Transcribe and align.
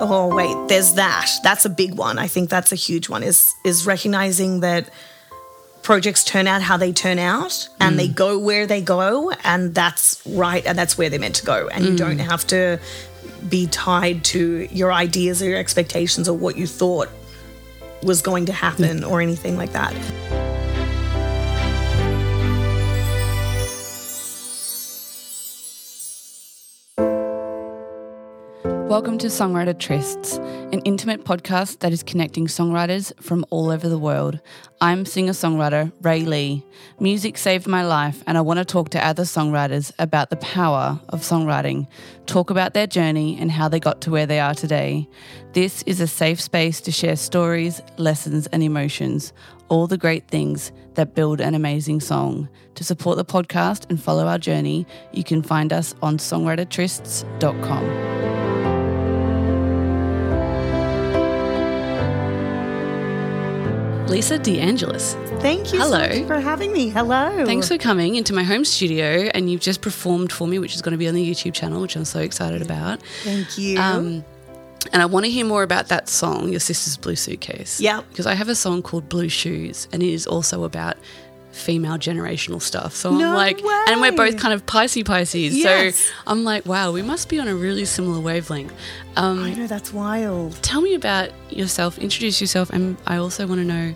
Oh 0.00 0.34
wait, 0.34 0.68
there's 0.68 0.94
that. 0.94 1.30
That's 1.42 1.64
a 1.64 1.70
big 1.70 1.94
one. 1.94 2.18
I 2.18 2.26
think 2.26 2.50
that's 2.50 2.72
a 2.72 2.76
huge 2.76 3.08
one. 3.08 3.22
Is 3.22 3.54
is 3.64 3.86
recognizing 3.86 4.60
that 4.60 4.88
projects 5.82 6.24
turn 6.24 6.46
out 6.46 6.62
how 6.62 6.78
they 6.78 6.92
turn 6.92 7.18
out 7.18 7.68
and 7.78 7.98
they 7.98 8.08
mm. 8.08 8.14
go 8.14 8.38
where 8.38 8.66
they 8.66 8.80
go 8.80 9.30
and 9.44 9.74
that's 9.74 10.22
right 10.26 10.64
and 10.64 10.78
that's 10.78 10.96
where 10.96 11.10
they're 11.10 11.20
meant 11.20 11.34
to 11.34 11.44
go 11.44 11.68
and 11.68 11.84
you 11.84 11.90
mm. 11.90 11.98
don't 11.98 12.18
have 12.20 12.46
to 12.46 12.80
be 13.50 13.66
tied 13.66 14.24
to 14.24 14.66
your 14.72 14.90
ideas 14.90 15.42
or 15.42 15.46
your 15.46 15.58
expectations 15.58 16.26
or 16.26 16.36
what 16.36 16.56
you 16.56 16.66
thought 16.66 17.10
was 18.02 18.22
going 18.22 18.46
to 18.46 18.52
happen 18.52 19.04
or 19.04 19.20
anything 19.20 19.58
like 19.58 19.72
that. 19.72 19.92
Welcome 28.94 29.18
to 29.18 29.26
Songwriter 29.26 29.74
Trysts, 29.74 30.38
an 30.72 30.78
intimate 30.82 31.24
podcast 31.24 31.80
that 31.80 31.92
is 31.92 32.04
connecting 32.04 32.46
songwriters 32.46 33.12
from 33.20 33.44
all 33.50 33.70
over 33.70 33.88
the 33.88 33.98
world. 33.98 34.38
I'm 34.80 35.04
singer 35.04 35.32
songwriter 35.32 35.90
Rae 36.00 36.20
Leigh. 36.20 36.64
Music 37.00 37.36
saved 37.36 37.66
my 37.66 37.84
life, 37.84 38.22
and 38.28 38.38
I 38.38 38.42
want 38.42 38.58
to 38.58 38.64
talk 38.64 38.90
to 38.90 39.04
other 39.04 39.24
songwriters 39.24 39.90
about 39.98 40.30
the 40.30 40.36
power 40.36 41.00
of 41.08 41.22
songwriting, 41.22 41.88
talk 42.26 42.50
about 42.50 42.74
their 42.74 42.86
journey 42.86 43.36
and 43.40 43.50
how 43.50 43.68
they 43.68 43.80
got 43.80 44.00
to 44.02 44.12
where 44.12 44.26
they 44.26 44.38
are 44.38 44.54
today. 44.54 45.08
This 45.54 45.82
is 45.88 46.00
a 46.00 46.06
safe 46.06 46.40
space 46.40 46.80
to 46.82 46.92
share 46.92 47.16
stories, 47.16 47.82
lessons, 47.96 48.46
and 48.46 48.62
emotions, 48.62 49.32
all 49.68 49.88
the 49.88 49.98
great 49.98 50.28
things 50.28 50.70
that 50.94 51.16
build 51.16 51.40
an 51.40 51.56
amazing 51.56 51.98
song. 51.98 52.48
To 52.76 52.84
support 52.84 53.16
the 53.16 53.24
podcast 53.24 53.90
and 53.90 54.00
follow 54.00 54.28
our 54.28 54.38
journey, 54.38 54.86
you 55.10 55.24
can 55.24 55.42
find 55.42 55.72
us 55.72 55.96
on 56.00 56.18
songwritertrysts.com. 56.18 58.53
Lisa 64.08 64.38
DeAngelis. 64.38 65.14
Thank 65.40 65.72
you 65.72 65.80
Hello. 65.80 66.02
so 66.02 66.18
much 66.20 66.26
for 66.26 66.38
having 66.38 66.72
me. 66.72 66.88
Hello. 66.88 67.44
Thanks 67.44 67.68
for 67.68 67.78
coming 67.78 68.16
into 68.16 68.32
my 68.32 68.42
home 68.42 68.64
studio, 68.64 69.30
and 69.34 69.50
you've 69.50 69.60
just 69.60 69.80
performed 69.80 70.30
for 70.30 70.46
me, 70.46 70.58
which 70.58 70.74
is 70.74 70.82
going 70.82 70.92
to 70.92 70.98
be 70.98 71.08
on 71.08 71.14
the 71.14 71.28
YouTube 71.28 71.54
channel, 71.54 71.80
which 71.80 71.96
I'm 71.96 72.04
so 72.04 72.20
excited 72.20 72.62
about. 72.62 73.02
Thank 73.22 73.58
you. 73.58 73.78
Um, 73.78 74.24
and 74.92 75.00
I 75.02 75.06
want 75.06 75.24
to 75.24 75.30
hear 75.30 75.46
more 75.46 75.62
about 75.62 75.88
that 75.88 76.08
song, 76.08 76.50
Your 76.50 76.60
Sister's 76.60 76.96
Blue 76.96 77.16
Suitcase. 77.16 77.80
Yeah. 77.80 78.02
Because 78.10 78.26
I 78.26 78.34
have 78.34 78.48
a 78.48 78.54
song 78.54 78.82
called 78.82 79.08
Blue 79.08 79.28
Shoes, 79.28 79.88
and 79.92 80.02
it 80.02 80.10
is 80.10 80.26
also 80.26 80.64
about 80.64 80.96
female 81.54 81.96
generational 81.96 82.60
stuff. 82.60 82.94
So 82.94 83.10
No 83.10 83.28
I'm 83.28 83.34
like, 83.34 83.62
and 83.88 84.00
we're 84.00 84.12
both 84.12 84.38
kind 84.38 84.52
of 84.52 84.66
Pisces 84.66 85.04
Pisces. 85.04 85.56
Yes. 85.56 85.96
So 85.96 86.12
I'm 86.26 86.44
like, 86.44 86.66
wow, 86.66 86.92
we 86.92 87.02
must 87.02 87.28
be 87.28 87.38
on 87.38 87.48
a 87.48 87.54
really 87.54 87.84
similar 87.84 88.20
wavelength. 88.20 88.72
Um, 89.16 89.42
I 89.44 89.54
know 89.54 89.66
that's 89.66 89.92
wild. 89.92 90.60
tell 90.62 90.80
me 90.80 90.94
about 90.94 91.30
yourself, 91.50 91.98
introduce 91.98 92.40
yourself, 92.40 92.70
and 92.70 92.96
I 93.06 93.16
also 93.16 93.46
want 93.46 93.60
to 93.60 93.64
know 93.64 93.94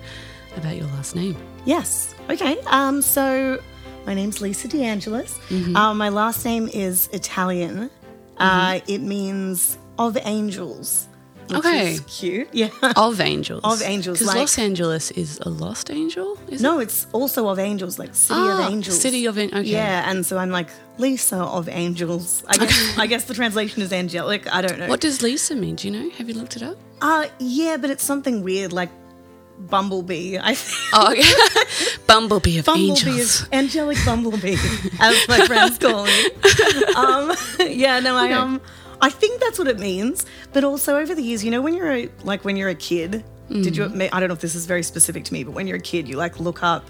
about 0.56 0.76
your 0.76 0.86
last 0.86 1.16
name. 1.16 1.36
Yes. 1.64 2.14
Okay. 2.30 2.58
Um, 2.66 3.02
so 3.02 3.60
my 4.06 4.14
name's 4.14 4.40
Lisa 4.40 4.68
DeAngelis. 4.68 5.38
Mm-hmm. 5.48 5.76
Um, 5.76 5.98
my 5.98 6.08
last 6.08 6.44
name 6.44 6.68
is 6.72 7.08
Italian. 7.12 7.90
Uh, 8.38 8.80
it 8.86 8.98
means 8.98 9.76
of 9.98 10.16
angels. 10.22 11.08
Okay. 11.52 11.98
Cute. 12.06 12.48
Yeah. 12.52 12.68
Of 12.96 13.20
angels. 13.20 13.60
Of 13.64 13.82
angels, 13.82 14.18
Because 14.18 14.28
like- 14.28 14.36
Los 14.38 14.58
Angeles 14.58 15.10
is 15.12 15.38
a 15.42 15.48
lost 15.48 15.90
angel, 15.90 16.36
is 16.48 16.60
it? 16.60 16.64
no, 16.64 16.78
it's 16.78 17.06
also 17.12 17.48
of 17.48 17.58
angels, 17.58 17.98
like 17.98 18.14
City 18.14 18.34
Ah, 18.40 18.66
of 18.66 18.72
Angels. 18.72 19.00
City 19.00 19.26
of 19.26 19.36
An- 19.38 19.48
okay. 19.54 19.62
Yeah, 19.62 20.10
and 20.10 20.24
so 20.26 20.36
I'm 20.38 20.50
like 20.50 20.68
Lisa 20.98 21.36
of 21.38 21.68
Angels. 21.68 22.44
I 22.48 22.56
guess 22.58 22.98
I 23.04 23.06
guess 23.06 23.24
the 23.24 23.34
translation 23.34 23.82
is 23.82 23.92
angelic. 23.92 24.52
I 24.52 24.60
don't 24.62 24.78
know. 24.78 24.88
What 24.88 25.00
does 25.00 25.22
Lisa 25.22 25.54
mean? 25.56 25.76
Do 25.76 25.88
you 25.88 25.92
know? 25.98 26.10
Have 26.18 26.28
you 26.28 26.34
looked 26.34 26.56
it 26.56 26.62
up? 26.62 26.76
Uh 27.00 27.26
yeah, 27.38 27.76
but 27.80 27.90
it's 27.90 28.04
something 28.04 28.42
weird 28.42 28.72
like 28.72 28.90
Bumblebee. 29.58 30.38
I 30.38 30.54
think 30.54 30.78
Oh, 30.94 31.10
okay. 31.12 31.96
Bumblebee 32.06 32.58
of 32.58 32.64
Bumblebee 32.66 32.90
angels. 32.90 33.16
is 33.42 33.48
angelic 33.52 33.98
bumblebee, 34.04 34.56
as 35.00 35.16
my 35.28 35.40
friends 35.46 35.78
call 35.78 36.04
me. 36.06 36.24
Um, 36.96 37.34
yeah, 37.68 37.98
no, 38.00 38.14
I 38.16 38.26
Okay. 38.26 38.34
um, 38.34 38.60
I 39.00 39.10
think 39.10 39.40
that's 39.40 39.58
what 39.58 39.68
it 39.68 39.78
means. 39.78 40.26
But 40.52 40.64
also 40.64 40.96
over 40.96 41.14
the 41.14 41.22
years, 41.22 41.44
you 41.44 41.50
know, 41.50 41.62
when 41.62 41.74
you're 41.74 41.92
a, 41.92 42.08
like 42.24 42.44
when 42.44 42.56
you're 42.56 42.68
a 42.68 42.74
kid, 42.74 43.24
did 43.48 43.76
you? 43.76 43.84
Mm. 43.84 44.10
I 44.12 44.20
don't 44.20 44.28
know 44.28 44.34
if 44.34 44.40
this 44.40 44.54
is 44.54 44.66
very 44.66 44.82
specific 44.82 45.24
to 45.24 45.32
me, 45.32 45.42
but 45.42 45.52
when 45.52 45.66
you're 45.66 45.78
a 45.78 45.80
kid, 45.80 46.06
you 46.06 46.16
like 46.16 46.38
look 46.38 46.62
up 46.62 46.84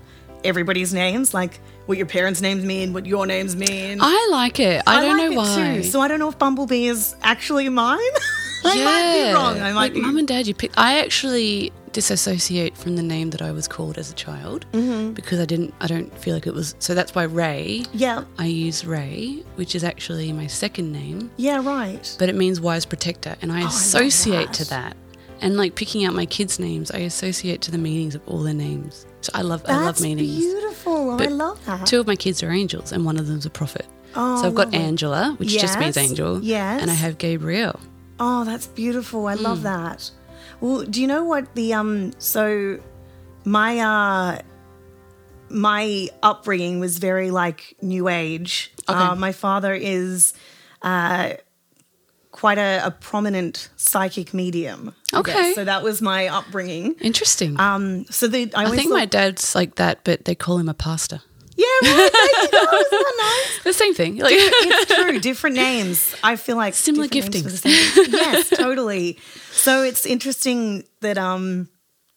everybody's 0.44 0.92
names, 0.92 1.34
like 1.34 1.60
what 1.86 1.98
your 1.98 2.06
parents' 2.06 2.40
names 2.40 2.64
mean, 2.64 2.92
what 2.92 3.06
your 3.06 3.26
names 3.26 3.56
mean. 3.56 3.98
I 4.00 4.28
like 4.30 4.60
it. 4.60 4.82
I, 4.86 5.00
don't 5.02 5.18
like 5.18 5.30
know 5.30 5.36
why. 5.36 5.76
Too. 5.76 5.82
So 5.84 6.00
I 6.00 6.08
don't 6.08 6.18
know 6.18 6.28
if 6.28 6.38
Bumblebee 6.38 6.86
is 6.86 7.14
actually 7.22 7.68
mine. 7.68 7.98
I 8.64 8.84
might 8.84 9.28
be 9.28 9.34
wrong. 9.34 9.60
I 9.60 9.72
might 9.72 9.74
like 9.74 9.94
be. 9.94 10.00
mum 10.00 10.18
and 10.18 10.26
dad. 10.26 10.46
You 10.46 10.54
pick. 10.54 10.72
I 10.76 10.98
actually 10.98 11.72
disassociate 11.92 12.76
from 12.76 12.96
the 12.96 13.02
name 13.02 13.30
that 13.30 13.42
I 13.42 13.52
was 13.52 13.66
called 13.68 13.98
as 13.98 14.10
a 14.10 14.14
child 14.14 14.66
Mm-hmm. 14.72 15.12
because 15.12 15.40
I 15.40 15.44
didn't. 15.44 15.74
I 15.80 15.86
don't 15.86 16.16
feel 16.18 16.34
like 16.34 16.46
it 16.46 16.54
was. 16.54 16.74
So 16.78 16.94
that's 16.94 17.14
why 17.14 17.24
Rae. 17.24 17.84
yeah. 17.92 18.24
I 18.38 18.46
use 18.46 18.84
Rae, 18.84 19.42
which 19.56 19.74
is 19.74 19.84
actually 19.84 20.32
my 20.32 20.46
second 20.46 20.92
name, 20.92 21.30
Yeah. 21.36 21.62
Right. 21.64 22.14
but 22.18 22.28
it 22.28 22.34
means 22.34 22.60
wise 22.60 22.84
protector, 22.86 23.36
and 23.42 23.52
I 23.52 23.62
Oh, 23.62 23.66
associate 23.66 24.52
to 24.54 24.64
that. 24.66 24.90
that. 24.90 24.96
And 25.40 25.56
like 25.56 25.74
picking 25.76 26.04
out 26.04 26.14
my 26.14 26.26
kids' 26.26 26.58
names, 26.58 26.90
I 26.90 26.98
associate 26.98 27.60
to 27.62 27.70
the 27.70 27.78
meanings 27.78 28.14
of 28.16 28.22
all 28.26 28.42
their 28.42 28.54
names. 28.54 29.06
So 29.20 29.30
I 29.34 29.42
love. 29.42 29.62
I 29.66 29.72
love 29.76 29.84
That's 29.84 30.00
meanings. 30.00 30.36
beautiful. 30.36 31.12
I 31.20 31.26
love 31.26 31.64
that. 31.66 31.86
Two 31.86 32.00
of 32.00 32.06
my 32.06 32.16
kids 32.16 32.42
are 32.42 32.50
angels, 32.50 32.92
and 32.92 33.04
one 33.04 33.18
of 33.18 33.26
them's 33.28 33.46
a 33.46 33.50
prophet. 33.50 33.86
Oh, 34.16 34.40
so 34.42 34.48
I've 34.48 34.54
got 34.54 34.66
lovely. 34.72 34.78
Angela, 34.80 35.34
which 35.38 35.50
just 35.50 35.78
means 35.78 35.96
angel. 35.96 36.42
yes. 36.42 36.80
And 36.82 36.90
I 36.90 36.94
have 36.94 37.18
Gabriel. 37.18 37.78
Oh, 38.18 38.44
that's 38.44 38.66
beautiful. 38.66 39.26
I 39.28 39.36
Hmm. 39.36 39.44
love 39.44 39.62
that. 39.62 40.10
Well, 40.60 40.82
do 40.84 41.00
you 41.00 41.06
know 41.06 41.24
what 41.24 41.54
the 41.54 41.74
um 41.74 42.12
so 42.18 42.80
my 43.44 43.78
uh 43.78 44.42
my 45.50 46.08
upbringing 46.22 46.80
was 46.80 46.98
very 46.98 47.30
like 47.30 47.76
new 47.80 48.08
age. 48.08 48.72
Okay. 48.88 48.98
Uh, 48.98 49.14
my 49.14 49.32
father 49.32 49.74
is 49.74 50.34
uh 50.82 51.34
quite 52.30 52.58
a, 52.58 52.82
a 52.84 52.90
prominent 52.90 53.68
psychic 53.76 54.34
medium. 54.34 54.94
Okay. 55.14 55.32
guess. 55.32 55.54
So 55.54 55.64
that 55.64 55.82
was 55.82 56.02
my 56.02 56.28
upbringing. 56.28 56.94
Interesting. 57.00 57.58
Um 57.58 58.04
so 58.06 58.26
the 58.26 58.52
I, 58.54 58.64
I 58.64 58.70
think 58.76 58.90
my 58.90 59.06
dad's 59.06 59.54
like 59.54 59.76
that, 59.76 60.04
but 60.04 60.24
they 60.24 60.34
call 60.34 60.58
him 60.58 60.68
a 60.68 60.74
pastor. 60.74 61.20
Yeah, 61.82 61.96
right. 61.96 62.38
You 62.42 62.48
go. 62.50 62.78
Isn't 62.78 63.16
nice? 63.18 63.62
The 63.64 63.72
same 63.72 63.94
thing. 63.94 64.16
Like, 64.18 64.34
it's 64.38 64.94
true. 64.94 65.18
Different 65.20 65.56
names. 65.56 66.14
I 66.22 66.36
feel 66.36 66.56
like 66.56 66.74
Similar 66.74 67.08
different 67.08 67.34
names 67.34 67.44
for 67.44 67.50
giftings. 67.50 67.62
the 67.62 67.70
same 67.70 68.04
thing. 68.06 68.12
yes, 68.14 68.50
totally. 68.50 69.18
So 69.52 69.82
it's 69.82 70.04
interesting 70.06 70.84
that 71.00 71.18
um, 71.18 71.68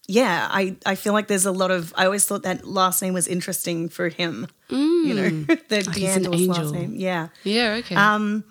yeah, 0.07 0.47
I 0.51 0.75
I 0.85 0.95
feel 0.95 1.13
like 1.13 1.27
there's 1.27 1.45
a 1.45 1.51
lot 1.51 1.71
of. 1.71 1.94
I 1.95 2.05
always 2.05 2.25
thought 2.25 2.44
that 2.44 2.66
last 2.66 3.01
name 3.01 3.13
was 3.13 3.27
interesting 3.27 3.89
for 3.89 4.09
him. 4.09 4.47
You 4.69 5.13
know, 5.13 5.29
the 5.69 5.85
Oh, 5.88 5.91
D'Angelo's 5.91 6.47
last 6.47 6.73
name. 6.73 6.94
Yeah. 6.95 7.27
yeah, 7.44 7.79
okay. 7.79 7.95
Um, 7.95 8.44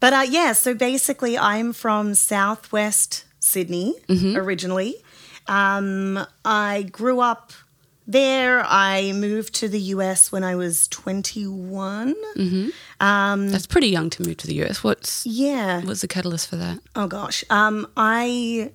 But 0.00 0.12
uh, 0.12 0.26
yeah, 0.30 0.52
so 0.54 0.74
basically, 0.74 1.36
I'm 1.36 1.72
from 1.72 2.14
Southwest 2.14 3.24
Sydney 3.40 3.94
Mm-hmm. 4.08 4.36
originally. 4.36 4.94
Um, 5.48 6.18
I 6.44 6.82
grew 6.92 7.20
up 7.20 7.52
there. 8.08 8.64
I 8.66 9.12
moved 9.12 9.54
to 9.56 9.68
the 9.68 9.78
US 9.94 10.32
when 10.32 10.42
I 10.42 10.56
was 10.56 10.88
21. 10.88 12.14
That's 12.98 13.66
pretty 13.66 13.88
young 13.88 14.10
to 14.10 14.22
move 14.22 14.36
to 14.38 14.46
the 14.46 14.54
US. 14.64 14.82
What's 14.82 15.24
Yeah. 15.26 15.82
what's 15.82 16.00
the 16.00 16.08
catalyst 16.08 16.48
for 16.48 16.56
that? 16.56 16.78
Oh 16.96 17.06
gosh. 17.06 17.44
Um, 17.50 17.86
I 17.96 18.72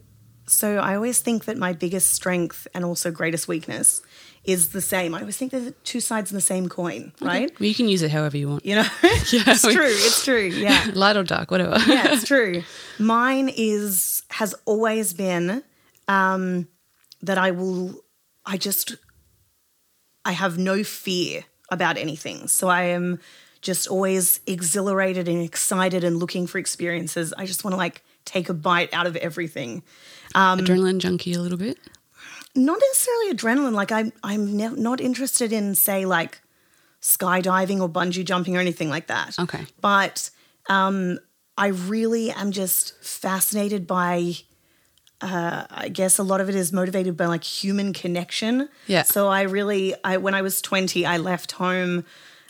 so 0.47 0.77
I 0.77 0.95
always 0.95 1.19
think 1.19 1.45
that 1.45 1.57
my 1.57 1.73
biggest 1.73 2.11
strength 2.13 2.67
and 2.73 2.83
also 2.85 3.11
greatest 3.11 3.47
weakness 3.47 4.01
is 4.43 4.69
the 4.69 4.81
same. 4.81 5.15
I 5.15 5.21
always 5.21 5.37
think 5.37 5.51
they're 5.53 5.71
two 5.85 6.01
sides 6.01 6.29
of 6.31 6.35
the 6.35 6.41
same 6.41 6.67
coin, 6.67 7.13
right? 7.21 7.49
Well, 7.59 7.67
you 7.67 7.73
can 7.73 7.87
use 7.87 8.01
it 8.01 8.11
however 8.11 8.35
you 8.35 8.49
want. 8.49 8.65
You 8.65 8.75
know, 8.75 8.85
it's 9.03 9.63
we- 9.65 9.73
true. 9.73 9.85
It's 9.87 10.23
true. 10.25 10.43
Yeah. 10.47 10.91
Light 10.93 11.15
or 11.15 11.23
dark, 11.23 11.49
whatever. 11.49 11.77
yeah, 11.87 12.11
it's 12.13 12.27
true. 12.27 12.63
Mine 12.99 13.49
is 13.55 14.23
has 14.31 14.53
always 14.65 15.13
been 15.13 15.63
um, 16.07 16.67
that 17.21 17.37
I 17.37 17.51
will. 17.51 18.03
I 18.45 18.57
just 18.57 18.97
I 20.25 20.31
have 20.31 20.57
no 20.57 20.83
fear 20.83 21.45
about 21.69 21.97
anything. 21.97 22.47
So 22.47 22.67
I 22.67 22.83
am 22.83 23.19
just 23.61 23.87
always 23.87 24.39
exhilarated 24.45 25.27
and 25.27 25.41
excited 25.41 26.03
and 26.03 26.17
looking 26.17 26.47
for 26.47 26.57
experiences. 26.57 27.33
I 27.37 27.45
just 27.45 27.63
want 27.63 27.73
to 27.73 27.77
like 27.77 28.03
take 28.25 28.49
a 28.49 28.53
bite 28.53 28.93
out 28.93 29.07
of 29.07 29.15
everything. 29.15 29.83
Adrenaline 30.59 30.99
junkie 30.99 31.33
a 31.33 31.39
little 31.39 31.57
bit. 31.57 31.77
Not 32.55 32.79
necessarily 32.89 33.33
adrenaline. 33.33 33.73
Like 33.73 33.91
I'm 33.91 34.11
I'm 34.23 34.55
ne- 34.57 34.69
not 34.69 35.01
interested 35.01 35.51
in 35.51 35.75
say 35.75 36.05
like 36.05 36.41
skydiving 37.01 37.81
or 37.81 37.89
bungee 37.89 38.23
jumping 38.23 38.55
or 38.55 38.59
anything 38.59 38.89
like 38.89 39.07
that. 39.07 39.35
Okay. 39.39 39.65
but 39.81 40.29
um, 40.69 41.19
I 41.57 41.67
really 41.67 42.31
am 42.31 42.51
just 42.51 42.95
fascinated 43.03 43.87
by. 43.87 44.35
Uh, 45.21 45.65
I 45.71 45.89
guess 45.89 46.17
a 46.17 46.23
lot 46.23 46.41
of 46.41 46.49
it 46.49 46.55
is 46.55 46.73
motivated 46.73 47.15
by 47.15 47.27
like 47.27 47.43
human 47.43 47.93
connection. 47.93 48.67
Yeah. 48.87 49.03
So 49.03 49.29
I 49.29 49.43
really, 49.43 49.95
I 50.03 50.17
when 50.17 50.33
I 50.33 50.41
was 50.41 50.61
twenty, 50.61 51.05
I 51.05 51.17
left 51.17 51.53
home 51.53 52.03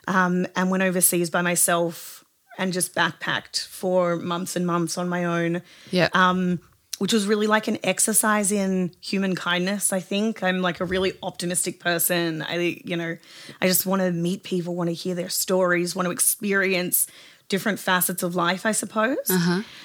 um, 0.07 0.48
and 0.56 0.71
went 0.71 0.81
overseas 0.83 1.30
by 1.30 1.42
myself 1.42 2.24
and 2.57 2.74
just 2.74 2.95
backpacked 2.95 3.65
for 3.68 4.15
months 4.15 4.56
and 4.56 4.65
months 4.65 4.98
on 4.98 5.07
my 5.10 5.25
own 5.25 5.62
Yeah. 5.92 6.10
um, 6.13 6.60
which 7.00 7.12
was 7.12 7.25
really 7.25 7.48
like 7.48 7.68
an 7.68 7.80
exercise 7.83 8.51
in 8.51 8.92
human 9.01 9.36
kindness. 9.36 9.92
I 9.92 10.00
think 10.00 10.42
I'm 10.44 10.62
like 10.62 10.80
a 10.80 10.86
really 10.86 11.13
optimistic 11.24 11.80
person. 11.80 12.42
I, 12.44 12.81
you 12.86 12.95
know, 12.95 13.18
I 13.62 13.68
just 13.68 13.86
want 13.86 14.01
to 14.04 14.12
meet 14.12 14.44
people, 14.44 14.75
want 14.75 14.89
to 14.89 14.94
hear 14.94 15.15
their 15.15 15.30
stories, 15.30 15.95
want 15.95 16.06
to 16.06 16.12
experience 16.12 17.07
different 17.49 17.79
facets 17.79 18.23
of 18.23 18.35
life, 18.35 18.65
I 18.65 18.71
suppose. 18.71 19.29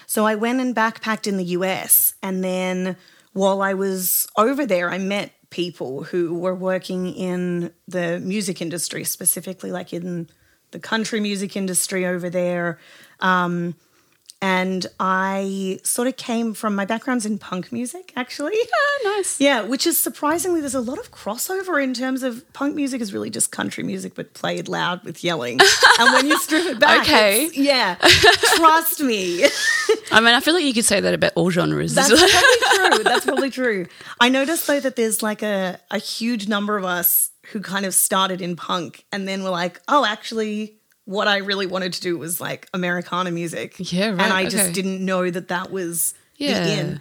So 0.07 0.27
I 0.27 0.35
went 0.35 0.61
and 0.61 0.75
backpacked 0.75 1.27
in 1.27 1.37
the 1.37 1.45
US. 1.45 2.15
And 2.23 2.43
then 2.43 2.97
while 3.33 3.63
I 3.63 3.75
was 3.75 4.27
over 4.37 4.65
there, 4.67 4.91
I 4.91 4.99
met 4.99 5.33
people 5.51 6.05
who 6.05 6.35
were 6.39 6.55
working 6.55 7.13
in 7.15 7.73
the 7.87 8.21
music 8.21 8.61
industry, 8.61 9.05
specifically 9.05 9.73
like 9.73 9.93
in 9.93 10.29
the 10.71 10.79
country 10.79 11.21
music 11.21 11.57
industry 11.57 12.05
over 12.07 12.29
there. 12.31 12.79
Um, 13.21 13.75
and 14.41 14.87
I 15.01 15.81
sort 15.83 16.07
of 16.07 16.17
came 16.17 16.55
from 16.55 16.77
my 16.77 16.85
background's 16.85 17.27
in 17.27 17.39
punk 17.39 17.73
music, 17.73 18.13
actually. 18.17 18.53
oh, 18.55 19.15
nice. 19.17 19.41
Yeah, 19.49 19.63
which 19.63 19.87
is 19.87 19.99
surprisingly, 19.99 20.61
there's 20.61 20.75
a 20.77 20.81
lot 20.81 20.99
of 20.99 21.11
crossover 21.11 21.83
in 21.83 21.93
terms 21.93 22.23
of 22.23 22.45
punk 22.53 22.77
music 22.77 23.01
is 23.01 23.13
really 23.13 23.31
just 23.31 23.51
country 23.51 23.83
music, 23.83 24.15
but 24.15 24.35
played 24.35 24.69
loud 24.69 25.03
with 25.05 25.25
yelling. 25.25 25.59
and 25.99 26.13
when 26.13 26.27
you 26.29 26.39
strip 26.39 26.67
it 26.67 26.79
back, 26.79 27.01
Okay. 27.03 27.49
yeah, 27.53 27.97
trust 28.57 29.01
me. 29.01 29.45
I 30.13 30.21
mean, 30.21 30.35
I 30.35 30.41
feel 30.41 30.55
like 30.55 30.65
you 30.65 30.75
could 30.75 30.85
say 30.85 31.01
that 31.01 31.15
about 31.15 31.33
all 31.35 31.51
genres. 31.51 31.95
That's 31.95 32.09
probably 32.09 32.95
true. 32.97 33.05
That's 33.05 33.25
probably 33.25 33.51
true. 33.51 33.87
I 34.21 34.29
noticed 34.29 34.67
though 34.67 34.81
that 34.81 34.97
there's 34.97 35.23
like 35.23 35.43
a, 35.43 35.81
a 35.91 35.99
huge 35.99 36.49
number 36.49 36.77
of 36.77 36.85
us 36.85 37.31
who 37.53 37.61
kind 37.61 37.87
of 37.87 37.95
started 37.95 38.41
in 38.43 38.57
punk 38.57 39.05
and 39.11 39.27
then 39.27 39.43
were 39.43 39.51
like, 39.51 39.81
oh, 39.89 40.05
actually, 40.05 40.78
what 41.09 41.27
I 41.27 41.39
really 41.39 41.65
wanted 41.65 41.95
to 41.95 42.03
do 42.03 42.19
was 42.19 42.39
like 42.39 42.69
Americana 42.75 43.31
music. 43.31 43.77
Yeah, 43.79 44.11
right, 44.11 44.21
And 44.21 44.31
I 44.31 44.43
okay. 44.43 44.51
just 44.51 44.73
didn't 44.75 45.03
know 45.03 45.31
that 45.31 45.49
that 45.49 45.71
was 45.71 46.13
Yeah. 46.37 46.63
the 46.65 46.73
in. 46.81 47.01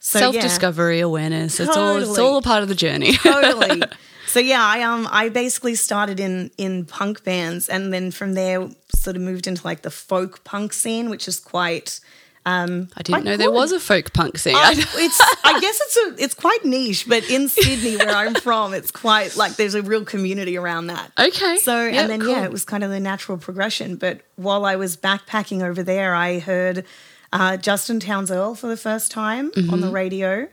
So, 0.00 0.18
Self 0.18 0.34
yeah. 0.34 0.42
discovery, 0.42 0.98
awareness. 0.98 1.60
It's 1.60 1.76
all 1.76 1.96
it's 1.98 2.18
all 2.18 2.38
a 2.38 2.42
part 2.42 2.64
of 2.64 2.68
the 2.68 2.74
journey. 2.74 3.12
totally. 3.22 3.80
So 4.26 4.40
yeah, 4.40 4.60
I 4.64 4.82
um 4.82 5.06
I 5.08 5.28
basically 5.28 5.76
started 5.76 6.18
in 6.18 6.50
in 6.58 6.84
punk 6.84 7.22
bands 7.22 7.68
and 7.68 7.92
then 7.92 8.10
from 8.10 8.34
there 8.34 8.68
sort 8.92 9.14
of 9.14 9.22
moved 9.22 9.46
into 9.46 9.64
like 9.64 9.82
the 9.82 9.90
folk 9.90 10.42
punk 10.42 10.72
scene, 10.72 11.08
which 11.08 11.28
is 11.28 11.38
quite 11.38 12.00
um 12.46 12.88
I 12.96 13.02
didn't 13.02 13.24
know 13.24 13.36
there 13.36 13.50
was 13.50 13.72
a 13.72 13.80
folk 13.80 14.12
punk 14.12 14.36
scene. 14.38 14.54
I, 14.56 14.72
it's 14.76 15.20
I 15.44 15.60
guess 15.60 15.80
it's 15.80 15.96
a 15.96 16.22
it's 16.24 16.34
quite 16.34 16.64
niche, 16.64 17.06
but 17.08 17.28
in 17.30 17.48
Sydney 17.48 17.96
where 17.96 18.10
I'm 18.14 18.34
from, 18.34 18.74
it's 18.74 18.90
quite 18.90 19.36
like 19.36 19.56
there's 19.56 19.74
a 19.74 19.82
real 19.82 20.04
community 20.04 20.56
around 20.58 20.88
that. 20.88 21.10
okay. 21.18 21.56
So 21.58 21.74
and 21.76 22.10
then 22.10 22.20
cool. 22.20 22.30
yeah, 22.30 22.44
it 22.44 22.52
was 22.52 22.64
kind 22.64 22.84
of 22.84 22.90
the 22.90 23.00
natural 23.00 23.38
progression. 23.38 23.96
But 23.96 24.20
while 24.36 24.64
I 24.66 24.76
was 24.76 24.96
backpacking 24.96 25.62
over 25.62 25.82
there, 25.82 26.14
I 26.14 26.38
heard 26.38 26.84
uh, 27.32 27.56
Justin 27.56 27.98
Townes 28.00 28.30
Earle 28.30 28.54
for 28.54 28.66
the 28.68 28.76
first 28.76 29.10
time 29.10 29.46
on 29.56 29.62
Mm-hmm. 29.64 29.80
the 29.80 29.90
radio. 29.90 30.48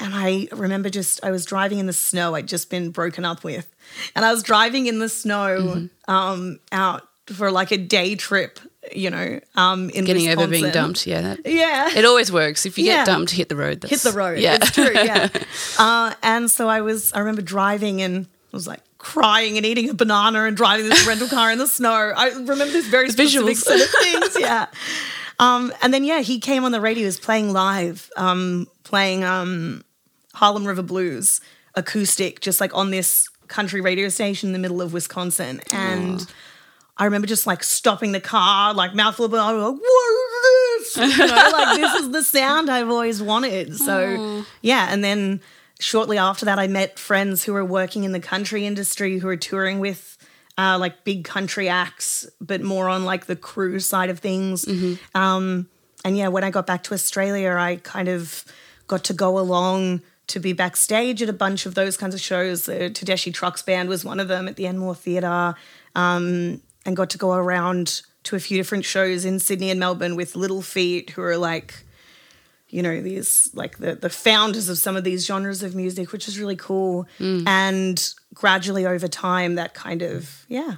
And 0.00 0.14
I 0.14 0.46
remember 0.52 0.90
just 0.90 1.24
I 1.24 1.30
was 1.32 1.44
driving 1.44 1.78
in 1.80 1.86
the 1.86 1.92
snow. 1.92 2.34
I'd 2.36 2.46
just 2.46 2.70
been 2.70 2.90
broken 2.90 3.24
up 3.24 3.42
with, 3.42 3.66
and 4.14 4.24
I 4.24 4.32
was 4.32 4.42
driving 4.44 4.86
in 4.86 4.98
the 5.00 5.08
snow 5.08 5.58
Mm-hmm. 5.60 6.10
um, 6.14 6.60
out 6.70 7.02
for 7.26 7.50
like 7.50 7.72
a 7.72 7.76
day 7.78 8.14
trip. 8.14 8.60
You 8.94 9.10
know, 9.10 9.40
um, 9.54 9.90
in 9.90 10.04
Getting 10.04 10.28
over 10.28 10.46
being 10.46 10.70
dumped. 10.70 11.06
Yeah. 11.06 11.20
That, 11.20 11.40
Yeah, 11.44 11.90
it 11.96 12.04
always 12.04 12.30
works. 12.32 12.66
If 12.66 12.78
you 12.78 12.84
Yeah. 12.84 12.98
get 12.98 13.06
dumped, 13.06 13.30
hit 13.32 13.48
the 13.48 13.56
road. 13.56 13.80
That's, 13.80 14.02
hit 14.02 14.12
the 14.12 14.16
road. 14.16 14.38
Yeah. 14.38 14.56
It's 14.56 14.70
true. 14.70 14.92
Yeah. 14.92 15.28
uh, 15.78 16.14
and 16.22 16.50
so 16.50 16.68
I 16.68 16.80
was, 16.80 17.12
I 17.12 17.18
remember 17.20 17.42
driving 17.42 18.00
and 18.02 18.26
I 18.52 18.56
was 18.56 18.66
like 18.66 18.80
crying 18.98 19.56
and 19.56 19.64
eating 19.66 19.88
a 19.90 19.94
banana 19.94 20.44
and 20.44 20.56
driving 20.56 20.88
this 20.88 21.06
rental 21.08 21.28
car 21.28 21.50
in 21.52 21.58
the 21.58 21.66
snow. 21.68 22.12
I 22.16 22.28
remember 22.30 22.66
this 22.66 22.86
very 22.86 23.10
specific 23.10 23.56
visuals. 23.56 23.62
set 23.62 23.80
of 23.80 23.88
things. 24.02 24.36
Yeah. 24.40 24.66
Um, 25.40 25.72
and 25.82 25.94
then, 25.94 26.02
yeah, 26.02 26.20
he 26.20 26.40
came 26.40 26.64
on 26.64 26.72
the 26.72 26.80
radio, 26.80 27.02
he 27.02 27.06
was 27.06 27.20
playing 27.20 27.52
live, 27.52 28.10
um, 28.16 28.66
playing 28.82 29.22
um, 29.22 29.84
Harlem 30.34 30.64
River 30.66 30.82
Blues 30.82 31.40
acoustic, 31.76 32.40
just 32.40 32.60
like 32.60 32.74
on 32.74 32.90
this 32.90 33.28
country 33.46 33.80
radio 33.80 34.08
station 34.08 34.48
in 34.48 34.52
the 34.52 34.58
middle 34.58 34.82
of 34.82 34.92
Wisconsin. 34.92 35.60
And 35.72 36.26
I 36.98 37.04
remember 37.04 37.26
just 37.26 37.46
like 37.46 37.62
stopping 37.62 38.12
the 38.12 38.20
car, 38.20 38.74
like 38.74 38.94
mouthful 38.94 39.26
of, 39.26 39.34
I 39.34 39.52
was 39.52 39.62
like, 39.62 39.80
what 39.80 40.80
is 40.80 40.94
this? 40.94 41.18
You 41.18 41.26
know, 41.26 41.50
like 41.52 41.76
this 41.76 41.94
is 41.94 42.10
the 42.10 42.22
sound 42.22 42.68
I've 42.68 42.90
always 42.90 43.22
wanted. 43.22 43.76
So 43.76 44.44
yeah, 44.62 44.88
and 44.90 45.04
then 45.04 45.40
shortly 45.78 46.18
after 46.18 46.44
that, 46.46 46.58
I 46.58 46.66
met 46.66 46.98
friends 46.98 47.44
who 47.44 47.52
were 47.52 47.64
working 47.64 48.04
in 48.04 48.12
the 48.12 48.20
country 48.20 48.66
industry 48.66 49.18
who 49.18 49.26
were 49.28 49.36
touring 49.36 49.78
with 49.78 50.18
uh, 50.58 50.76
like 50.76 51.04
big 51.04 51.22
country 51.24 51.68
acts, 51.68 52.26
but 52.40 52.62
more 52.62 52.88
on 52.88 53.04
like 53.04 53.26
the 53.26 53.36
crew 53.36 53.78
side 53.78 54.10
of 54.10 54.18
things. 54.18 54.66
Um, 55.14 55.68
and 56.04 56.16
yeah, 56.16 56.28
when 56.28 56.42
I 56.42 56.50
got 56.50 56.66
back 56.66 56.82
to 56.84 56.94
Australia, 56.94 57.56
I 57.58 57.76
kind 57.76 58.08
of 58.08 58.44
got 58.88 59.04
to 59.04 59.12
go 59.12 59.38
along 59.38 60.02
to 60.28 60.40
be 60.40 60.52
backstage 60.52 61.22
at 61.22 61.28
a 61.28 61.32
bunch 61.32 61.64
of 61.64 61.74
those 61.74 61.96
kinds 61.96 62.14
of 62.14 62.20
shows. 62.20 62.66
The 62.66 62.90
Tedeschi 62.90 63.32
Trucks 63.32 63.62
Band 63.62 63.88
was 63.88 64.04
one 64.04 64.18
of 64.18 64.26
them 64.26 64.48
at 64.48 64.56
the 64.56 64.66
Enmore 64.66 64.96
Theatre, 64.96 65.54
um, 65.94 66.60
and 66.88 66.96
got 66.96 67.10
to 67.10 67.18
go 67.18 67.32
around 67.32 68.02
to 68.24 68.34
a 68.34 68.40
few 68.40 68.56
different 68.56 68.84
shows 68.84 69.24
in 69.24 69.38
Sydney 69.38 69.70
and 69.70 69.78
Melbourne 69.78 70.16
with 70.16 70.34
Little 70.34 70.62
Feat, 70.62 71.10
who 71.10 71.22
are 71.22 71.36
like, 71.36 71.84
you 72.68 72.82
know, 72.82 73.00
these 73.00 73.50
like 73.54 73.78
the 73.78 73.94
the 73.94 74.10
founders 74.10 74.68
of 74.68 74.78
some 74.78 74.96
of 74.96 75.04
these 75.04 75.24
genres 75.24 75.62
of 75.62 75.74
music, 75.74 76.12
which 76.12 76.26
is 76.26 76.40
really 76.40 76.56
cool. 76.56 77.06
And 77.46 78.14
gradually 78.34 78.86
over 78.86 79.06
time, 79.06 79.54
that 79.54 79.74
kind 79.74 80.02
of 80.02 80.44
yeah, 80.48 80.76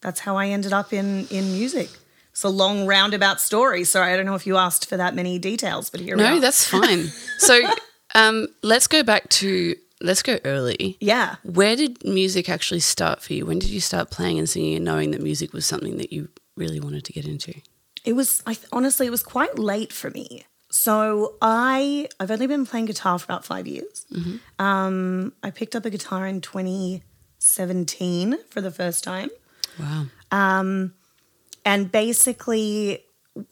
that's 0.00 0.20
how 0.20 0.36
I 0.36 0.48
ended 0.48 0.72
up 0.72 0.92
in 0.92 1.26
in 1.28 1.52
music. 1.52 1.88
It's 2.32 2.42
a 2.42 2.48
long 2.48 2.86
roundabout 2.86 3.40
story. 3.40 3.84
Sorry, 3.84 4.12
I 4.12 4.16
don't 4.16 4.26
know 4.26 4.34
if 4.34 4.44
you 4.44 4.56
asked 4.56 4.88
for 4.88 4.96
that 4.96 5.14
many 5.14 5.38
details, 5.38 5.88
but 5.88 6.00
here 6.00 6.16
we 6.16 6.22
No, 6.22 6.40
that's 6.40 6.66
fine. 6.66 7.04
So 7.38 7.60
um, 8.16 8.48
let's 8.62 8.88
go 8.88 9.04
back 9.04 9.28
to 9.40 9.76
let's 10.00 10.22
go 10.22 10.38
early. 10.44 10.96
yeah. 11.00 11.36
Where 11.42 11.76
did 11.76 12.04
music 12.04 12.48
actually 12.48 12.80
start 12.80 13.22
for 13.22 13.32
you? 13.32 13.46
When 13.46 13.58
did 13.58 13.70
you 13.70 13.80
start 13.80 14.10
playing 14.10 14.38
and 14.38 14.48
singing 14.48 14.74
and 14.76 14.84
knowing 14.84 15.10
that 15.12 15.22
music 15.22 15.52
was 15.52 15.64
something 15.66 15.96
that 15.98 16.12
you 16.12 16.28
really 16.56 16.80
wanted 16.80 17.04
to 17.04 17.12
get 17.12 17.24
into? 17.26 17.54
It 18.04 18.12
was 18.14 18.42
I 18.46 18.54
th- 18.54 18.66
honestly 18.72 19.06
it 19.06 19.10
was 19.10 19.22
quite 19.22 19.58
late 19.58 19.92
for 19.92 20.10
me. 20.10 20.44
So 20.70 21.36
I 21.40 22.08
I've 22.18 22.30
only 22.30 22.46
been 22.48 22.66
playing 22.66 22.86
guitar 22.86 23.18
for 23.18 23.24
about 23.24 23.44
five 23.44 23.66
years. 23.66 24.04
Um, 24.58 25.32
I 25.42 25.50
picked 25.50 25.76
up 25.76 25.84
a 25.86 25.90
guitar 25.90 26.26
in 26.26 26.40
2017 26.40 28.36
for 28.50 28.60
the 28.60 28.70
first 28.70 29.04
time, 29.04 29.30
Wow. 29.78 30.06
Um 30.30 30.94
and 31.64 31.90
basically 31.90 33.03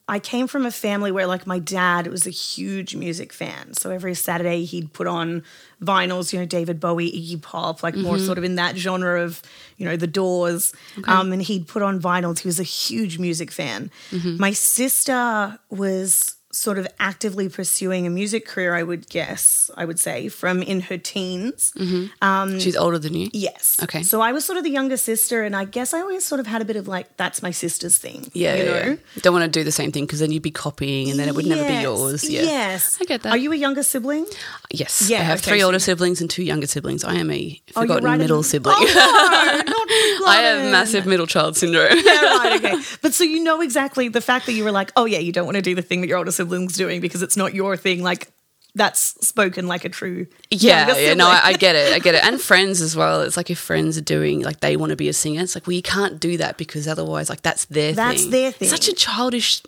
I 0.07 0.21
came 0.21 0.47
from 0.47 0.65
a 0.65 0.71
family 0.71 1.11
where 1.11 1.27
like 1.27 1.45
my 1.47 1.59
dad 1.59 2.07
was 2.07 2.25
a 2.27 2.31
huge 2.31 2.95
music 2.95 3.33
fan. 3.33 3.75
So 3.75 3.91
every 3.91 4.15
Saturday 4.15 4.65
he'd 4.65 4.93
put 4.93 5.09
on 5.09 5.43
vinyls, 5.83 6.33
you 6.33 6.39
know, 6.39 6.47
David 6.47 6.79
Bowie, 6.79 7.11
Iggy 7.11 7.43
Pop, 7.43 7.83
like 7.83 7.97
more 7.97 8.19
sort 8.19 8.39
of 8.39 8.45
in 8.45 8.55
that 8.57 8.77
genre 8.77 9.23
of, 9.23 9.43
you 9.79 9.85
know, 9.85 9.97
the 9.97 10.07
doors. 10.07 10.73
Um, 11.05 11.33
and 11.33 11.43
he'd 11.43 11.67
put 11.67 11.83
on 11.83 12.01
vinyls. 12.01 12.39
He 12.41 12.47
was 12.49 12.61
a 12.61 12.65
huge 12.65 13.19
music 13.19 13.51
fan. 13.51 13.91
My 14.39 14.53
sister 14.53 15.59
was 15.69 16.37
sort 16.55 16.79
of 16.79 16.87
actively 17.01 17.49
pursuing 17.49 18.07
a 18.07 18.11
music 18.11 18.47
career, 18.47 18.75
I 18.75 18.83
would 18.83 19.09
guess, 19.09 19.71
I 19.75 19.87
would 19.87 19.99
say, 19.99 20.29
from 20.29 20.63
in 20.63 20.83
her 20.83 20.99
teens. 20.99 21.73
Mm-hmm. 21.79 22.07
Um, 22.23 22.61
She's 22.61 22.77
older 22.77 22.99
than 22.99 23.15
you. 23.15 23.31
Yes. 23.33 23.81
Okay. 23.83 24.03
So 24.03 24.21
I 24.21 24.33
was 24.33 24.45
sort 24.45 24.59
of 24.59 24.65
the 24.65 24.71
younger 24.71 24.99
sister, 24.99 25.43
and 25.45 25.57
I 25.57 25.65
guess 25.65 25.95
I 25.95 26.01
always 26.01 26.27
sort 26.27 26.41
of 26.41 26.47
had 26.47 26.61
a 26.61 26.67
bit 26.67 26.77
of 26.77 26.87
like, 26.87 27.17
that's 27.17 27.43
my 27.43 27.53
sister's 27.53 27.97
thing. 27.97 28.31
Yeah, 28.35 28.55
You 28.57 28.65
yeah, 28.65 28.71
know? 28.85 28.87
yeah. 28.91 28.97
Don't 29.23 29.33
want 29.33 29.45
to 29.51 29.51
do 29.51 29.65
the 29.65 29.73
same 29.73 29.93
thing 29.93 30.05
because 30.05 30.21
then 30.21 30.31
you'd 30.31 30.43
be 30.43 30.51
copying 30.51 31.09
and 31.11 31.19
then 31.19 31.27
it 31.29 31.35
would 31.35 31.47
never 31.47 31.67
be 31.67 31.81
yours. 31.81 32.29
Yeah. 32.29 32.43
Yes. 32.43 32.99
I 33.01 33.05
get 33.07 33.23
that. 33.23 33.31
Are 33.33 33.39
you 33.39 33.51
a 33.53 33.57
younger 33.57 33.83
sibling? 33.83 34.27
Yes. 34.71 35.09
Yeah, 35.09 35.21
I 35.21 35.23
have 35.23 35.39
okay, 35.41 35.51
three 35.53 35.61
so 35.61 35.67
older 35.67 35.79
siblings 35.79 36.21
and 36.21 36.29
two 36.29 36.43
younger 36.43 36.67
siblings. 36.67 37.03
I 37.03 37.15
am 37.15 37.31
a 37.31 37.61
Oh, 37.75 37.81
forgotten 37.83 38.05
right 38.05 38.15
in- 38.15 38.21
middle 38.21 38.43
sibling. 38.43 38.77
Oh, 38.79 39.63
no, 39.67 40.27
I 40.27 40.43
have 40.43 40.71
massive 40.71 41.07
middle 41.07 41.27
child 41.27 41.57
syndrome. 41.57 41.97
Yeah, 42.05 42.37
right, 42.37 42.63
okay. 42.65 42.83
But 43.01 43.15
so 43.15 43.25
you 43.25 43.43
know 43.43 43.61
exactly 43.63 44.09
the 44.09 44.21
fact 44.21 44.45
that 44.47 44.53
you 44.53 44.65
were 44.65 44.71
like, 44.73 44.93
oh 44.97 45.07
yeah, 45.07 45.19
you 45.19 45.33
don't 45.33 45.47
want 45.47 45.57
to 45.57 45.63
do 45.63 45.75
the 45.75 45.81
thing 45.83 46.01
that 46.03 46.09
your 46.09 46.19
older 46.19 46.31
sibling's 46.43 46.77
doing 46.77 47.01
because 47.01 47.23
it's 47.23 47.37
not 47.37 47.55
your 47.55 47.77
thing. 47.77 48.03
Like 48.03 48.33
that's 48.75 49.01
spoken 49.27 49.67
like 49.67 49.85
a 49.85 49.89
true 49.91 50.27
Yeah, 50.51 50.97
yeah, 50.97 51.15
no. 51.15 51.29
I, 51.29 51.41
I 51.45 51.53
get 51.53 51.77
it, 51.77 51.93
I 51.93 51.99
get 51.99 52.15
it, 52.15 52.25
and 52.25 52.41
friends 52.51 52.81
as 52.81 52.97
well. 52.97 53.21
It's 53.21 53.37
like 53.37 53.51
if 53.51 53.59
friends 53.59 53.99
are 53.99 54.03
doing 54.03 54.43
like 54.43 54.61
they 54.61 54.77
want 54.77 54.91
to 54.91 54.97
be 54.97 55.09
a 55.09 55.13
singer, 55.13 55.43
it's 55.43 55.55
like 55.55 55.67
well, 55.67 55.75
you 55.75 55.83
can't 55.83 56.19
do 56.19 56.37
that 56.39 56.57
because 56.57 56.89
otherwise, 56.89 57.29
like 57.29 57.43
that's 57.43 57.67
their 57.67 57.93
That's 57.93 58.23
thing. 58.23 58.31
their 58.31 58.53
thing. 58.53 58.69
Such 58.69 58.89
a 58.89 58.93
childish 58.95 59.63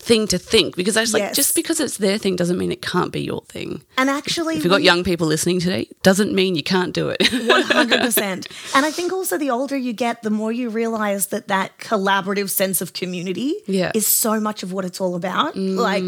thing 0.00 0.26
to 0.28 0.38
think 0.38 0.76
because 0.76 0.96
I 0.96 1.00
was 1.00 1.12
like, 1.12 1.34
just 1.34 1.54
because 1.54 1.80
it's 1.80 1.96
their 1.98 2.18
thing 2.18 2.36
doesn't 2.36 2.56
mean 2.56 2.70
it 2.72 2.80
can't 2.82 3.12
be 3.12 3.20
your 3.20 3.42
thing. 3.42 3.82
and 3.98 4.08
actually, 4.08 4.56
If 4.56 4.64
you've 4.64 4.70
got 4.70 4.82
young 4.82 5.02
people 5.04 5.26
listening 5.26 5.60
today, 5.60 5.88
doesn't 6.02 6.32
mean 6.32 6.54
you 6.54 6.62
can't 6.62 6.94
do 6.94 7.08
it. 7.10 7.20
100%. 7.72 8.74
and 8.74 8.86
I 8.86 8.90
think 8.90 9.12
also 9.12 9.36
the 9.38 9.50
older 9.50 9.76
you 9.76 9.92
get, 9.92 10.22
the 10.22 10.30
more 10.30 10.52
you 10.52 10.70
realize 10.70 11.26
that 11.28 11.48
that 11.48 11.78
collaborative 11.78 12.50
sense 12.50 12.80
of 12.80 12.92
community 12.92 13.54
Yeah. 13.66 13.92
is 13.94 14.06
so 14.06 14.40
much 14.40 14.62
of 14.62 14.72
what 14.72 14.84
it's 14.84 15.00
all 15.00 15.14
about. 15.14 15.56
Like, 15.56 16.04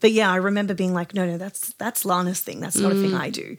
but 0.00 0.12
yeah, 0.12 0.30
I 0.30 0.36
remember 0.36 0.74
being 0.74 0.92
like, 0.94 1.14
no, 1.14 1.24
no, 1.26 1.38
that's 1.38 1.72
that's 1.74 2.04
Lana's 2.04 2.40
thing. 2.40 2.60
That's 2.60 2.76
not 2.76 2.92
a 2.92 2.96
thing 2.96 3.14
I 3.14 3.30
do. 3.30 3.56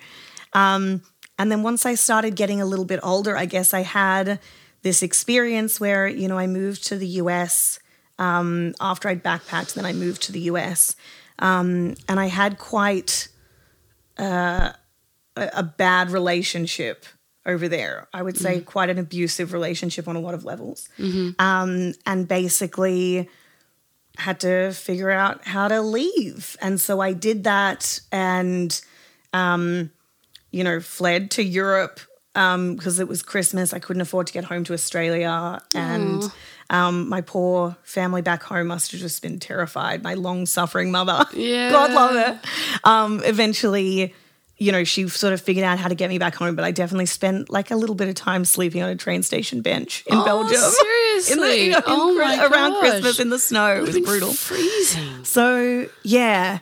Um, 0.53 1.01
and 1.39 1.51
then 1.51 1.63
once 1.63 1.85
I 1.85 1.95
started 1.95 2.35
getting 2.35 2.61
a 2.61 2.65
little 2.65 2.85
bit 2.85 2.99
older, 3.01 3.35
I 3.37 3.45
guess 3.45 3.73
I 3.73 3.81
had 3.81 4.39
this 4.83 5.01
experience 5.01 5.79
where, 5.79 6.07
you 6.07 6.27
know, 6.27 6.37
I 6.37 6.47
moved 6.47 6.83
to 6.87 6.97
the 6.97 7.07
US 7.23 7.79
um, 8.23 8.73
after 8.79 9.09
I'd 9.09 9.23
backpacked. 9.23 9.73
Then 9.73 9.85
I 9.85 9.93
moved 9.93 10.21
to 10.23 10.31
the 10.31 10.41
US, 10.51 10.95
um, 11.39 11.95
and 12.07 12.19
I 12.19 12.27
had 12.27 12.57
quite 12.57 13.27
uh, 14.17 14.71
a, 15.35 15.49
a 15.53 15.63
bad 15.63 16.11
relationship 16.11 17.05
over 17.45 17.67
there. 17.67 18.07
I 18.13 18.21
would 18.21 18.37
say 18.37 18.61
quite 18.61 18.89
an 18.89 18.97
abusive 18.97 19.51
relationship 19.51 20.07
on 20.07 20.15
a 20.15 20.19
lot 20.19 20.33
of 20.33 20.45
levels, 20.45 20.87
um, 21.39 21.93
and 22.05 22.27
basically 22.27 23.29
had 24.17 24.39
to 24.39 24.71
figure 24.71 25.09
out 25.09 25.45
how 25.47 25.67
to 25.67 25.81
leave. 25.81 26.55
And 26.61 26.79
so 26.79 26.99
I 27.01 27.13
did 27.13 27.43
that 27.45 27.99
and, 28.11 28.79
um, 29.33 29.89
you 30.51 30.63
know, 30.63 30.79
fled 30.79 31.31
to 31.31 31.43
Europe 31.43 31.99
because 32.33 32.99
it 32.99 33.07
was 33.07 33.21
Christmas. 33.23 33.73
I 33.73 33.79
couldn't 33.79 34.01
afford 34.01 34.27
to 34.27 34.33
get 34.33 34.43
home 34.45 34.63
to 34.65 34.73
Australia. 34.73 35.59
And 35.73 36.23
um, 36.73 37.07
my 37.07 37.21
poor 37.21 37.77
family 37.83 38.21
back 38.21 38.43
home 38.43 38.67
must 38.67 38.91
have 38.91 38.99
just 38.99 39.21
been 39.21 39.39
terrified. 39.39 40.03
My 40.03 40.15
long 40.15 40.45
suffering 40.45 40.91
mother, 40.91 41.25
Yeah. 41.33 41.71
God 41.71 41.91
love 41.93 42.11
her, 42.11 42.41
um, 42.83 43.21
eventually. 43.23 44.13
You 44.57 44.71
know, 44.71 44.83
she 44.85 45.09
sort 45.09 45.33
of 45.33 45.41
figured 45.41 45.65
out 45.65 45.77
how 45.79 45.89
to 45.89 45.95
get 45.95 46.09
me 46.09 46.19
back 46.19 46.35
home, 46.35 46.55
but 46.55 46.63
I 46.63 46.71
definitely 46.71 47.07
spent 47.07 47.49
like 47.49 47.71
a 47.71 47.75
little 47.75 47.95
bit 47.95 48.07
of 48.07 48.15
time 48.15 48.45
sleeping 48.45 48.81
on 48.83 48.89
a 48.89 48.95
train 48.95 49.21
station 49.23 49.61
bench 49.61 50.03
in 50.07 50.15
Oh, 50.17 50.23
Belgium. 50.23 50.61
seriously? 50.61 51.33
In 51.33 51.39
the, 51.39 51.57
you 51.59 51.69
know, 51.71 51.77
in 51.79 51.83
Oh 51.87 52.15
my 52.15 52.37
around 52.45 52.71
gosh. 52.73 52.79
Christmas 52.79 53.19
in 53.19 53.29
the 53.29 53.39
snow. 53.39 53.75
It 53.77 53.81
was 53.81 53.99
brutal. 53.99 54.31
Freezing. 54.31 55.25
So 55.25 55.87
yeah. 56.03 56.59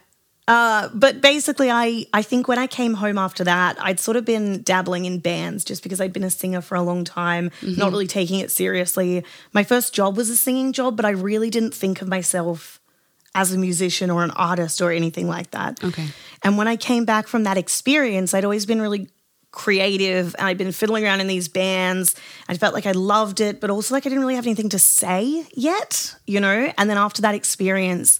Uh, 0.47 0.89
but 0.93 1.21
basically, 1.21 1.69
I, 1.71 2.05
I 2.13 2.23
think 2.23 2.47
when 2.47 2.57
I 2.57 2.67
came 2.67 2.95
home 2.95 3.17
after 3.17 3.43
that, 3.43 3.77
I'd 3.79 3.99
sort 3.99 4.17
of 4.17 4.25
been 4.25 4.63
dabbling 4.63 5.05
in 5.05 5.19
bands 5.19 5.63
just 5.63 5.83
because 5.83 6.01
I'd 6.01 6.13
been 6.13 6.23
a 6.23 6.31
singer 6.31 6.61
for 6.61 6.75
a 6.75 6.81
long 6.81 7.03
time, 7.03 7.51
not 7.61 7.91
really 7.91 8.07
taking 8.07 8.39
it 8.39 8.51
seriously. 8.51 9.23
My 9.53 9.63
first 9.63 9.93
job 9.93 10.17
was 10.17 10.29
a 10.29 10.35
singing 10.35 10.73
job, 10.73 10.97
but 10.97 11.05
I 11.05 11.11
really 11.11 11.49
didn't 11.49 11.73
think 11.73 12.01
of 12.01 12.07
myself 12.07 12.79
as 13.33 13.53
a 13.53 13.57
musician 13.57 14.09
or 14.09 14.23
an 14.23 14.31
artist 14.31 14.81
or 14.81 14.91
anything 14.91 15.27
like 15.27 15.51
that. 15.51 15.81
Okay. 15.83 16.07
And 16.43 16.57
when 16.57 16.67
I 16.67 16.75
came 16.75 17.05
back 17.05 17.27
from 17.27 17.43
that 17.43 17.57
experience, 17.57 18.33
I'd 18.33 18.43
always 18.43 18.65
been 18.65 18.81
really 18.81 19.09
creative 19.51 20.35
and 20.37 20.47
I'd 20.47 20.57
been 20.57 20.71
fiddling 20.71 21.05
around 21.05 21.21
in 21.21 21.27
these 21.27 21.47
bands. 21.47 22.15
I 22.49 22.57
felt 22.57 22.73
like 22.73 22.85
I 22.85 22.91
loved 22.91 23.39
it, 23.41 23.61
but 23.61 23.69
also 23.69 23.93
like 23.93 24.05
I 24.05 24.09
didn't 24.09 24.21
really 24.21 24.35
have 24.35 24.45
anything 24.45 24.69
to 24.69 24.79
say 24.79 25.45
yet, 25.53 26.15
you 26.25 26.39
know? 26.39 26.73
And 26.77 26.89
then 26.89 26.97
after 26.97 27.21
that 27.21 27.35
experience, 27.35 28.19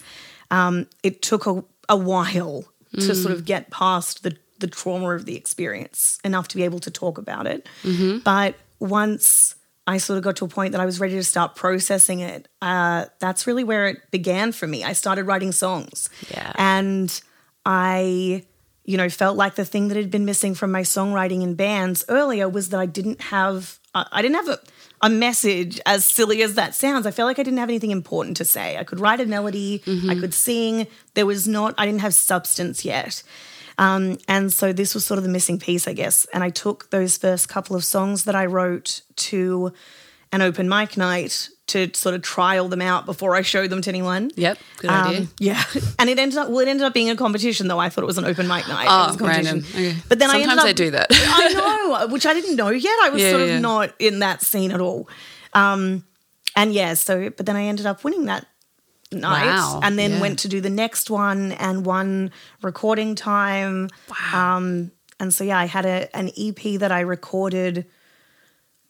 um, 0.50 0.88
it 1.04 1.22
took 1.22 1.46
a, 1.46 1.64
a 1.90 1.98
while 1.98 2.66
to 2.96 3.16
sort 3.16 3.34
of 3.34 3.46
get 3.46 3.70
past 3.72 4.24
the, 4.24 4.38
the 4.60 4.68
trauma 4.68 5.12
of 5.12 5.26
the 5.26 5.36
experience 5.36 6.20
enough 6.24 6.48
to 6.50 6.58
be 6.58 6.64
able 6.64 6.80
to 6.80 6.92
talk 6.92 7.18
about 7.18 7.48
it. 7.48 7.68
But 8.24 8.56
once 8.80 9.56
I 9.88 9.98
sort 9.98 10.18
of 10.18 10.24
got 10.24 10.36
to 10.38 10.46
a 10.46 10.48
point 10.48 10.74
that 10.74 10.82
I 10.82 10.86
was 10.86 11.00
ready 11.00 11.16
to 11.16 11.24
start 11.24 11.56
processing 11.56 12.20
it, 12.20 12.48
uh, 12.62 13.06
that's 13.20 13.48
really 13.48 13.64
where 13.64 13.88
it 13.88 14.12
began 14.12 14.52
for 14.52 14.68
me. 14.68 14.84
I 14.84 14.94
started 14.94 15.26
writing 15.26 15.52
songs. 15.52 16.10
Yeah. 16.30 16.52
And 16.56 17.22
I, 17.66 18.46
you 18.86 18.98
know, 18.98 19.10
felt 19.10 19.38
like 19.38 19.56
the 19.56 19.66
thing 19.66 19.88
that 19.88 19.98
had 19.98 20.12
been 20.12 20.26
missing 20.26 20.54
from 20.54 20.72
my 20.72 20.82
songwriting 20.82 21.42
in 21.42 21.56
bands 21.56 22.06
earlier 22.10 22.48
was 22.48 22.70
that 22.70 22.80
I 22.80 22.86
didn't 22.86 23.22
have, 23.22 23.80
I 23.94 24.06
I 24.12 24.22
didn't 24.22 24.36
have 24.36 24.50
a, 24.50 24.60
a 25.02 25.10
message 25.10 25.80
as 25.86 26.06
silly 26.06 26.44
as 26.44 26.56
that 26.56 26.76
sounds. 26.76 27.06
I 27.06 27.12
felt 27.12 27.28
like 27.28 27.40
I 27.40 27.44
didn't 27.44 27.60
have 27.60 27.70
anything 27.70 27.92
important 27.92 28.38
to 28.38 28.46
say. 28.46 28.78
I 28.78 28.84
could 28.84 29.00
write 29.00 29.20
a 29.20 29.26
melody, 29.26 29.82
I 30.10 30.16
could 30.16 30.34
sing. 30.34 30.88
There 31.16 31.26
was 31.26 31.48
not, 31.48 31.74
I 31.78 31.86
didn't 31.86 32.02
have 32.02 32.14
substance 32.14 32.86
yet. 32.86 33.24
Um, 33.78 34.18
and 34.28 34.54
so 34.54 34.74
this 34.74 34.94
was 34.94 35.06
sort 35.06 35.18
of 35.18 35.24
the 35.24 35.30
missing 35.30 35.58
piece, 35.58 35.88
I 35.88 35.94
guess. 35.94 36.26
And 36.34 36.44
I 36.44 36.50
took 36.50 36.92
those 36.92 37.18
first 37.18 37.50
couple 37.50 37.76
of 37.76 37.84
songs 37.84 38.26
that 38.26 38.36
I 38.36 38.46
wrote 38.46 39.02
to 39.16 39.74
an 40.32 40.42
open 40.42 40.70
mic 40.70 40.98
night 40.98 41.50
to 41.72 41.90
sort 41.94 42.16
of 42.16 42.22
trial 42.22 42.68
them 42.70 42.82
out 42.82 43.06
before 43.06 43.36
I 43.36 43.42
showed 43.42 43.70
them 43.70 43.82
to 43.82 43.90
anyone. 43.90 44.32
Yep. 44.36 44.58
Good 44.78 44.90
Um, 44.90 45.08
idea. 45.08 45.28
Yeah, 45.40 45.64
and 46.00 46.10
it 46.10 46.18
ended 46.20 46.38
up. 46.38 46.50
Well, 46.50 46.60
it 46.60 46.68
ended 46.68 46.86
up 46.86 46.94
being 46.94 47.10
a 47.10 47.16
competition, 47.16 47.68
though. 47.68 47.80
I 47.80 47.90
thought 47.90 48.04
it 48.04 48.08
was 48.08 48.18
an 48.18 48.26
open 48.26 48.48
mic 48.48 48.68
night. 48.68 48.88
Oh, 48.90 49.08
was 49.08 49.16
a 49.16 49.20
competition. 49.20 49.60
random. 49.62 49.70
Okay. 49.74 49.96
But 50.08 50.20
then 50.20 50.30
Sometimes 50.30 50.48
I 50.48 50.52
ended 50.52 50.66
they 50.66 50.70
up, 50.70 50.76
do 50.76 50.92
that. 50.92 51.08
I 51.12 51.54
know, 51.54 52.08
which 52.14 52.26
I 52.26 52.34
didn't 52.34 52.56
know 52.56 52.70
yet. 52.70 52.98
I 53.04 53.10
was 53.10 53.22
Yeah, 53.22 53.30
sort 53.32 53.42
of 53.42 53.48
yeah. 53.50 53.60
not 53.60 53.94
in 54.00 54.20
that 54.20 54.42
scene 54.42 54.72
at 54.72 54.80
all. 54.82 55.10
Um, 55.54 56.06
and 56.56 56.74
yeah, 56.74 56.94
so 56.94 57.30
but 57.30 57.46
then 57.46 57.56
I 57.56 57.64
ended 57.64 57.86
up 57.86 58.04
winning 58.04 58.26
that 58.26 58.46
night, 59.12 59.46
Wow, 59.46 59.80
and 59.84 60.00
then 60.00 60.12
yeah. 60.12 60.22
went 60.22 60.40
to 60.40 60.48
do 60.48 60.62
the 60.62 60.70
next 60.70 61.10
one 61.10 61.52
and 61.54 61.86
won 61.86 62.32
recording 62.62 63.16
time. 63.16 63.90
Wow. 64.10 64.58
Um, 64.58 64.92
and 65.20 65.34
so 65.34 65.44
yeah, 65.44 65.60
I 65.60 65.66
had 65.66 65.86
a, 65.86 66.16
an 66.16 66.32
EP 66.38 66.80
that 66.80 66.92
I 66.92 67.02
recorded 67.02 67.86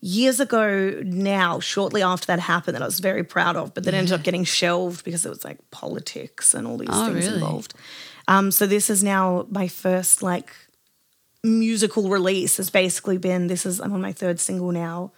years 0.01 0.39
ago 0.39 0.99
now, 1.05 1.59
shortly 1.59 2.01
after 2.01 2.25
that 2.27 2.39
happened, 2.39 2.75
that 2.75 2.81
I 2.81 2.85
was 2.85 2.99
very 2.99 3.23
proud 3.23 3.55
of, 3.55 3.73
but 3.73 3.83
then 3.83 3.93
ended 3.93 4.13
up 4.13 4.23
getting 4.23 4.43
shelved 4.43 5.05
because 5.05 5.25
it 5.25 5.29
was 5.29 5.43
like 5.43 5.59
politics 5.71 6.53
and 6.53 6.67
all 6.67 6.77
these 6.77 6.89
Oh, 6.91 7.05
things 7.05 7.25
really? 7.25 7.35
involved. 7.35 7.73
Um, 8.27 8.51
so 8.51 8.65
this 8.67 8.89
is 8.89 9.03
now 9.03 9.45
my 9.49 9.67
first 9.67 10.21
like 10.23 10.49
musical 11.43 12.09
release 12.09 12.57
has 12.57 12.69
basically 12.69 13.17
been 13.17 13.47
this 13.47 13.65
is 13.65 13.79
I'm 13.79 13.93
on 13.93 14.01
my 14.01 14.11
third 14.11 14.39
single 14.39 14.71
now. 14.71 15.11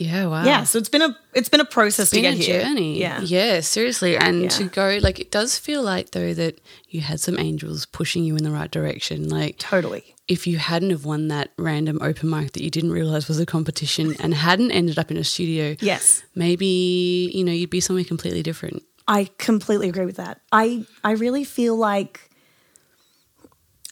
Yeah. 0.00 0.26
Wow. 0.26 0.44
Yeah, 0.44 0.64
so 0.64 0.78
it's 0.78 0.88
been 0.88 1.02
a 1.02 1.16
it's 1.34 1.48
been 1.48 1.60
a 1.60 1.64
process 1.64 2.10
been 2.10 2.22
to 2.22 2.28
a 2.30 2.34
get 2.36 2.44
here. 2.46 2.60
journey. 2.62 2.98
Yeah. 2.98 3.20
Yeah, 3.20 3.60
seriously. 3.60 4.16
And 4.16 4.42
Yeah. 4.44 4.48
to 4.48 4.64
go 4.64 4.98
like 5.02 5.20
it 5.20 5.30
does 5.30 5.58
feel 5.58 5.82
like 5.82 6.10
though 6.12 6.32
that 6.34 6.60
you 6.88 7.00
had 7.02 7.20
some 7.20 7.38
angels 7.38 7.86
pushing 7.86 8.24
you 8.24 8.34
in 8.36 8.44
the 8.44 8.50
right 8.50 8.70
direction. 8.70 9.28
Like 9.28 9.58
Totally. 9.58 10.02
if 10.26 10.46
you 10.46 10.56
hadn't 10.58 10.90
have 10.90 11.04
won 11.04 11.28
that 11.28 11.50
random 11.58 11.98
open 12.00 12.30
mic 12.30 12.52
that 12.52 12.62
you 12.62 12.70
didn't 12.70 12.92
realize 12.92 13.28
was 13.28 13.38
a 13.38 13.46
competition 13.46 14.14
and 14.20 14.32
hadn't 14.34 14.70
ended 14.72 14.98
up 14.98 15.10
in 15.10 15.16
a 15.18 15.24
studio, 15.24 15.76
Yes. 15.80 16.22
maybe, 16.34 17.30
you 17.34 17.44
know, 17.44 17.52
you'd 17.52 17.70
be 17.70 17.80
somewhere 17.80 18.04
completely 18.04 18.42
different. 18.42 18.82
I 19.06 19.28
completely 19.38 19.88
agree 19.88 20.06
with 20.06 20.16
that. 20.16 20.40
I 20.52 20.84
I 21.04 21.12
really 21.12 21.44
feel 21.44 21.76
like 21.76 22.30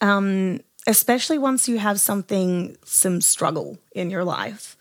um 0.00 0.60
especially 0.86 1.38
once 1.38 1.68
you 1.68 1.78
have 1.78 2.00
something 2.00 2.76
some 2.84 3.20
struggle 3.20 3.78
in 3.92 4.10
your 4.10 4.24
life 4.24 4.76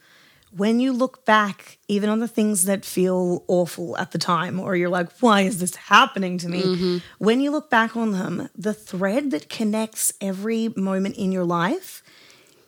when 0.51 0.79
you 0.79 0.93
look 0.93 1.25
back 1.25 1.77
even 1.87 2.09
on 2.09 2.19
the 2.19 2.27
things 2.27 2.65
that 2.65 2.85
feel 2.85 3.43
awful 3.47 3.97
at 3.97 4.11
the 4.11 4.17
time 4.17 4.59
or 4.59 4.75
you're 4.75 4.89
like 4.89 5.11
why 5.19 5.41
is 5.41 5.59
this 5.59 5.75
happening 5.75 6.37
to 6.37 6.49
me? 6.49 6.63
Mm-hmm. 6.63 6.97
When 7.17 7.41
you 7.41 7.51
look 7.51 7.69
back 7.69 7.95
on 7.95 8.11
them 8.11 8.49
the 8.55 8.73
thread 8.73 9.31
that 9.31 9.49
connects 9.49 10.13
every 10.21 10.69
moment 10.75 11.17
in 11.17 11.31
your 11.31 11.43
life 11.43 12.03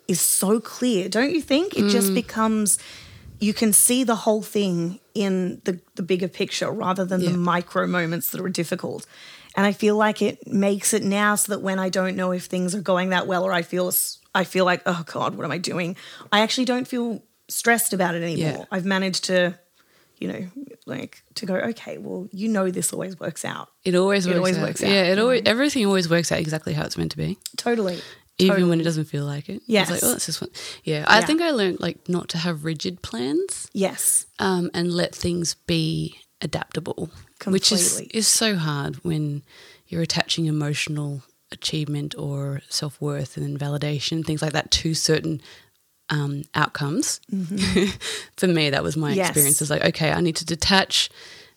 is 0.07 0.19
so 0.21 0.59
clear 0.59 1.09
don't 1.09 1.31
you 1.31 1.41
think? 1.41 1.77
It 1.77 1.89
just 1.89 2.11
mm. 2.11 2.15
becomes 2.15 2.77
you 3.39 3.53
can 3.53 3.71
see 3.71 4.03
the 4.03 4.15
whole 4.15 4.41
thing 4.41 4.99
in 5.13 5.61
the, 5.63 5.79
the 5.95 6.03
bigger 6.03 6.27
picture 6.27 6.69
rather 6.69 7.05
than 7.05 7.23
the 7.23 7.31
micro 7.31 7.87
moments 7.87 8.31
that 8.31 8.41
are 8.41 8.49
difficult. 8.49 9.05
And 9.55 9.65
I 9.65 9.71
feel 9.71 9.95
like 9.95 10.21
it 10.21 10.45
makes 10.45 10.93
it 10.93 11.03
now 11.03 11.35
so 11.35 11.53
that 11.53 11.61
when 11.61 11.79
I 11.79 11.89
don't 11.89 12.15
know 12.15 12.31
if 12.31 12.45
things 12.45 12.75
are 12.75 12.81
going 12.81 13.09
that 13.09 13.27
well 13.27 13.43
or 13.43 13.53
I 13.53 13.61
feel 13.61 13.91
I 14.35 14.43
feel 14.43 14.65
like 14.65 14.81
oh 14.85 15.03
god, 15.05 15.35
what 15.35 15.45
am 15.45 15.51
I 15.51 15.57
doing? 15.57 15.95
I 16.31 16.41
actually 16.41 16.65
don't 16.65 16.87
feel 16.87 17.23
stressed 17.49 17.93
about 17.93 18.15
it 18.15 18.23
anymore. 18.23 18.59
Yeah. 18.59 18.65
I've 18.71 18.85
managed 18.85 19.25
to 19.25 19.57
you 20.19 20.27
know, 20.27 20.47
like 20.85 21.23
to 21.35 21.45
go, 21.45 21.55
okay, 21.55 21.97
well, 21.97 22.27
you 22.33 22.49
know 22.49 22.69
this 22.69 22.91
always 22.91 23.17
works 23.21 23.45
out. 23.45 23.69
It 23.85 23.95
always 23.95 24.25
It 24.25 24.31
works 24.31 24.37
always 24.39 24.57
out. 24.57 24.67
works 24.67 24.83
out, 24.83 24.89
Yeah, 24.89 25.03
it 25.03 25.17
always 25.19 25.43
everything 25.45 25.85
always 25.85 26.09
works 26.09 26.29
out 26.31 26.39
exactly 26.39 26.73
how 26.73 26.83
it's 26.83 26.97
meant 26.97 27.11
to 27.11 27.17
be. 27.17 27.37
Totally. 27.55 28.01
Even 28.37 28.55
Totally. 28.55 28.69
when 28.69 28.81
it 28.81 28.83
doesn't 28.83 29.05
feel 29.05 29.23
like 29.25 29.47
it. 29.47 29.61
Yes. 29.65 29.89
It's 29.89 30.01
like, 30.03 30.11
oh, 30.11 30.15
it's 30.15 30.25
just 30.25 30.41
one. 30.41 30.49
Yeah. 30.83 31.05
I 31.07 31.19
Yeah. 31.19 31.25
think 31.25 31.41
I 31.41 31.51
learned 31.51 31.79
like 31.79 32.09
not 32.09 32.27
to 32.29 32.37
have 32.37 32.65
rigid 32.65 33.01
plans. 33.01 33.69
Yes. 33.71 34.25
um, 34.39 34.69
and 34.73 34.91
let 34.93 35.15
things 35.15 35.53
be 35.55 36.19
adaptable, 36.41 37.09
Completely. 37.39 37.51
which 37.55 37.71
is 37.71 37.99
is 38.13 38.27
so 38.27 38.55
hard 38.57 38.95
when 39.05 39.43
you're 39.87 40.01
attaching 40.01 40.47
emotional 40.47 41.23
achievement 41.53 42.13
or 42.17 42.61
self 42.67 42.99
worth 43.01 43.37
and 43.37 43.57
validation 43.59 44.25
things 44.25 44.41
like 44.41 44.53
that 44.53 44.69
to 44.71 44.93
certain 44.93 45.41
um, 46.09 46.43
outcomes. 46.55 47.19
For 48.37 48.47
me, 48.47 48.69
that 48.69 48.83
was 48.83 48.95
my 48.97 49.09
Mm-hmm. 49.09 49.17
Yes. 49.17 49.29
experience. 49.29 49.61
It's 49.61 49.69
like, 49.71 49.83
okay, 49.85 50.11
I 50.11 50.21
need 50.21 50.35
to 50.37 50.45
detach 50.45 51.09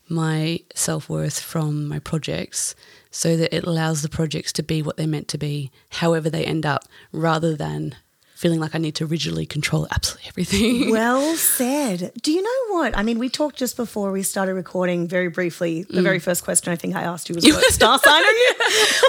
my 0.08 0.60
self 0.74 1.08
worth 1.08 1.38
from 1.40 1.86
my 1.88 1.98
projects 1.98 2.74
so 3.10 3.36
that 3.36 3.54
it 3.54 3.64
allows 3.64 4.02
the 4.02 4.08
projects 4.08 4.52
to 4.54 4.62
be 4.62 4.82
what 4.82 4.96
they're 4.96 5.06
meant 5.06 5.28
to 5.28 5.38
be, 5.38 5.70
however 5.90 6.30
they 6.30 6.44
end 6.44 6.64
up, 6.66 6.84
rather 7.12 7.54
than 7.54 7.94
feeling 8.34 8.58
like 8.58 8.74
I 8.74 8.78
need 8.78 8.96
to 8.96 9.06
rigidly 9.06 9.46
control 9.46 9.86
absolutely 9.92 10.28
everything. 10.28 10.90
Well 10.98 11.36
said. 11.36 12.10
Do 12.22 12.32
you 12.32 12.42
know 12.42 12.74
what? 12.74 12.96
I 12.98 13.02
mean, 13.04 13.20
we 13.20 13.28
talked 13.28 13.56
just 13.56 13.76
before 13.76 14.10
we 14.10 14.22
started 14.24 14.54
recording 14.54 15.06
very 15.06 15.28
briefly. 15.28 15.84
The 15.84 16.02
very 16.02 16.18
first 16.18 16.42
question 16.42 16.72
I 16.72 16.76
think 16.76 16.96
I 16.96 17.02
asked 17.02 17.28
you 17.28 17.36
was 17.36 17.44
what 17.44 17.72
star 17.72 17.98
sign 18.00 18.22
are 18.24 18.32
you? 18.32 18.54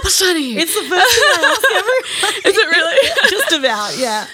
What's 0.04 0.14
sign 0.16 0.36
are 0.36 0.40
you? 0.40 0.60
It's 0.60 0.76
the 0.76 0.82
first 0.88 1.16
thing 1.16 1.24
I 1.34 1.58
ask 1.58 1.66
everyone. 1.72 2.54
Is 2.54 2.58
it 2.62 2.68
really? 2.68 3.30
just 3.32 3.52
about, 3.54 3.98
yeah. 3.98 4.28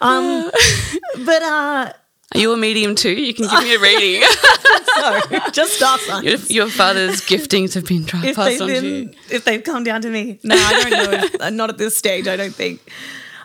Um, 0.00 0.50
but 1.24 1.42
uh, 1.42 1.92
Are 2.34 2.40
you 2.40 2.52
a 2.52 2.56
medium 2.56 2.94
too? 2.94 3.10
You 3.12 3.34
can 3.34 3.48
give 3.48 3.62
me 3.62 3.74
a 3.74 3.78
reading. 3.80 4.22
sorry, 4.96 5.40
just 5.52 5.74
star 5.74 5.98
signs. 5.98 6.24
your, 6.24 6.64
your 6.64 6.68
father's 6.70 7.20
giftings 7.20 7.74
have 7.74 7.86
been 7.86 8.04
passed 8.04 8.22
they've 8.34 8.60
on 8.60 8.68
to 8.68 8.86
you. 8.86 9.10
if 9.30 9.44
they've 9.44 9.62
come 9.62 9.84
down 9.84 10.02
to 10.02 10.10
me. 10.10 10.38
No, 10.42 10.54
I 10.56 10.82
don't 10.82 10.90
know. 10.90 11.46
Uh, 11.46 11.50
not 11.50 11.70
at 11.70 11.78
this 11.78 11.96
stage. 11.96 12.26
I 12.28 12.36
don't 12.36 12.54
think. 12.54 12.80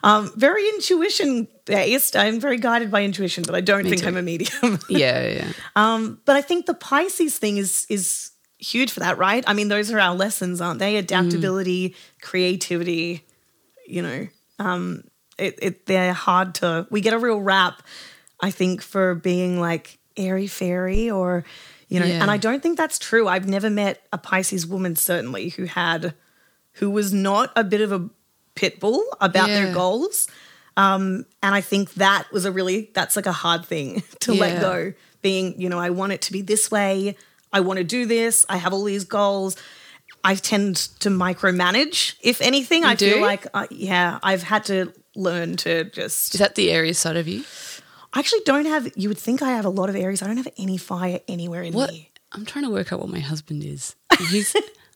Um, 0.02 0.32
very 0.38 0.68
intuition 0.70 1.48
based. 1.66 2.16
I'm 2.16 2.40
very 2.40 2.58
guided 2.58 2.90
by 2.90 3.04
intuition, 3.04 3.44
but 3.46 3.54
I 3.56 3.62
don't 3.62 3.84
think 3.84 4.02
too. 4.02 4.08
I'm 4.08 4.18
a 4.18 4.22
medium. 4.22 4.80
Yeah, 4.90 5.28
yeah. 5.28 5.52
um, 5.76 6.22
but 6.26 6.36
I 6.38 6.42
think 6.42 6.66
the 6.68 6.74
Pisces 6.74 7.38
thing 7.38 7.58
is 7.58 7.86
is 7.90 8.32
huge 8.60 8.92
for 8.92 9.02
that, 9.02 9.18
right? 9.18 9.44
I 9.46 9.54
mean, 9.54 9.68
those 9.68 9.92
are 9.92 10.00
our 10.00 10.16
lessons, 10.16 10.62
aren't 10.62 10.80
they? 10.80 10.96
Adaptability, 10.98 11.96
creativity. 12.22 13.26
You 13.88 14.02
know, 14.04 14.28
um, 14.60 15.04
it, 15.40 15.60
it 15.62 15.86
they're 15.86 16.14
hard 16.14 16.56
to. 16.56 16.88
We 16.90 17.02
get 17.02 17.14
a 17.14 17.20
real 17.20 17.40
rap, 17.42 17.82
I 18.40 18.52
think, 18.52 18.82
for 18.82 19.16
being 19.16 19.60
like 19.60 19.98
airy 20.18 20.48
fairy 20.48 21.10
or. 21.10 21.44
You 21.92 22.00
know, 22.00 22.06
Yeah. 22.06 22.22
and 22.22 22.30
I 22.30 22.38
don't 22.38 22.62
think 22.62 22.78
that's 22.78 23.00
true. 23.00 23.28
I've 23.28 23.48
never 23.48 23.68
met 23.68 24.06
a 24.14 24.20
Pisces 24.20 24.68
woman, 24.68 24.96
certainly, 24.96 25.50
who 25.50 25.66
had, 25.66 26.14
who 26.74 26.88
was 26.92 27.12
not 27.12 27.52
a 27.56 27.64
bit 27.64 27.82
of 27.82 27.92
a 27.92 28.08
pit 28.54 28.80
bull 28.80 29.04
about 29.20 29.48
their 29.48 29.74
goals. 29.74 30.28
Um, 30.78 31.26
and 31.42 31.56
I 31.56 31.62
think 31.62 31.96
that 31.96 32.32
was 32.32 32.46
a 32.46 32.52
really, 32.52 32.92
that's 32.94 33.16
like 33.16 33.26
a 33.26 33.32
hard 33.32 33.66
thing 33.66 34.04
to 34.20 34.36
Yeah. 34.36 34.40
let 34.42 34.62
go. 34.62 34.94
Being, 35.24 35.60
you 35.60 35.68
know, 35.68 35.80
I 35.80 35.90
want 35.90 36.12
it 36.14 36.22
to 36.22 36.32
be 36.32 36.44
this 36.44 36.70
way. 36.70 37.16
I 37.52 37.62
want 37.62 37.80
to 37.80 37.84
do 37.84 38.06
this. 38.06 38.46
I 38.48 38.58
have 38.58 38.72
all 38.72 38.84
these 38.84 39.04
goals. 39.06 39.56
I 40.24 40.36
tend 40.36 40.76
to 41.00 41.10
micromanage, 41.10 42.18
if 42.22 42.40
anything. 42.40 42.86
I 42.86 42.94
do? 42.94 43.14
feel 43.14 43.22
like, 43.22 43.48
uh, 43.52 43.66
yeah, 43.72 44.20
I've 44.22 44.44
had 44.44 44.66
to 44.66 44.94
learn 45.20 45.58
to 45.58 45.86
just. 45.86 46.34
Is 46.34 46.40
that 46.40 46.56
the 46.56 46.72
Aries 46.72 46.98
side 46.98 47.18
of 47.18 47.28
you? 47.28 47.44
I 48.14 48.20
actually 48.20 48.42
don't 48.46 48.66
have, 48.66 48.92
you 48.96 49.08
would 49.10 49.20
think 49.20 49.42
I 49.42 49.52
have 49.52 49.66
a 49.66 49.70
lot 49.70 49.90
of 49.90 49.96
Aries. 49.96 50.22
I 50.22 50.28
don't 50.28 50.38
have 50.38 50.48
any 50.58 50.78
fire 50.78 51.20
anywhere 51.28 51.62
in 51.62 51.74
What? 51.74 51.92
me. 51.92 52.10
I'm 52.32 52.46
trying 52.46 52.66
to 52.66 52.72
work 52.72 52.92
out 52.92 53.00
what 53.00 53.10
my 53.10 53.20
husband 53.20 53.64
is. 53.64 53.96
He's 54.32 54.56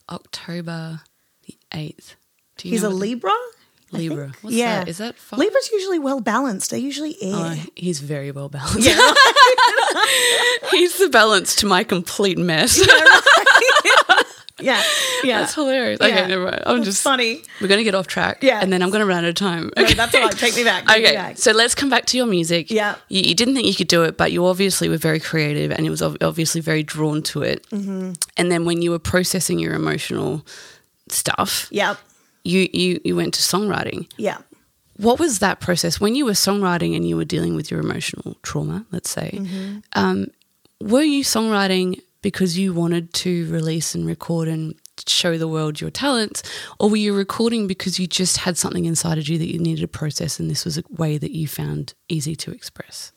October 0.10 1.01
the 1.46 1.56
8th. 1.72 2.15
Do 2.58 2.68
you 2.68 2.74
He's 2.74 2.84
a 2.84 2.89
Libra? 2.89 3.32
Libra. 3.92 4.32
What's 4.42 4.56
yeah. 4.56 4.80
that? 4.80 4.88
Is 4.88 4.98
that 4.98 5.18
fire? 5.18 5.39
Libra's 5.39 5.70
usually 5.72 6.00
well 6.00 6.20
balanced. 6.20 6.72
They're 6.72 6.80
usually 6.80 7.15
oh, 7.22 7.51
air. 7.51 7.56
Oh, 7.60 7.65
he's 7.75 8.00
very 8.00 8.32
well 8.32 8.50
balanced. 8.50 8.88
yeah. 8.88 8.96
he's 10.72 10.98
the 10.98 11.10
balance 11.10 11.56
to 11.58 11.68
my 11.68 11.84
complete 11.84 12.38
mess. 12.39 12.80
yeah. 12.88 13.20
Yeah. 14.62 14.81
Yeah, 15.24 15.39
that's 15.39 15.55
hilarious. 15.55 16.00
Yeah. 16.01 16.07
Okay, 16.07 16.27
never 16.27 16.43
mind. 16.43 16.63
I'm 16.65 16.77
It's 16.79 16.86
just 16.86 17.01
funny. 17.01 17.43
We're 17.62 17.69
going 17.69 17.77
to 17.77 17.86
get 17.86 17.95
off 17.95 18.07
track. 18.07 18.39
Yeah. 18.43 18.60
And 18.62 18.74
then 18.74 18.83
I'm 18.83 18.89
going 18.89 19.00
to 19.00 19.05
run 19.05 19.24
out 19.24 19.29
of 19.29 19.36
time. 19.36 19.72
No, 19.77 19.86
that's 19.86 20.13
all 20.13 20.19
right. 20.22 20.38
Take 20.38 20.53
me 20.57 20.65
back. 20.65 20.86
Take 20.86 21.01
me 21.01 21.07
Okay, 21.07 21.15
back. 21.15 21.38
so 21.38 21.53
let's 21.53 21.74
come 21.74 21.89
back 21.89 22.05
to 22.07 22.17
your 22.17 22.25
music. 22.25 22.69
Yeah. 22.69 22.95
You, 23.07 23.22
you 23.22 23.36
didn't 23.36 23.53
think 23.55 23.67
you 23.67 23.74
could 23.74 23.88
do 23.88 24.03
it, 24.03 24.17
but 24.17 24.33
you 24.33 24.45
obviously 24.45 24.89
were 24.89 24.98
very 24.98 25.22
creative 25.22 25.72
and 25.72 25.86
it 25.88 25.89
was 25.89 26.01
obviously 26.01 26.60
very 26.60 26.83
drawn 26.83 27.24
to 27.24 27.41
it. 27.41 27.65
Mm-hmm. 27.69 28.12
And 28.36 28.51
then 28.51 28.65
when 28.65 28.81
you 28.81 28.91
were 28.91 29.00
processing 29.00 29.60
your 29.60 29.75
emotional 29.75 30.45
stuff, 31.07 31.69
Yep. 31.72 31.98
you, 32.43 32.67
you, 32.74 33.00
you 33.05 33.15
went 33.15 33.33
to 33.36 33.41
songwriting. 33.41 34.10
Yeah. 34.17 34.39
What 34.98 35.19
was 35.19 35.39
that 35.39 35.62
process 35.62 36.01
when 36.01 36.15
you 36.15 36.25
were 36.25 36.33
songwriting 36.33 36.98
and 36.98 37.07
you 37.07 37.15
were 37.15 37.24
dealing 37.24 37.55
with 37.55 37.72
your 37.72 37.79
emotional 37.79 38.36
trauma, 38.43 38.86
let's 38.91 39.10
say? 39.10 39.31
Mm-hmm. 39.33 39.77
Um, 39.93 40.27
were 40.81 41.01
you 41.01 41.24
songwriting 41.24 42.01
because 42.24 42.58
you 42.58 42.74
wanted 42.74 43.13
to 43.13 43.51
release 43.51 43.94
and 43.94 44.08
record 44.08 44.48
and 44.48 44.74
show 45.06 45.38
the 45.38 45.48
world 45.48 45.80
your 45.80 45.92
talents, 45.92 46.42
or 46.80 46.89
were 46.89 46.98
you 46.98 47.15
recording 47.15 47.68
because 47.68 48.00
you 48.00 48.08
just 48.08 48.38
had 48.38 48.58
something 48.58 48.86
inside 48.86 49.20
of 49.20 49.27
you 49.27 49.38
that 49.38 49.51
you 49.51 49.60
needed 49.60 49.82
to 49.82 49.88
process 49.88 50.39
and 50.39 50.50
this 50.50 50.65
was 50.65 50.80
a 50.80 50.84
way 50.89 51.20
that 51.20 51.32
you 51.32 51.48
found 51.48 51.94
easy 52.10 52.36
to 52.38 52.51
express? 52.51 53.12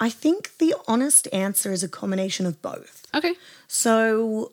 I 0.00 0.10
think 0.10 0.58
the 0.58 0.74
honest 0.86 1.28
answer 1.32 1.72
is 1.72 1.82
a 1.82 1.88
combination 1.88 2.44
of 2.44 2.60
both. 2.60 3.06
Okay. 3.14 3.34
So 3.68 4.52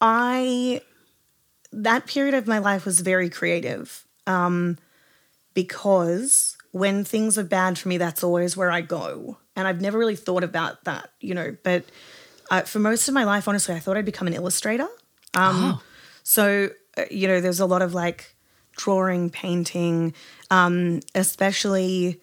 I 0.00 0.80
that 1.72 2.06
period 2.06 2.34
of 2.34 2.46
my 2.46 2.58
life 2.58 2.86
was 2.86 3.00
very 3.00 3.28
creative. 3.28 4.06
Um 4.26 4.78
because 5.52 6.56
when 6.72 7.04
things 7.04 7.36
are 7.36 7.44
bad 7.44 7.76
for 7.76 7.88
me, 7.88 7.98
that's 7.98 8.22
always 8.22 8.56
where 8.56 8.70
I 8.70 8.80
go. 8.80 9.38
And 9.56 9.66
I've 9.66 9.80
never 9.80 9.98
really 9.98 10.14
thought 10.14 10.44
about 10.44 10.84
that, 10.84 11.10
you 11.20 11.34
know. 11.34 11.56
But 11.64 11.84
uh, 12.50 12.62
for 12.62 12.78
most 12.78 13.08
of 13.08 13.14
my 13.14 13.24
life, 13.24 13.46
honestly, 13.48 13.74
I 13.74 13.78
thought 13.78 13.96
I'd 13.96 14.04
become 14.04 14.26
an 14.26 14.34
illustrator. 14.34 14.88
Um, 15.34 15.80
So, 16.22 16.70
uh, 16.98 17.04
you 17.10 17.26
know, 17.28 17.40
there's 17.40 17.60
a 17.60 17.66
lot 17.66 17.82
of 17.82 17.94
like 17.94 18.34
drawing, 18.76 19.30
painting, 19.30 20.14
um, 20.50 21.00
especially. 21.14 22.20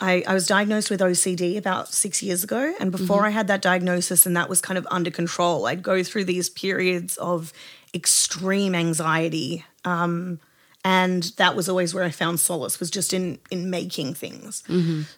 I, 0.00 0.24
I 0.26 0.34
was 0.34 0.48
diagnosed 0.48 0.90
with 0.90 0.98
OCD 1.00 1.56
about 1.56 1.86
six 1.88 2.22
years 2.24 2.42
ago. 2.42 2.74
And 2.80 2.90
before 2.90 3.24
I 3.24 3.30
had 3.30 3.46
that 3.46 3.62
diagnosis 3.62 4.26
and 4.26 4.36
that 4.36 4.48
was 4.48 4.60
kind 4.60 4.76
of 4.76 4.84
under 4.90 5.12
control, 5.12 5.66
I'd 5.66 5.82
go 5.82 6.02
through 6.02 6.24
these 6.24 6.48
periods 6.50 7.16
of 7.18 7.52
extreme 7.94 8.74
anxiety. 8.74 9.64
Um, 9.84 10.40
and 10.84 11.22
that 11.36 11.54
was 11.54 11.68
always 11.68 11.94
where 11.94 12.02
I 12.02 12.10
found 12.10 12.40
solace 12.40 12.80
was 12.80 12.90
just 12.90 13.12
in 13.14 13.38
in 13.52 13.70
making 13.70 14.14
things. 14.14 14.64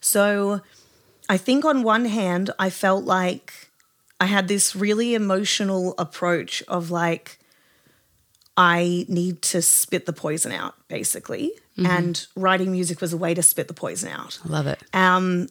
So 0.03 0.61
I 1.31 1.39
think 1.39 1.65
on 1.65 1.83
one 1.83 2.05
hand, 2.05 2.51
I 2.59 2.69
felt 2.69 3.05
like 3.05 3.64
I 4.25 4.27
had 4.27 4.49
this 4.49 4.75
really 4.75 5.15
emotional 5.15 5.95
approach 5.99 6.63
of 6.63 6.91
like, 6.91 7.39
I 8.57 9.05
need 9.07 9.43
to 9.43 9.61
spit 9.61 10.07
the 10.07 10.15
poison 10.15 10.51
out, 10.51 10.77
basically. 10.89 11.53
And 11.85 12.27
writing 12.35 12.73
music 12.73 13.03
was 13.03 13.13
a 13.13 13.19
way 13.19 13.35
to 13.35 13.43
spit 13.43 13.69
the 13.69 13.75
poison 13.75 14.09
out. 14.09 14.39
I 14.43 14.49
love 14.49 14.67
it. 14.67 14.83
Um, 14.95 15.49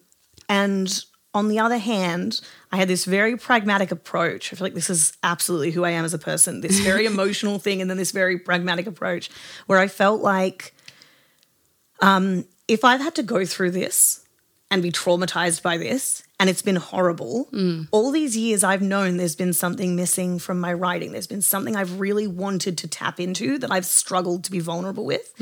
and 0.49 1.05
on 1.35 1.49
the 1.49 1.59
other 1.59 1.77
hand, 1.77 2.41
I 2.71 2.77
had 2.77 2.87
this 2.87 3.05
very 3.05 3.37
pragmatic 3.37 3.91
approach. 3.91 4.51
I 4.51 4.55
feel 4.55 4.65
like 4.65 4.73
this 4.73 4.89
is 4.89 5.13
absolutely 5.21 5.69
who 5.69 5.85
I 5.85 5.91
am 5.91 6.03
as 6.03 6.15
a 6.15 6.17
person 6.17 6.61
this 6.61 6.79
very 6.91 7.05
emotional 7.05 7.59
thing, 7.59 7.79
and 7.79 7.91
then 7.91 7.97
this 7.97 8.11
very 8.11 8.39
pragmatic 8.39 8.87
approach 8.87 9.29
where 9.67 9.77
I 9.77 9.87
felt 9.87 10.23
like 10.23 10.73
um, 11.99 12.45
if 12.67 12.83
I've 12.83 13.01
had 13.01 13.13
to 13.15 13.23
go 13.23 13.45
through 13.45 13.69
this 13.69 14.25
and 14.71 14.81
be 14.81 14.91
traumatized 14.91 15.61
by 15.61 15.77
this, 15.77 16.23
and 16.43 16.49
it's 16.49 16.61
been 16.61 16.75
horrible, 16.75 17.47
all 17.91 18.11
these 18.11 18.35
years 18.35 18.65
I've 18.65 18.81
known 18.81 19.15
there's 19.15 19.33
been 19.33 19.53
something 19.53 19.95
missing 19.95 20.39
from 20.39 20.59
my 20.59 20.73
writing. 20.73 21.13
There's 21.13 21.25
been 21.25 21.41
something 21.41 21.77
I've 21.77 22.01
really 22.01 22.27
wanted 22.27 22.77
to 22.79 22.87
tap 22.89 23.17
into 23.21 23.57
that 23.59 23.71
I've 23.71 23.85
struggled 23.85 24.43
to 24.43 24.51
be 24.51 24.59
vulnerable 24.59 25.05
with. 25.05 25.33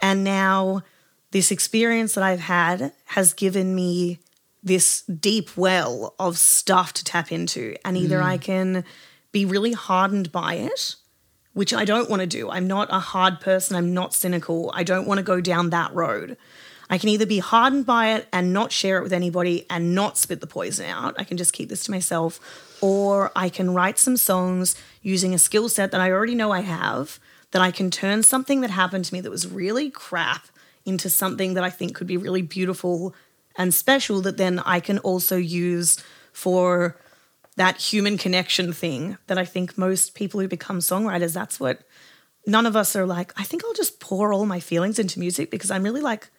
And 0.00 0.24
now 0.24 0.82
this 1.30 1.52
experience 1.52 2.14
that 2.14 2.24
I've 2.24 2.40
had 2.40 2.92
has 3.04 3.32
given 3.32 3.76
me 3.76 4.18
this 4.60 5.02
deep 5.02 5.56
well 5.56 6.16
of 6.18 6.36
stuff 6.36 6.94
to 6.94 7.04
tap 7.04 7.30
into. 7.30 7.76
And 7.84 7.96
either 7.96 8.20
I 8.20 8.36
mm. 8.36 8.42
can 8.42 8.84
be 9.30 9.44
really 9.44 9.72
hardened 9.72 10.32
by 10.32 10.54
it, 10.54 10.96
which 11.52 11.72
I 11.72 11.84
don't 11.84 12.10
want 12.10 12.22
to 12.22 12.26
do. 12.26 12.50
I'm 12.50 12.66
not 12.66 12.88
a 12.90 12.98
hard 12.98 13.38
person. 13.40 13.76
I'm 13.76 13.94
not 13.94 14.14
cynical. 14.14 14.72
I 14.74 14.82
don't 14.82 15.06
want 15.06 15.18
to 15.18 15.22
go 15.22 15.40
down 15.40 15.70
that 15.70 15.94
road. 15.94 16.36
I 16.90 16.98
can 16.98 17.08
either 17.08 17.24
be 17.24 17.38
hardened 17.38 17.86
by 17.86 18.14
it 18.14 18.26
and 18.32 18.52
not 18.52 18.72
share 18.72 18.98
it 18.98 19.04
with 19.04 19.12
anybody 19.12 19.64
and 19.70 19.94
not 19.94 20.18
spit 20.18 20.40
the 20.40 20.48
poison 20.48 20.86
out. 20.86 21.14
I 21.16 21.24
can 21.24 21.36
just 21.36 21.52
keep 21.52 21.68
this 21.68 21.84
to 21.84 21.92
myself. 21.92 22.40
Or 22.80 23.30
I 23.36 23.48
can 23.48 23.72
write 23.72 23.98
some 23.98 24.16
songs 24.16 24.74
using 25.00 25.32
a 25.32 25.38
skill 25.38 25.68
set 25.68 25.92
that 25.92 26.00
I 26.00 26.10
already 26.10 26.34
know 26.34 26.50
I 26.50 26.60
have, 26.60 27.20
that 27.52 27.62
I 27.62 27.70
can 27.70 27.92
turn 27.92 28.24
something 28.24 28.60
that 28.62 28.70
happened 28.70 29.04
to 29.04 29.14
me 29.14 29.20
that 29.20 29.30
was 29.30 29.46
really 29.46 29.88
crap 29.88 30.46
into 30.84 31.08
something 31.08 31.54
that 31.54 31.62
I 31.62 31.70
think 31.70 31.94
could 31.94 32.08
be 32.08 32.16
really 32.16 32.42
beautiful 32.42 33.14
and 33.56 33.72
special 33.72 34.20
that 34.22 34.36
then 34.36 34.58
I 34.60 34.80
can 34.80 34.98
also 34.98 35.36
use 35.36 36.02
for 36.32 36.96
that 37.56 37.76
human 37.76 38.18
connection 38.18 38.72
thing 38.72 39.16
that 39.28 39.38
I 39.38 39.44
think 39.44 39.78
most 39.78 40.14
people 40.14 40.40
who 40.40 40.48
become 40.48 40.80
songwriters, 40.80 41.34
that's 41.34 41.60
what 41.60 41.82
none 42.46 42.66
of 42.66 42.74
us 42.74 42.96
are 42.96 43.06
like, 43.06 43.32
I 43.38 43.44
think 43.44 43.64
I'll 43.64 43.74
just 43.74 44.00
pour 44.00 44.32
all 44.32 44.46
my 44.46 44.58
feelings 44.58 44.98
into 44.98 45.20
music 45.20 45.50
because 45.50 45.70
I'm 45.70 45.82
really 45.82 46.00
like 46.00 46.30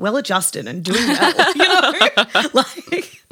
well 0.00 0.16
adjusted 0.16 0.66
and 0.66 0.84
doing 0.84 1.06
well. 1.06 1.52
you 1.54 1.68
know? 1.68 2.48
like 2.54 3.22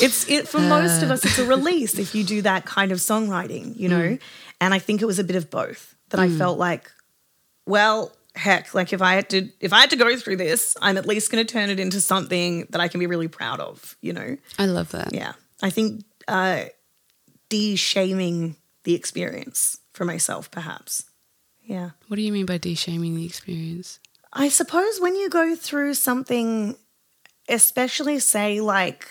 it's 0.00 0.28
it 0.28 0.46
for 0.46 0.60
most 0.60 1.02
of 1.02 1.10
us 1.10 1.24
it's 1.24 1.38
a 1.38 1.44
uh. 1.44 1.48
release 1.48 1.98
if 1.98 2.14
you 2.14 2.24
do 2.24 2.42
that 2.42 2.64
kind 2.64 2.92
of 2.92 2.98
songwriting, 2.98 3.76
you 3.76 3.88
know? 3.88 4.10
Mm. 4.10 4.20
And 4.60 4.72
I 4.72 4.78
think 4.78 5.02
it 5.02 5.06
was 5.06 5.18
a 5.18 5.24
bit 5.24 5.36
of 5.36 5.50
both 5.50 5.94
that 6.10 6.20
I 6.20 6.28
mm. 6.28 6.38
felt 6.38 6.58
like, 6.58 6.90
well, 7.66 8.12
heck, 8.34 8.74
like 8.74 8.92
if 8.92 9.02
I 9.02 9.14
had 9.14 9.28
to 9.30 9.48
if 9.60 9.72
I 9.72 9.80
had 9.80 9.90
to 9.90 9.96
go 9.96 10.16
through 10.16 10.36
this, 10.36 10.76
I'm 10.80 10.96
at 10.96 11.06
least 11.06 11.30
gonna 11.30 11.44
turn 11.44 11.68
it 11.68 11.80
into 11.80 12.00
something 12.00 12.66
that 12.70 12.80
I 12.80 12.88
can 12.88 13.00
be 13.00 13.06
really 13.06 13.28
proud 13.28 13.60
of, 13.60 13.96
you 14.00 14.12
know? 14.12 14.36
I 14.58 14.66
love 14.66 14.92
that. 14.92 15.12
Yeah. 15.12 15.32
I 15.60 15.70
think 15.70 16.04
uh, 16.28 16.64
de 17.48 17.74
shaming 17.76 18.56
the 18.84 18.94
experience 18.94 19.78
for 19.92 20.04
myself, 20.04 20.50
perhaps. 20.50 21.04
Yeah. 21.68 21.90
What 22.06 22.16
do 22.16 22.22
you 22.22 22.32
mean 22.32 22.46
by 22.46 22.56
de-shaming 22.56 23.14
the 23.14 23.26
experience? 23.26 24.00
I 24.32 24.48
suppose 24.48 25.00
when 25.00 25.16
you 25.16 25.28
go 25.30 25.56
through 25.56 25.94
something, 25.94 26.76
especially 27.48 28.18
say 28.18 28.60
like 28.60 29.08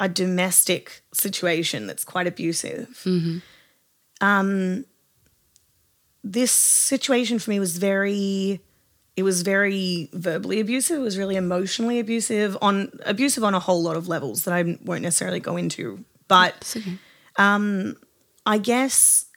a 0.00 0.08
domestic 0.08 1.02
situation 1.12 1.86
that's 1.86 2.04
quite 2.04 2.26
abusive, 2.26 2.88
um, 4.20 4.84
this 6.24 6.50
situation 6.52 7.38
for 7.38 7.50
me 7.50 7.60
was 7.60 7.78
very. 7.78 8.60
It 9.16 9.24
was 9.24 9.42
very 9.42 10.08
verbally 10.12 10.60
abusive. 10.60 10.98
It 10.98 11.02
was 11.02 11.18
really 11.18 11.34
emotionally 11.34 11.98
abusive 11.98 12.56
on 12.62 12.92
abusive 13.04 13.42
on 13.42 13.52
a 13.52 13.58
whole 13.58 13.82
lot 13.82 13.96
of 13.96 14.06
levels 14.06 14.44
that 14.44 14.54
I 14.54 14.78
won't 14.84 15.02
necessarily 15.02 15.40
go 15.40 15.56
into. 15.56 16.04
But 16.28 16.76
okay. 16.76 16.98
I 18.46 18.58
guess 18.58 19.27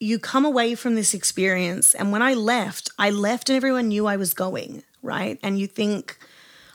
you 0.00 0.18
come 0.18 0.44
away 0.44 0.74
from 0.74 0.94
this 0.96 1.14
experience, 1.14 1.94
and 1.94 2.10
when 2.10 2.22
I 2.22 2.34
left, 2.34 2.90
I 2.98 3.10
left 3.10 3.50
and 3.50 3.56
everyone 3.56 3.88
knew 3.88 4.06
I 4.06 4.16
was 4.16 4.34
going. 4.34 4.82
right? 5.02 5.38
And 5.42 5.58
you 5.58 5.66
think, 5.66 6.18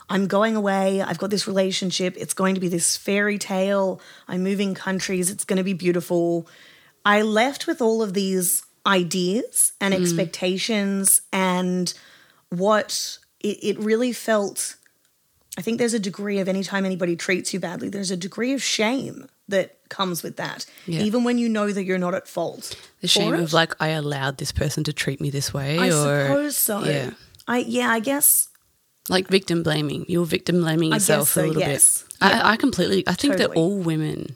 I'm 0.09 0.27
going 0.27 0.55
away, 0.55 1.01
I've 1.01 1.17
got 1.17 1.31
this 1.31 1.47
relationship, 1.47 2.15
it's 2.17 2.33
going 2.33 2.55
to 2.55 2.61
be 2.61 2.67
this 2.67 2.95
fairy 2.95 3.37
tale, 3.37 3.99
I'm 4.27 4.43
moving 4.43 4.75
countries, 4.75 5.29
it's 5.29 5.43
going 5.43 5.57
to 5.57 5.63
be 5.63 5.73
beautiful. 5.73 6.47
I 7.03 7.21
left 7.21 7.67
with 7.67 7.81
all 7.81 8.01
of 8.01 8.13
these 8.13 8.63
ideas 8.85 9.73
and 9.81 9.93
mm. 9.93 10.01
expectations 10.01 11.21
and 11.33 11.93
what 12.49 13.17
it, 13.39 13.57
it 13.63 13.79
really 13.79 14.13
felt 14.13 14.75
I 15.57 15.61
think 15.61 15.77
there's 15.77 15.93
a 15.93 15.99
degree 15.99 16.39
of 16.39 16.49
anytime 16.49 16.83
anybody 16.83 17.15
treats 17.15 17.53
you 17.53 17.61
badly, 17.61 17.87
there's 17.87 18.11
a 18.11 18.17
degree 18.17 18.51
of 18.51 18.61
shame 18.61 19.29
that 19.47 19.77
comes 19.89 20.23
with 20.23 20.37
that, 20.37 20.65
Yeah. 20.87 21.01
even 21.01 21.23
when 21.23 21.37
you 21.37 21.47
know 21.49 21.71
that 21.71 21.83
you're 21.83 21.99
not 21.99 22.13
at 22.15 22.27
fault. 22.27 22.75
The 23.01 23.07
shame 23.07 23.33
it. 23.33 23.39
of 23.41 23.53
like 23.53 23.75
I 23.79 23.89
allowed 23.89 24.37
this 24.37 24.51
person 24.51 24.83
to 24.85 24.93
treat 24.93 25.21
me 25.21 25.29
this 25.29 25.53
way, 25.53 25.77
I 25.77 25.89
or 25.89 26.27
suppose 26.27 26.57
so. 26.57 26.83
yeah. 26.83 27.11
I 27.47 27.59
yeah, 27.59 27.89
I 27.91 27.99
guess 27.99 28.49
like 29.09 29.27
victim 29.27 29.61
blaming. 29.63 30.05
You're 30.07 30.25
victim 30.25 30.61
blaming 30.61 30.91
yourself 30.91 31.29
so, 31.29 31.43
a 31.43 31.47
little 31.47 31.61
yes. 31.61 32.03
bit. 32.03 32.17
Yeah. 32.21 32.41
I, 32.43 32.51
I 32.53 32.57
completely. 32.57 33.03
I 33.07 33.13
think 33.13 33.37
that 33.37 33.51
all 33.51 33.77
women 33.77 34.35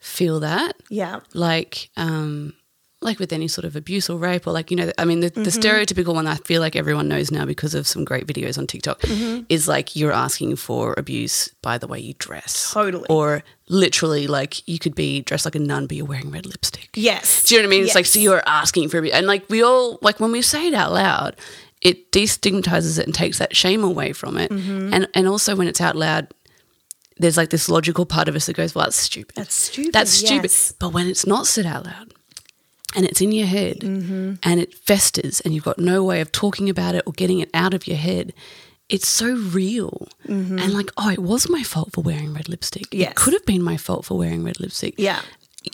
feel 0.00 0.40
that. 0.40 0.74
yeah, 0.88 1.20
like 1.34 1.90
um 1.96 2.54
like 3.02 3.18
with 3.18 3.32
any 3.32 3.48
sort 3.48 3.64
of 3.64 3.76
abuse 3.76 4.10
or 4.10 4.18
rape 4.18 4.46
or 4.46 4.52
like 4.52 4.70
you 4.70 4.76
know 4.76 4.90
i 4.98 5.04
mean 5.06 5.20
the, 5.20 5.30
the 5.30 5.40
Mm-hmm. 5.40 5.60
stereotypical 5.60 6.14
one 6.14 6.26
i 6.26 6.34
feel 6.36 6.60
like 6.60 6.76
everyone 6.76 7.08
knows 7.08 7.30
now 7.30 7.44
because 7.46 7.74
of 7.74 7.86
some 7.86 8.04
great 8.04 8.26
videos 8.26 8.58
on 8.58 8.66
tiktok 8.66 9.00
Mm-hmm. 9.00 9.44
is 9.48 9.66
like 9.66 9.96
you're 9.96 10.12
asking 10.12 10.56
for 10.56 10.94
abuse 10.98 11.48
by 11.62 11.78
the 11.78 11.86
way 11.86 11.98
you 11.98 12.14
dress 12.18 12.72
Totally. 12.72 13.06
or 13.08 13.42
literally 13.68 14.26
like 14.26 14.66
you 14.68 14.78
could 14.78 14.94
be 14.94 15.22
dressed 15.22 15.44
like 15.46 15.54
a 15.54 15.58
nun 15.60 15.86
but 15.86 15.96
you're 15.96 16.04
wearing 16.06 16.30
red 16.30 16.44
lipstick 16.46 16.90
yes. 16.94 17.44
do 17.44 17.54
you 17.54 17.62
know 17.62 17.68
what 17.68 17.74
i 17.74 17.76
mean 17.76 17.84
it's 17.86 17.94
like 17.94 18.06
so 18.06 18.18
you're 18.18 18.42
asking 18.46 18.88
for 18.90 18.98
abuse 18.98 19.14
and 19.14 19.26
like 19.26 19.48
we 19.48 19.62
all 19.62 19.98
like 20.02 20.20
when 20.20 20.32
we 20.32 20.42
say 20.42 20.66
it 20.68 20.74
out 20.74 20.92
loud 20.92 21.36
it 21.80 22.12
destigmatizes 22.12 22.98
it 22.98 23.06
and 23.06 23.14
takes 23.14 23.38
that 23.38 23.56
shame 23.56 23.82
away 23.82 24.12
from 24.12 24.36
it 24.36 24.50
Mm-hmm. 24.50 24.92
and 24.92 25.08
and 25.14 25.26
also 25.26 25.56
when 25.56 25.68
it's 25.68 25.80
out 25.80 25.96
loud 25.96 26.28
there's 27.16 27.36
like 27.36 27.50
this 27.50 27.68
logical 27.68 28.04
part 28.06 28.28
of 28.28 28.34
us 28.36 28.46
that 28.46 28.56
goes 28.56 28.74
well 28.74 28.84
that's 28.84 28.96
stupid 28.96 29.34
That's 29.36 29.54
stupid. 29.54 29.92
that's 29.94 30.10
stupid. 30.10 30.50
yes. 30.50 30.72
But 30.78 30.92
when 30.92 31.06
it's 31.06 31.26
not 31.26 31.46
said 31.46 31.66
out 31.66 31.84
loud 31.86 32.12
and 32.96 33.06
it's 33.06 33.20
in 33.20 33.32
your 33.32 33.46
head 33.46 33.78
Mm-hmm. 33.80 34.34
and 34.42 34.60
it 34.60 34.74
festers 34.74 35.40
and 35.40 35.54
you've 35.54 35.64
got 35.64 35.78
no 35.78 36.02
way 36.04 36.20
of 36.20 36.32
talking 36.32 36.68
about 36.68 36.94
it 36.94 37.02
or 37.06 37.12
getting 37.12 37.40
it 37.40 37.50
out 37.54 37.72
of 37.74 37.86
your 37.86 37.96
head, 37.96 38.32
it's 38.88 39.08
so 39.08 39.32
real. 39.34 40.08
And 40.26 40.72
like, 40.74 40.90
oh, 40.96 41.10
it 41.10 41.20
was 41.20 41.48
my 41.48 41.62
fault 41.62 41.92
for 41.92 42.02
wearing 42.02 42.34
red 42.34 42.48
lipstick. 42.48 42.84
Mm-hmm. 42.90 43.00
Yes. 43.00 43.10
It 43.12 43.16
could 43.16 43.32
have 43.34 43.46
been 43.46 43.62
my 43.62 43.76
fault 43.76 44.04
for 44.04 44.18
wearing 44.18 44.42
red 44.44 44.58
lipstick. 44.60 44.94
Yeah, 44.98 45.20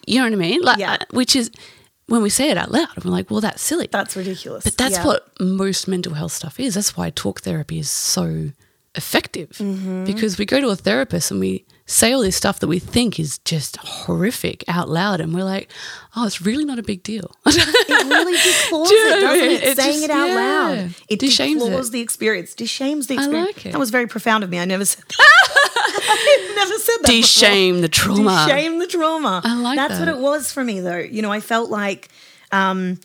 You 0.06 0.18
know 0.18 0.24
what 0.24 0.32
I 0.32 0.36
mean? 0.36 0.60
Like, 0.62 0.78
Yeah. 0.78 0.92
uh, 1.00 1.04
which 1.12 1.34
is 1.34 1.50
when 2.08 2.22
we 2.22 2.28
say 2.30 2.50
it 2.50 2.56
out 2.58 2.70
loud, 2.70 2.88
we're 3.04 3.10
like, 3.10 3.30
well, 3.30 3.40
that's 3.40 3.62
silly. 3.62 3.88
that's 3.90 4.14
ridiculous. 4.16 4.64
But 4.64 4.76
that's 4.76 4.96
Yeah. 4.96 5.06
what 5.06 5.28
most 5.40 5.88
mental 5.88 6.14
health 6.14 6.32
stuff 6.32 6.60
is. 6.60 6.74
That's 6.74 6.96
why 6.96 7.10
talk 7.10 7.40
therapy 7.40 7.78
is 7.78 7.90
so 7.90 8.50
effective 8.94 9.50
Mm-hmm. 9.58 10.04
because 10.04 10.38
we 10.38 10.44
go 10.44 10.60
to 10.60 10.68
a 10.68 10.76
therapist 10.76 11.30
and 11.30 11.40
we 11.40 11.64
say 11.86 12.12
all 12.12 12.20
this 12.22 12.36
stuff 12.36 12.58
that 12.60 12.66
we 12.66 12.78
think 12.80 13.18
is 13.20 13.38
just 13.44 13.76
horrific 13.76 14.64
out 14.68 14.88
loud, 14.88 15.20
and 15.20 15.32
we're 15.34 15.44
like, 15.44 15.70
oh, 16.16 16.26
it's 16.26 16.42
really 16.42 16.64
not 16.64 16.78
a 16.78 16.82
big 16.82 17.02
deal. 17.02 17.30
it 17.46 18.06
really 18.08 18.36
deplores 18.36 18.88
Do 18.88 18.94
you 18.94 19.10
know 19.10 19.16
it, 19.16 19.20
doesn't 19.20 19.46
mean? 19.46 19.50
it? 19.56 19.62
It 19.64 19.76
Saying 19.76 19.92
just- 19.92 20.04
it 20.04 20.10
out 20.10 20.28
yeah. 20.28 20.34
loud. 20.34 20.94
It 21.08 21.20
Deshames 21.20 21.60
deplores 21.60 21.88
it. 21.88 21.92
the 21.92 22.00
experience. 22.00 22.54
Deshames 22.54 23.06
the 23.06 23.14
I 23.14 23.18
experience. 23.18 23.46
like 23.56 23.66
it. 23.66 23.72
That 23.72 23.78
was 23.78 23.90
very 23.90 24.06
profound 24.06 24.42
of 24.44 24.50
me. 24.50 24.58
I 24.58 24.64
never 24.64 24.84
said 24.84 25.04
that. 25.08 25.16
I 25.18 26.52
never 26.56 26.74
said 26.78 26.96
that. 27.02 27.02
before. 27.02 27.20
De-shame 27.22 27.80
the 27.80 27.88
trauma. 27.88 28.46
Shame 28.48 28.78
the 28.78 28.86
trauma. 28.86 29.40
I 29.44 29.54
like 29.56 29.76
That's 29.76 29.98
what 29.98 30.08
it 30.08 30.18
was 30.18 30.50
for 30.52 30.64
me, 30.64 30.80
though. 30.80 30.98
You 30.98 31.22
know, 31.22 31.30
I 31.32 31.40
felt 31.40 31.70
like, 31.70 32.08
um, 32.52 32.98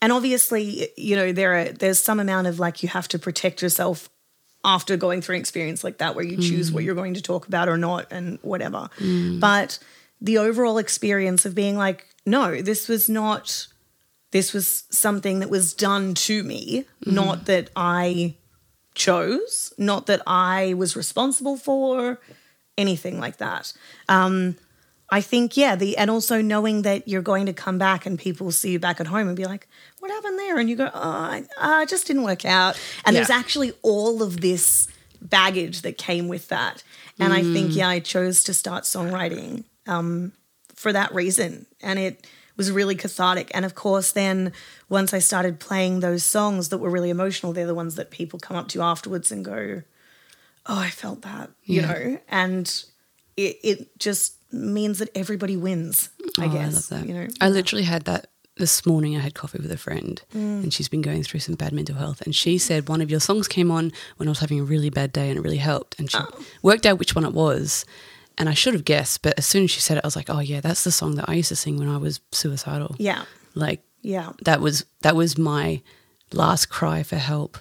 and 0.00 0.10
obviously, 0.12 0.88
you 0.96 1.16
know, 1.16 1.32
there 1.32 1.54
are 1.58 1.64
there's 1.66 2.00
some 2.00 2.18
amount 2.18 2.46
of 2.46 2.58
like 2.58 2.82
you 2.82 2.88
have 2.88 3.08
to 3.08 3.18
protect 3.18 3.62
yourself 3.62 4.08
after 4.64 4.96
going 4.96 5.20
through 5.22 5.34
an 5.36 5.40
experience 5.40 5.82
like 5.84 5.98
that, 5.98 6.14
where 6.14 6.24
you 6.24 6.36
choose 6.36 6.70
Mm. 6.70 6.74
what 6.74 6.84
you're 6.84 6.94
going 6.94 7.14
to 7.14 7.22
talk 7.22 7.46
about 7.48 7.68
or 7.68 7.76
not, 7.76 8.06
and 8.10 8.38
whatever. 8.42 8.88
But 9.40 9.78
the 10.20 10.38
overall 10.38 10.78
experience 10.78 11.44
of 11.44 11.54
being 11.54 11.76
like, 11.76 12.06
no, 12.24 12.62
this 12.62 12.88
was 12.88 13.08
not. 13.08 13.66
This 14.30 14.52
was 14.54 14.84
something 14.90 15.40
that 15.40 15.50
was 15.50 15.74
done 15.74 16.14
to 16.14 16.42
me, 16.44 16.84
Mm-hmm. 17.04 17.14
not 17.14 17.46
that 17.46 17.70
I 17.76 18.36
chose, 18.94 19.72
not 19.78 20.06
that 20.06 20.22
I 20.26 20.74
was 20.74 20.96
responsible 20.96 21.56
for, 21.56 22.20
anything 22.78 23.18
like 23.18 23.38
that. 23.38 23.72
Um, 24.08 24.56
I 25.12 25.20
think, 25.20 25.58
yeah, 25.58 25.76
the 25.76 25.98
and 25.98 26.10
also 26.10 26.40
knowing 26.40 26.82
that 26.82 27.06
you're 27.06 27.20
going 27.22 27.44
to 27.46 27.52
come 27.52 27.76
back 27.76 28.06
and 28.06 28.18
people 28.18 28.50
see 28.50 28.72
you 28.72 28.78
back 28.78 28.98
at 28.98 29.06
home 29.06 29.28
and 29.28 29.36
be 29.36 29.44
like, 29.44 29.68
"What 30.00 30.10
happened 30.10 30.38
there?" 30.38 30.56
And 30.58 30.70
you 30.70 30.76
go, 30.76 30.90
"Oh, 30.92 31.00
I, 31.34 31.44
uh, 31.58 31.84
just 31.84 32.06
didn't 32.06 32.22
work 32.22 32.44
out." 32.46 32.80
And 33.04 33.14
there's 33.14 33.28
actually 33.30 33.72
all 33.82 34.22
of 34.22 34.40
this 34.40 34.88
baggage 35.20 35.82
that 35.82 35.98
came 35.98 36.28
with 36.28 36.48
that. 36.48 36.82
And 37.20 37.32
I 37.34 37.42
Mm. 37.42 37.52
think, 37.52 37.76
yeah, 37.76 37.88
I 37.90 38.00
chose 38.00 38.42
to 38.44 38.54
start 38.54 38.84
songwriting 38.84 39.64
um, 39.86 40.32
for 40.74 40.92
that 40.94 41.14
reason, 41.14 41.66
and 41.82 41.98
it 41.98 42.26
was 42.56 42.70
really 42.70 42.94
cathartic. 42.94 43.50
And 43.54 43.64
of 43.66 43.74
course, 43.74 44.12
then 44.12 44.52
once 44.88 45.12
I 45.12 45.18
started 45.18 45.60
playing 45.60 46.00
those 46.00 46.24
songs 46.24 46.70
that 46.70 46.78
were 46.78 46.90
really 46.90 47.10
emotional, 47.10 47.52
they're 47.52 47.66
the 47.66 47.74
ones 47.74 47.96
that 47.96 48.10
people 48.10 48.38
come 48.38 48.56
up 48.56 48.68
to 48.68 48.80
afterwards 48.80 49.30
and 49.30 49.44
go, 49.44 49.82
"Oh, 50.66 50.78
I 50.78 50.88
felt 50.90 51.20
that," 51.22 51.50
you 51.64 51.82
know, 51.82 52.18
and 52.28 52.84
it, 53.36 53.58
it 53.62 53.98
just 53.98 54.36
means 54.52 54.98
that 54.98 55.08
everybody 55.14 55.56
wins. 55.56 56.10
I 56.38 56.46
Oh, 56.46 56.48
guess 56.50 56.90
love 56.90 57.00
that. 57.00 57.08
you 57.08 57.14
know. 57.14 57.28
I 57.40 57.48
literally 57.48 57.84
had 57.84 58.04
that 58.04 58.28
this 58.56 58.84
morning. 58.84 59.16
I 59.16 59.20
had 59.20 59.34
coffee 59.34 59.58
with 59.58 59.70
a 59.72 59.76
friend, 59.78 60.20
Mm. 60.34 60.62
and 60.64 60.72
she's 60.74 60.88
been 60.88 61.02
going 61.02 61.22
through 61.22 61.40
some 61.40 61.54
bad 61.54 61.72
mental 61.72 61.96
health. 61.96 62.20
And 62.20 62.34
she 62.34 62.58
said 62.58 62.88
one 62.88 63.00
of 63.00 63.10
your 63.10 63.20
songs 63.20 63.48
came 63.48 63.70
on 63.70 63.92
when 64.18 64.28
I 64.28 64.30
was 64.30 64.40
having 64.40 64.60
a 64.60 64.64
really 64.64 64.90
bad 64.90 65.12
day, 65.12 65.28
and 65.30 65.38
it 65.38 65.42
really 65.42 65.56
helped. 65.56 65.98
And 65.98 66.10
she 66.10 66.18
Oh. 66.18 66.28
worked 66.62 66.84
out 66.86 66.98
which 66.98 67.14
one 67.14 67.24
it 67.24 67.32
was. 67.32 67.84
And 68.38 68.48
I 68.48 68.54
should 68.54 68.72
have 68.74 68.84
guessed, 68.86 69.20
but 69.22 69.34
as 69.38 69.44
soon 69.46 69.64
as 69.64 69.70
she 69.70 69.80
said 69.80 69.98
it, 69.98 70.04
I 70.04 70.06
was 70.06 70.16
like, 70.16 70.30
"Oh 70.30 70.40
yeah, 70.40 70.60
that's 70.60 70.84
the 70.84 70.92
song 70.92 71.16
that 71.16 71.28
I 71.28 71.34
used 71.34 71.50
to 71.50 71.56
sing 71.56 71.76
when 71.78 71.88
I 71.88 71.98
was 71.98 72.20
suicidal." 72.30 72.96
yeah, 72.98 73.24
Like 73.54 73.82
yeah, 74.00 74.30
that 74.44 74.60
was 74.62 74.84
that 75.02 75.14
was 75.14 75.36
my 75.36 75.82
last 76.32 76.70
cry 76.70 77.02
for 77.02 77.16
help 77.16 77.58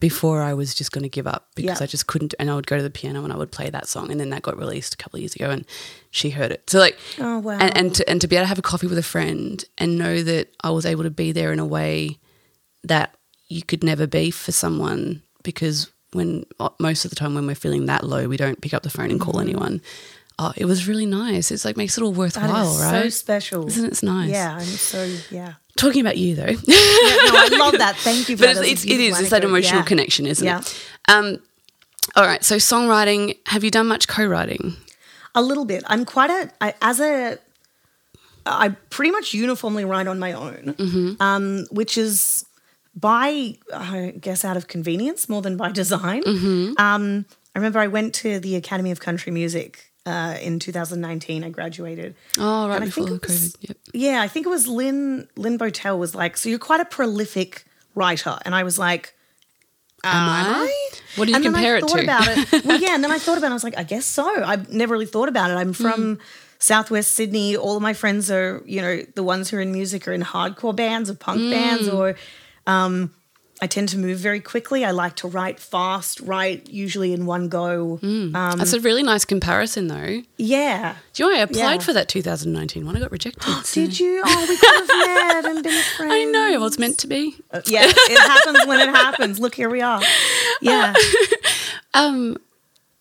before 0.00 0.42
I 0.42 0.52
was 0.52 0.74
just 0.74 0.92
going 0.92 1.04
to 1.04 1.08
give 1.08 1.26
up 1.26 1.48
because 1.54 1.68
Mm-hmm. 1.78 1.82
Yeah. 1.82 1.84
I 1.84 1.86
just 1.86 2.06
couldn't. 2.06 2.34
And 2.38 2.50
I 2.50 2.54
would 2.54 2.66
go 2.66 2.76
to 2.76 2.82
the 2.82 2.90
piano 2.90 3.24
and 3.24 3.32
I 3.32 3.36
would 3.36 3.50
play 3.50 3.70
that 3.70 3.88
song, 3.88 4.10
and 4.10 4.20
then 4.20 4.30
that 4.30 4.42
got 4.42 4.58
released 4.58 4.92
a 4.94 4.96
couple 4.98 5.16
of 5.16 5.22
years 5.22 5.34
ago, 5.34 5.48
and 5.50 5.64
she 6.10 6.30
heard 6.30 6.52
it. 6.52 6.68
So 6.68 6.78
like, 6.78 6.98
Oh, 7.18 7.38
wow. 7.38 7.56
and 7.60 7.76
and 7.76 7.94
to, 7.94 8.08
and 8.10 8.20
to 8.20 8.28
be 8.28 8.36
able 8.36 8.44
to 8.44 8.48
have 8.48 8.58
a 8.58 8.62
coffee 8.62 8.86
with 8.86 8.98
a 8.98 9.02
friend 9.02 9.64
and 9.78 9.96
know 9.96 10.22
that 10.22 10.48
I 10.62 10.70
was 10.70 10.84
able 10.84 11.04
to 11.04 11.10
be 11.10 11.32
there 11.32 11.52
in 11.52 11.58
a 11.58 11.66
way 11.66 12.18
that 12.84 13.14
you 13.48 13.62
could 13.62 13.82
never 13.82 14.06
be 14.06 14.30
for 14.30 14.52
someone 14.52 15.22
because 15.42 15.90
when 16.12 16.44
uh, 16.60 16.68
most 16.78 17.04
of 17.04 17.10
the 17.10 17.16
time 17.16 17.34
when 17.34 17.46
we're 17.46 17.54
feeling 17.54 17.86
that 17.86 18.04
low, 18.04 18.28
we 18.28 18.36
don't 18.36 18.60
pick 18.60 18.74
up 18.74 18.82
the 18.82 18.90
phone 18.90 19.10
and 19.10 19.20
call 19.20 19.40
anyone. 19.40 19.80
Oh, 20.38 20.52
it 20.56 20.66
was 20.66 20.86
really 20.86 21.06
nice. 21.06 21.50
It's 21.50 21.64
like 21.64 21.76
makes 21.76 21.96
it 21.98 22.02
all 22.02 22.10
Mm-hmm. 22.12 22.18
Worthwhile, 22.20 22.78
right? 22.78 23.02
so 23.04 23.08
special. 23.08 23.66
Isn't 23.66 23.84
it 23.92 24.02
nice? 24.02 24.30
Yeah, 24.30 24.54
I'm 24.56 24.60
so 24.64 25.04
yeah. 25.30 25.54
Talking 25.78 26.00
about 26.02 26.18
you 26.18 26.34
though. 26.34 26.44
yeah. 26.46 26.56
No, 26.56 27.32
I 27.34 27.48
love 27.58 27.78
that. 27.78 27.96
Thank 27.96 28.28
you. 28.28 28.36
For 28.38 28.44
but 28.44 28.54
that. 28.56 28.64
it's, 28.64 28.84
it's, 28.84 28.92
it 28.92 29.00
is 29.00 29.18
it's 29.20 29.30
that 29.30 29.44
emotional 29.44 29.80
Yeah. 29.80 29.84
connection 29.86 30.26
isn't 30.26 30.44
Yeah. 30.46 30.58
it 30.60 30.84
um 31.08 31.38
all 32.16 32.24
right 32.26 32.42
so 32.44 32.56
songwriting 32.56 33.36
have 33.46 33.64
you 33.64 33.70
done 33.70 33.86
much 33.86 34.06
co-writing 34.08 34.74
A 35.34 35.40
little 35.42 35.64
bit. 35.64 35.82
I'm 35.86 36.04
quite 36.04 36.30
a 36.30 36.50
I, 36.60 36.74
as 36.82 37.00
a. 37.00 37.38
I 38.46 38.70
pretty 38.90 39.10
much 39.10 39.34
uniformly 39.34 39.84
write 39.84 40.06
on 40.06 40.18
my 40.18 40.32
own, 40.32 40.74
Mm-hmm. 40.78 41.22
um, 41.22 41.66
which 41.70 41.98
is 41.98 42.44
by 42.96 43.56
I 43.74 44.14
guess 44.20 44.44
out 44.44 44.56
of 44.56 44.68
convenience 44.68 45.28
more 45.28 45.42
than 45.42 45.56
by 45.56 45.70
design. 45.70 46.22
Mm-hmm. 46.24 46.72
Um, 46.82 47.26
I 47.54 47.58
remember 47.58 47.78
I 47.78 47.88
went 47.88 48.14
to 48.16 48.40
the 48.40 48.56
Academy 48.56 48.90
of 48.90 49.00
Country 49.00 49.30
Music 49.32 49.87
uh, 50.08 50.34
in 50.46 50.58
2019. 50.58 51.44
I 51.44 51.50
graduated. 51.50 52.14
oh 52.38 52.68
right 52.68 52.76
And 52.76 52.84
I 52.84 52.86
before 52.86 53.04
was- 53.04 53.20
covid 53.20 53.56
yep 53.68 53.76
Yeah, 53.92 54.18
I 54.26 54.28
think 54.32 54.46
it 54.46 54.50
was 54.50 54.64
Lynn 54.78 55.28
Lynn 55.36 55.56
Bowtell 55.58 55.98
was 55.98 56.14
like, 56.14 56.36
so 56.38 56.48
you're 56.48 56.66
quite 56.70 56.80
a 56.80 56.90
prolific 56.96 57.50
writer, 57.94 58.34
and 58.44 58.54
I 58.54 58.62
was 58.62 58.78
like, 58.78 59.04
Am 60.04 60.28
I? 60.28 60.72
What 61.16 61.24
do 61.26 61.30
you 61.32 61.36
and 61.36 61.44
compare 61.44 61.76
it 61.76 61.86
to? 61.88 61.98
about 62.02 62.26
it. 62.28 62.64
Well, 62.64 62.80
yeah, 62.80 62.94
and 62.94 63.02
then 63.04 63.10
I 63.10 63.18
thought 63.18 63.36
about 63.38 63.48
it. 63.48 63.56
I 63.56 63.58
was 63.60 63.64
like, 63.68 63.76
I 63.76 63.82
guess 63.82 64.06
so. 64.06 64.26
I've 64.52 64.68
never 64.82 64.92
really 64.94 65.06
thought 65.14 65.28
about 65.28 65.50
it. 65.50 65.54
I'm 65.54 65.74
Hmm. 65.74 65.82
from 65.84 66.18
Southwest 66.60 67.12
Sydney. 67.18 67.56
All 67.56 67.74
of 67.76 67.82
my 67.82 67.94
friends 67.94 68.30
are, 68.30 68.62
you 68.64 68.80
know, 68.80 69.02
the 69.18 69.24
ones 69.24 69.50
who 69.50 69.56
are 69.56 69.60
in 69.60 69.72
music 69.72 70.06
are 70.08 70.12
in 70.12 70.22
hardcore 70.22 70.74
bands 70.84 71.10
or 71.10 71.14
punk 71.14 71.40
Hmm. 71.40 71.50
bands, 71.50 71.88
or 71.88 72.14
um, 72.66 73.12
I 73.60 73.66
tend 73.66 73.88
to 73.88 73.98
move 73.98 74.18
very 74.18 74.38
quickly. 74.38 74.84
I 74.84 74.92
like 74.92 75.16
to 75.16 75.26
write 75.28 75.58
fast, 75.58 76.20
write 76.20 76.68
usually 76.70 77.12
in 77.12 77.26
one 77.26 77.48
go. 77.48 77.98
Um, 78.02 78.30
That's 78.32 78.72
a 78.72 78.78
really 78.80 79.02
nice 79.02 79.24
comparison, 79.24 79.88
though. 79.88 80.22
yeah. 80.36 80.94
Do 81.12 81.24
you 81.24 81.30
know 81.32 81.36
I 81.36 81.40
applied 81.42 81.74
Yeah. 81.74 81.78
for 81.86 81.92
that 81.92 82.08
2019 82.08 82.86
one? 82.86 82.96
I 82.96 83.00
got 83.00 83.10
rejected. 83.10 83.42
so- 83.64 83.80
Did 83.80 83.98
you? 83.98 84.22
Oh, 84.24 84.46
we 84.48 84.56
could 84.56 84.74
have 84.76 84.88
met 85.44 85.44
and 85.56 85.62
been 85.64 85.82
friends. 85.96 86.12
I 86.14 86.24
know. 86.24 86.52
Well, 86.58 86.66
it's 86.66 86.78
meant 86.78 86.98
to 86.98 87.08
be. 87.08 87.34
Yeah, 87.66 87.82
it 87.84 88.18
happens 88.20 88.64
when 88.68 88.80
it 88.80 88.90
happens. 88.94 89.40
Look, 89.40 89.54
here 89.56 89.68
we 89.70 89.80
are. 89.82 90.00
Yeah. 90.60 90.92
Um, 91.94 92.36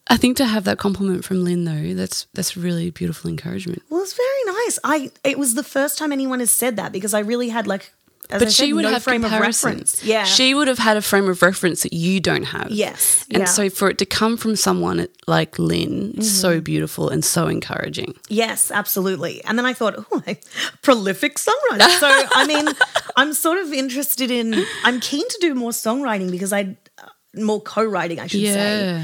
I 0.09 0.15
think 0.17 0.37
to 0.37 0.45
have 0.45 0.63
that 0.65 0.77
compliment 0.77 1.25
from 1.25 1.43
Lynn, 1.43 1.65
though, 1.65 1.93
that's 1.93 2.27
that's 2.33 2.55
really 2.55 2.91
beautiful 2.91 3.29
encouragement. 3.29 3.83
Well, 3.89 4.01
it's 4.01 4.13
very 4.13 4.55
nice. 4.63 4.79
I 4.83 5.11
it 5.23 5.37
was 5.37 5.55
the 5.55 5.63
first 5.63 5.97
time 5.97 6.11
anyone 6.11 6.39
has 6.39 6.51
said 6.51 6.77
that 6.77 6.91
because 6.91 7.13
I 7.13 7.19
really 7.19 7.49
had 7.49 7.67
like 7.67 7.91
as 8.29 8.41
but 8.41 8.51
she 8.51 8.73
would 8.73 8.83
no 8.83 8.89
have 8.91 9.03
frame 9.03 9.23
of 9.23 9.31
reference. 9.31 10.03
Yeah. 10.03 10.23
she 10.25 10.53
would 10.53 10.67
have 10.67 10.77
had 10.79 10.97
a 10.97 11.01
frame 11.01 11.29
of 11.29 11.41
reference 11.41 11.83
that 11.83 11.93
you 11.93 12.19
don't 12.19 12.43
have. 12.43 12.71
Yes, 12.71 13.25
and 13.31 13.39
yeah. 13.41 13.45
so 13.45 13.69
for 13.69 13.89
it 13.89 13.97
to 13.99 14.05
come 14.05 14.37
from 14.37 14.55
someone 14.55 15.07
like 15.27 15.57
Lynn, 15.59 16.11
Mm-hmm. 16.13 16.21
so 16.21 16.59
beautiful 16.61 17.09
and 17.09 17.23
so 17.23 17.47
encouraging. 17.47 18.15
Yes, 18.29 18.71
absolutely. 18.71 19.43
And 19.45 19.57
then 19.57 19.65
I 19.65 19.73
thought, 19.73 19.95
oh, 20.11 20.23
I, 20.27 20.37
prolific 20.81 21.35
songwriter. 21.37 21.89
So, 21.99 22.07
I 22.09 22.45
mean, 22.47 22.67
I'm 23.15 23.33
sort 23.33 23.57
of 23.59 23.71
interested 23.73 24.31
in, 24.31 24.63
I'm 24.83 24.99
keen 24.99 25.27
to 25.27 25.37
do 25.41 25.53
more 25.55 25.71
songwriting 25.71 26.29
because 26.31 26.51
I, 26.53 26.75
more 27.35 27.61
co 27.61 27.83
writing, 27.83 28.19
I 28.19 28.27
should 28.27 28.39
Yeah. 28.41 28.53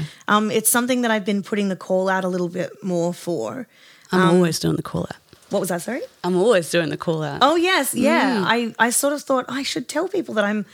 Um, 0.28 0.50
it's 0.50 0.68
something 0.70 1.02
that 1.02 1.10
I've 1.10 1.24
been 1.24 1.42
putting 1.42 1.68
the 1.68 1.76
call 1.76 2.08
out 2.08 2.24
a 2.24 2.28
little 2.28 2.48
bit 2.48 2.70
more 2.82 3.14
for. 3.14 3.66
I'm 4.12 4.20
Um, 4.20 4.36
always 4.36 4.58
doing 4.58 4.76
the 4.76 4.82
call 4.82 5.02
out. 5.02 5.16
What 5.50 5.60
was 5.60 5.68
that, 5.68 5.82
sorry? 5.82 6.02
I'm 6.22 6.36
always 6.36 6.70
doing 6.70 6.88
the 6.88 6.96
call 6.96 7.22
out. 7.22 7.38
Oh, 7.42 7.56
yes. 7.56 7.94
Yeah. 7.94 8.38
Mm. 8.38 8.44
I, 8.78 8.86
I 8.86 8.90
sort 8.90 9.12
of 9.12 9.22
thought 9.22 9.44
I 9.48 9.62
should 9.62 9.88
tell 9.88 10.08
people 10.08 10.34
that 10.34 10.44
I'm, 10.44 10.66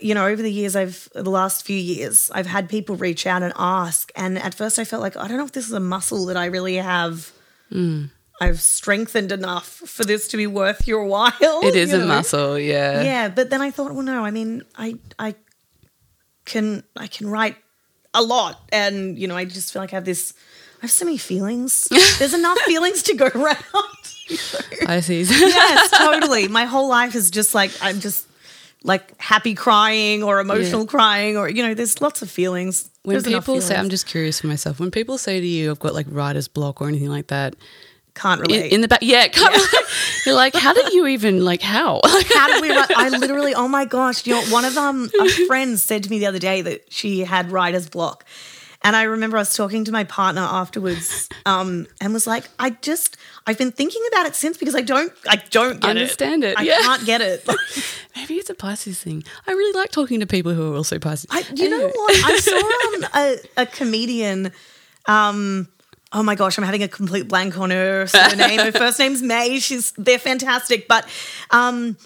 you 0.00 0.14
know, 0.14 0.26
over 0.26 0.42
the 0.42 0.50
years, 0.52 0.74
I've, 0.74 1.08
the 1.14 1.30
last 1.30 1.64
few 1.64 1.76
years, 1.76 2.30
I've 2.34 2.46
had 2.46 2.68
people 2.68 2.96
reach 2.96 3.26
out 3.26 3.42
and 3.42 3.52
ask. 3.56 4.10
And 4.16 4.38
at 4.38 4.54
first 4.54 4.78
I 4.78 4.84
felt 4.84 5.02
like, 5.02 5.16
I 5.16 5.28
don't 5.28 5.38
know 5.38 5.44
if 5.44 5.52
this 5.52 5.66
is 5.66 5.72
a 5.72 5.80
muscle 5.80 6.26
that 6.26 6.36
I 6.36 6.46
really 6.46 6.76
have. 6.76 7.32
Mm. 7.70 8.10
I've 8.40 8.60
strengthened 8.60 9.32
enough 9.32 9.66
for 9.66 10.04
this 10.04 10.28
to 10.28 10.36
be 10.36 10.46
worth 10.46 10.86
your 10.86 11.04
while. 11.04 11.32
it 11.40 11.74
is 11.74 11.92
you 11.92 12.00
a 12.00 12.06
muscle, 12.06 12.58
yeah. 12.58 13.02
Yeah, 13.02 13.28
but 13.28 13.50
then 13.50 13.60
I 13.60 13.70
thought, 13.70 13.92
well, 13.92 14.02
no. 14.02 14.24
I 14.24 14.30
mean, 14.30 14.62
I 14.76 14.96
I 15.18 15.34
can 16.44 16.84
I 16.96 17.08
can 17.08 17.28
write 17.28 17.56
a 18.14 18.22
lot, 18.22 18.60
and 18.72 19.18
you 19.18 19.26
know, 19.26 19.36
I 19.36 19.44
just 19.44 19.72
feel 19.72 19.82
like 19.82 19.92
I 19.92 19.96
have 19.96 20.04
this. 20.04 20.34
I 20.78 20.82
have 20.82 20.90
so 20.92 21.04
many 21.04 21.18
feelings. 21.18 21.88
There's 22.18 22.34
enough 22.34 22.58
feelings 22.60 23.02
to 23.04 23.16
go 23.16 23.26
around. 23.34 23.58
I 24.86 25.00
see. 25.00 25.22
yes, 25.22 25.90
totally. 25.90 26.48
My 26.48 26.64
whole 26.64 26.88
life 26.88 27.14
is 27.14 27.30
just 27.30 27.54
like 27.54 27.70
I'm 27.80 28.00
just 28.00 28.26
like 28.84 29.20
happy 29.20 29.54
crying 29.54 30.22
or 30.22 30.40
emotional 30.40 30.86
crying 30.86 31.36
or 31.36 31.48
you 31.48 31.62
know, 31.62 31.74
there's 31.74 32.00
lots 32.00 32.22
of 32.22 32.30
feelings. 32.30 32.90
when 33.02 33.14
There's 33.14 33.24
people 33.24 33.60
say, 33.60 33.76
I'm 33.76 33.90
just 33.90 34.06
curious 34.06 34.40
for 34.40 34.46
myself. 34.46 34.78
When 34.80 34.90
people 34.90 35.18
say 35.18 35.40
to 35.40 35.46
you, 35.46 35.70
"I've 35.70 35.80
got 35.80 35.94
like 35.94 36.06
writer's 36.08 36.48
block" 36.48 36.80
or 36.80 36.88
anything 36.88 37.08
like 37.08 37.28
that, 37.28 37.56
can't 38.18 38.40
in, 38.40 38.46
relate. 38.46 38.72
in 38.72 38.80
the 38.80 38.88
back, 38.88 39.00
yeah, 39.02 39.28
come 39.28 39.52
you're 40.26 40.34
like, 40.34 40.54
how 40.54 40.74
did 40.74 40.92
you 40.92 41.06
even 41.06 41.44
like 41.44 41.62
how? 41.62 42.00
How 42.34 42.46
did 42.48 42.62
we 42.62 42.70
write? 42.70 42.90
I 42.96 43.08
literally, 43.08 43.54
oh 43.54 43.68
my 43.68 43.84
gosh, 43.84 44.26
you 44.26 44.34
know, 44.34 44.42
one 44.46 44.64
of 44.64 44.76
um 44.76 45.10
a 45.20 45.28
friend 45.46 45.78
said 45.78 46.04
to 46.04 46.10
me 46.10 46.18
the 46.18 46.26
other 46.26 46.38
day 46.38 46.62
that 46.62 46.92
she 46.92 47.20
had 47.20 47.50
writer's 47.50 47.88
block. 47.88 48.24
And 48.82 48.94
I 48.94 49.02
remember 49.02 49.36
I 49.36 49.40
was 49.40 49.54
talking 49.54 49.84
to 49.86 49.92
my 49.92 50.04
partner 50.04 50.40
afterwards, 50.40 51.28
um, 51.44 51.86
and 52.00 52.12
was 52.12 52.26
like, 52.28 52.48
I 52.60 52.70
just 52.70 53.16
I've 53.46 53.58
been 53.58 53.72
thinking 53.72 54.02
about 54.12 54.26
it 54.26 54.36
since 54.36 54.56
because 54.56 54.76
I 54.76 54.82
don't 54.82 55.12
I 55.28 55.36
don't 55.50 55.80
get 55.80 55.90
Understand 55.90 56.44
it, 56.44 56.56
I 56.56 56.62
yeah. 56.62 56.78
can't 56.82 57.04
get 57.04 57.20
it. 57.20 57.46
Maybe 58.16 58.34
it's 58.34 58.50
a 58.50 58.54
Pisces 58.54 59.02
thing. 59.02 59.24
I 59.46 59.52
really 59.52 59.78
like 59.78 59.90
talking 59.90 60.20
to 60.20 60.26
people 60.26 60.54
who 60.54 60.72
are 60.72 60.76
also 60.76 60.98
Pisces. 60.98 61.26
I, 61.30 61.44
you 61.54 61.68
know 61.68 61.88
what? 61.88 62.24
I 62.24 62.36
saw 62.38 62.56
um, 62.94 63.10
a, 63.14 63.62
a 63.62 63.66
comedian. 63.66 64.52
Um, 65.06 65.68
oh 66.12 66.22
my 66.22 66.34
gosh, 66.36 66.56
I'm 66.56 66.64
having 66.64 66.82
a 66.82 66.88
complete 66.88 67.26
blank 67.28 67.58
on 67.58 67.70
her 67.70 68.06
surname. 68.06 68.60
her 68.60 68.72
first 68.84 68.98
name's 68.98 69.22
May. 69.22 69.58
She's 69.58 69.92
they're 69.92 70.18
fantastic, 70.18 70.86
but 70.88 71.08
um, 71.50 71.96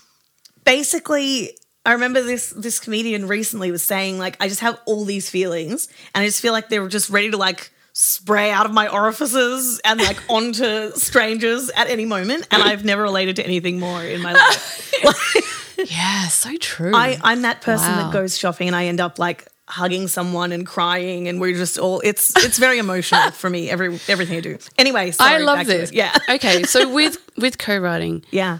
basically. 0.65 1.57
I 1.85 1.92
remember 1.95 2.23
this 2.23 2.51
this 2.51 2.79
comedian 2.81 3.27
recently 3.29 3.71
was 3.71 3.83
saying 3.83 4.18
like 4.18 4.37
I 4.40 4.49
just 4.49 4.61
have 4.61 4.79
all 4.87 5.05
these 5.05 5.29
feelings 5.29 5.88
and 6.14 6.23
I 6.23 6.27
just 6.27 6.40
feel 6.40 6.53
like 6.53 6.68
they 6.68 6.79
were 6.79 6.88
just 6.88 7.11
ready 7.11 7.31
to 7.33 7.37
like 7.37 7.71
spray 7.92 8.51
out 8.51 8.64
of 8.66 8.73
my 8.73 8.88
orifices 8.88 9.81
and 9.85 10.01
like 10.01 10.18
onto 10.31 10.92
strangers 10.92 11.71
at 11.77 11.88
any 11.90 12.05
moment 12.05 12.47
and 12.51 12.62
I've 12.62 12.85
never 12.85 13.03
related 13.03 13.37
to 13.37 13.45
anything 13.45 13.81
more 13.81 14.03
in 14.05 14.23
my 14.23 14.33
life. 14.33 14.79
Yeah, 15.85 16.29
so 16.29 16.55
true. 16.59 16.92
I, 16.95 17.18
I'm 17.25 17.42
that 17.42 17.61
person 17.61 17.88
Wow. 17.88 18.05
that 18.05 18.12
goes 18.12 18.38
shopping 18.38 18.68
and 18.68 18.77
I 18.77 18.85
end 18.87 19.01
up 19.01 19.18
like 19.18 19.49
hugging 19.66 20.07
someone 20.07 20.53
and 20.53 20.64
crying 20.64 21.27
and 21.27 21.40
we're 21.40 21.55
just 21.57 21.77
all 21.79 22.01
it's 22.05 22.37
it's 22.45 22.59
very 22.59 22.79
emotional 22.79 23.31
for 23.33 23.51
me 23.51 23.68
every 23.68 23.99
everything 24.07 24.37
I 24.37 24.40
do. 24.40 24.59
Anyway, 24.79 25.12
I 25.18 25.38
love 25.38 25.66
this. 25.66 25.90
it. 25.90 25.97
Yeah. 25.97 26.16
okay, 26.31 26.62
so 26.64 26.88
with 26.92 27.16
with 27.37 27.59
co-writing, 27.59 28.25
Yeah. 28.31 28.59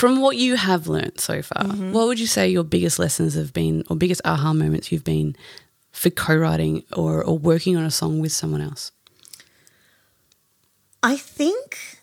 From 0.00 0.20
what 0.20 0.36
you 0.36 0.56
have 0.56 0.88
learnt 0.88 1.20
so 1.20 1.40
far, 1.40 1.62
Mm-hmm. 1.64 1.92
what 1.92 2.08
would 2.08 2.18
you 2.18 2.26
say 2.26 2.48
your 2.48 2.64
biggest 2.64 2.98
lessons 2.98 3.34
have 3.34 3.52
been, 3.52 3.84
or 3.88 3.94
biggest 3.96 4.20
aha 4.24 4.52
moments 4.52 4.90
you've 4.90 5.04
been 5.04 5.36
for 5.92 6.10
co-writing 6.10 6.82
or 6.96 7.22
or 7.22 7.38
working 7.38 7.76
on 7.76 7.84
a 7.84 7.90
song 7.90 8.18
with 8.20 8.32
someone 8.32 8.60
else? 8.60 8.90
I 11.02 11.16
think 11.16 12.00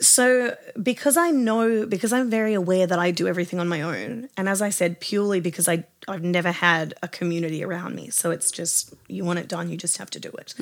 so 0.00 0.56
because 0.82 1.16
I 1.18 1.30
know 1.30 1.84
because 1.84 2.12
I'm 2.12 2.30
very 2.30 2.54
aware 2.54 2.86
that 2.86 2.98
I 2.98 3.10
do 3.10 3.26
everything 3.28 3.58
on 3.60 3.68
my 3.68 3.82
own 3.82 4.28
and 4.36 4.48
as 4.48 4.62
I 4.62 4.70
said 4.70 4.98
purely 5.00 5.40
because 5.40 5.68
I 5.68 5.84
I've 6.08 6.22
never 6.22 6.52
had 6.52 6.94
a 7.02 7.08
community 7.08 7.62
around 7.62 7.94
me 7.94 8.08
so 8.10 8.30
it's 8.30 8.50
just 8.50 8.94
you 9.08 9.24
want 9.26 9.40
it 9.40 9.48
done 9.48 9.68
you 9.68 9.76
just 9.76 9.98
have 9.98 10.10
to 10.10 10.20
do 10.20 10.30
it. 10.38 10.54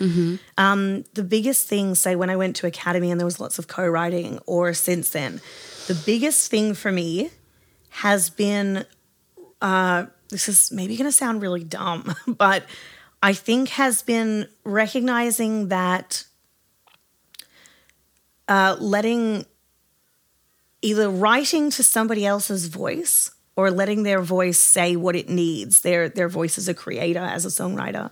Um, 0.59 1.05
the 1.14 1.23
biggest 1.23 1.68
thing 1.68 1.95
say 1.95 2.16
when 2.16 2.31
I 2.31 2.37
went 2.37 2.57
to 2.57 2.66
academy 2.66 3.11
and 3.12 3.21
there 3.21 3.25
was 3.33 3.38
lots 3.38 3.59
of 3.61 3.68
co-writing 3.68 4.40
or 4.47 4.73
since 4.75 5.11
then 5.11 5.40
the 5.87 6.01
biggest 6.07 6.51
thing 6.51 6.75
for 6.75 6.92
me 6.92 7.31
has 7.90 8.31
been 8.31 8.85
uh, 9.61 10.07
this 10.29 10.49
is 10.49 10.73
maybe 10.73 10.97
going 10.97 11.09
to 11.09 11.12
sound 11.12 11.42
really 11.42 11.64
dumb 11.64 12.14
but 12.27 12.64
I 13.23 13.33
think 13.35 13.68
has 13.71 14.03
been 14.03 14.49
recognizing 14.64 15.68
that 15.68 16.25
uh, 18.49 18.77
letting 18.81 19.47
either 20.83 21.09
writing 21.09 21.71
to 21.71 21.83
somebody 21.83 22.27
else's 22.27 22.66
voice 22.66 23.31
or 23.55 23.71
letting 23.71 24.03
their 24.03 24.21
voice 24.21 24.59
say 24.59 24.97
what 24.97 25.14
it 25.14 25.29
needs 25.29 25.83
their 25.83 26.09
their 26.09 26.29
voice 26.29 26.59
as 26.59 26.68
a 26.68 26.75
creator 26.75 27.21
as 27.21 27.45
a 27.45 27.49
songwriter 27.49 28.11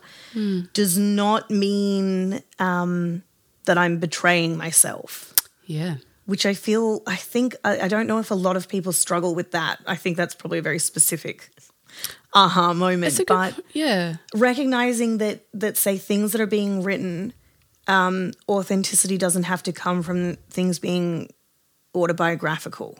does 0.73 0.97
not 0.99 1.51
mean 1.51 2.43
um, 2.59 3.23
that 3.65 3.77
i'm 3.79 3.99
betraying 3.99 4.57
myself 4.57 5.35
Yeah. 5.67 5.97
Which 6.31 6.45
i 6.47 6.55
feel 6.67 6.87
i 7.07 7.17
think 7.33 7.49
I, 7.65 7.73
I 7.87 7.89
don't 7.89 8.07
know 8.11 8.19
if 8.25 8.31
a 8.31 8.35
lot 8.47 8.57
of 8.57 8.65
people 8.75 8.93
struggle 8.93 9.33
with 9.35 9.51
that 9.59 9.75
i 9.95 9.97
think 10.03 10.17
that's 10.17 10.35
probably 10.41 10.59
a 10.59 10.63
very 10.71 10.79
specific 10.79 11.37
aha 12.33 12.73
moment 12.73 13.09
It's 13.13 13.19
a 13.21 13.25
good, 13.25 13.35
but 13.57 13.65
yeah. 13.73 14.17
recognizing 14.35 15.19
that 15.19 15.37
that 15.63 15.77
say 15.77 15.99
things 15.99 16.33
that 16.33 16.41
are 16.41 16.47
being 16.59 16.83
written 16.83 17.33
um, 17.89 18.33
authenticity 18.49 19.17
doesn't 19.19 19.47
have 19.53 19.63
to 19.65 19.73
come 19.73 20.03
from 20.03 20.37
things 20.59 20.79
being 20.79 21.29
autobiographical 21.95 22.99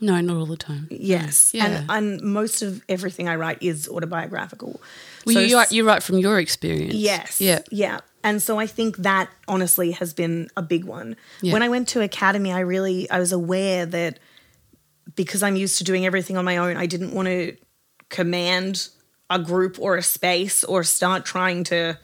No, 0.00 0.20
not 0.20 0.36
all 0.36 0.46
the 0.46 0.56
time. 0.56 0.86
yes 0.90 1.52
Yeah. 1.54 1.66
and, 1.66 1.90
and 1.90 2.22
most 2.22 2.62
of 2.62 2.82
everything 2.88 3.28
i 3.28 3.34
write 3.36 3.58
is 3.62 3.88
autobiographical 3.88 4.80
Well, 5.26 5.34
So 5.34 5.40
you, 5.40 5.62
you 5.70 5.86
write 5.88 6.02
from 6.02 6.18
your 6.18 6.38
experience. 6.38 6.94
Yes. 6.94 7.40
Yeah. 7.40 7.60
Yeah. 7.70 8.00
And 8.24 8.42
so 8.42 8.58
I 8.58 8.66
think 8.66 8.96
that 8.96 9.28
honestly 9.46 9.92
has 9.92 10.14
been 10.14 10.48
a 10.56 10.62
big 10.62 10.84
one. 10.84 11.16
Yeah. 11.42 11.52
When 11.52 11.62
I 11.62 11.68
went 11.68 11.88
to 11.88 12.00
academy, 12.00 12.50
I 12.50 12.60
really 12.60 13.08
I 13.10 13.20
was 13.20 13.30
aware 13.30 13.84
that 13.84 14.18
because 15.14 15.42
I'm 15.42 15.56
used 15.56 15.78
to 15.78 15.84
doing 15.84 16.06
everything 16.06 16.36
on 16.38 16.44
my 16.44 16.56
own, 16.56 16.76
I 16.78 16.86
didn't 16.86 17.12
want 17.12 17.28
to 17.28 17.56
command 18.08 18.88
a 19.28 19.38
group 19.38 19.78
or 19.78 19.96
a 19.96 20.02
space 20.02 20.64
or 20.64 20.82
start 20.82 21.26
trying 21.26 21.64
to 21.64 21.98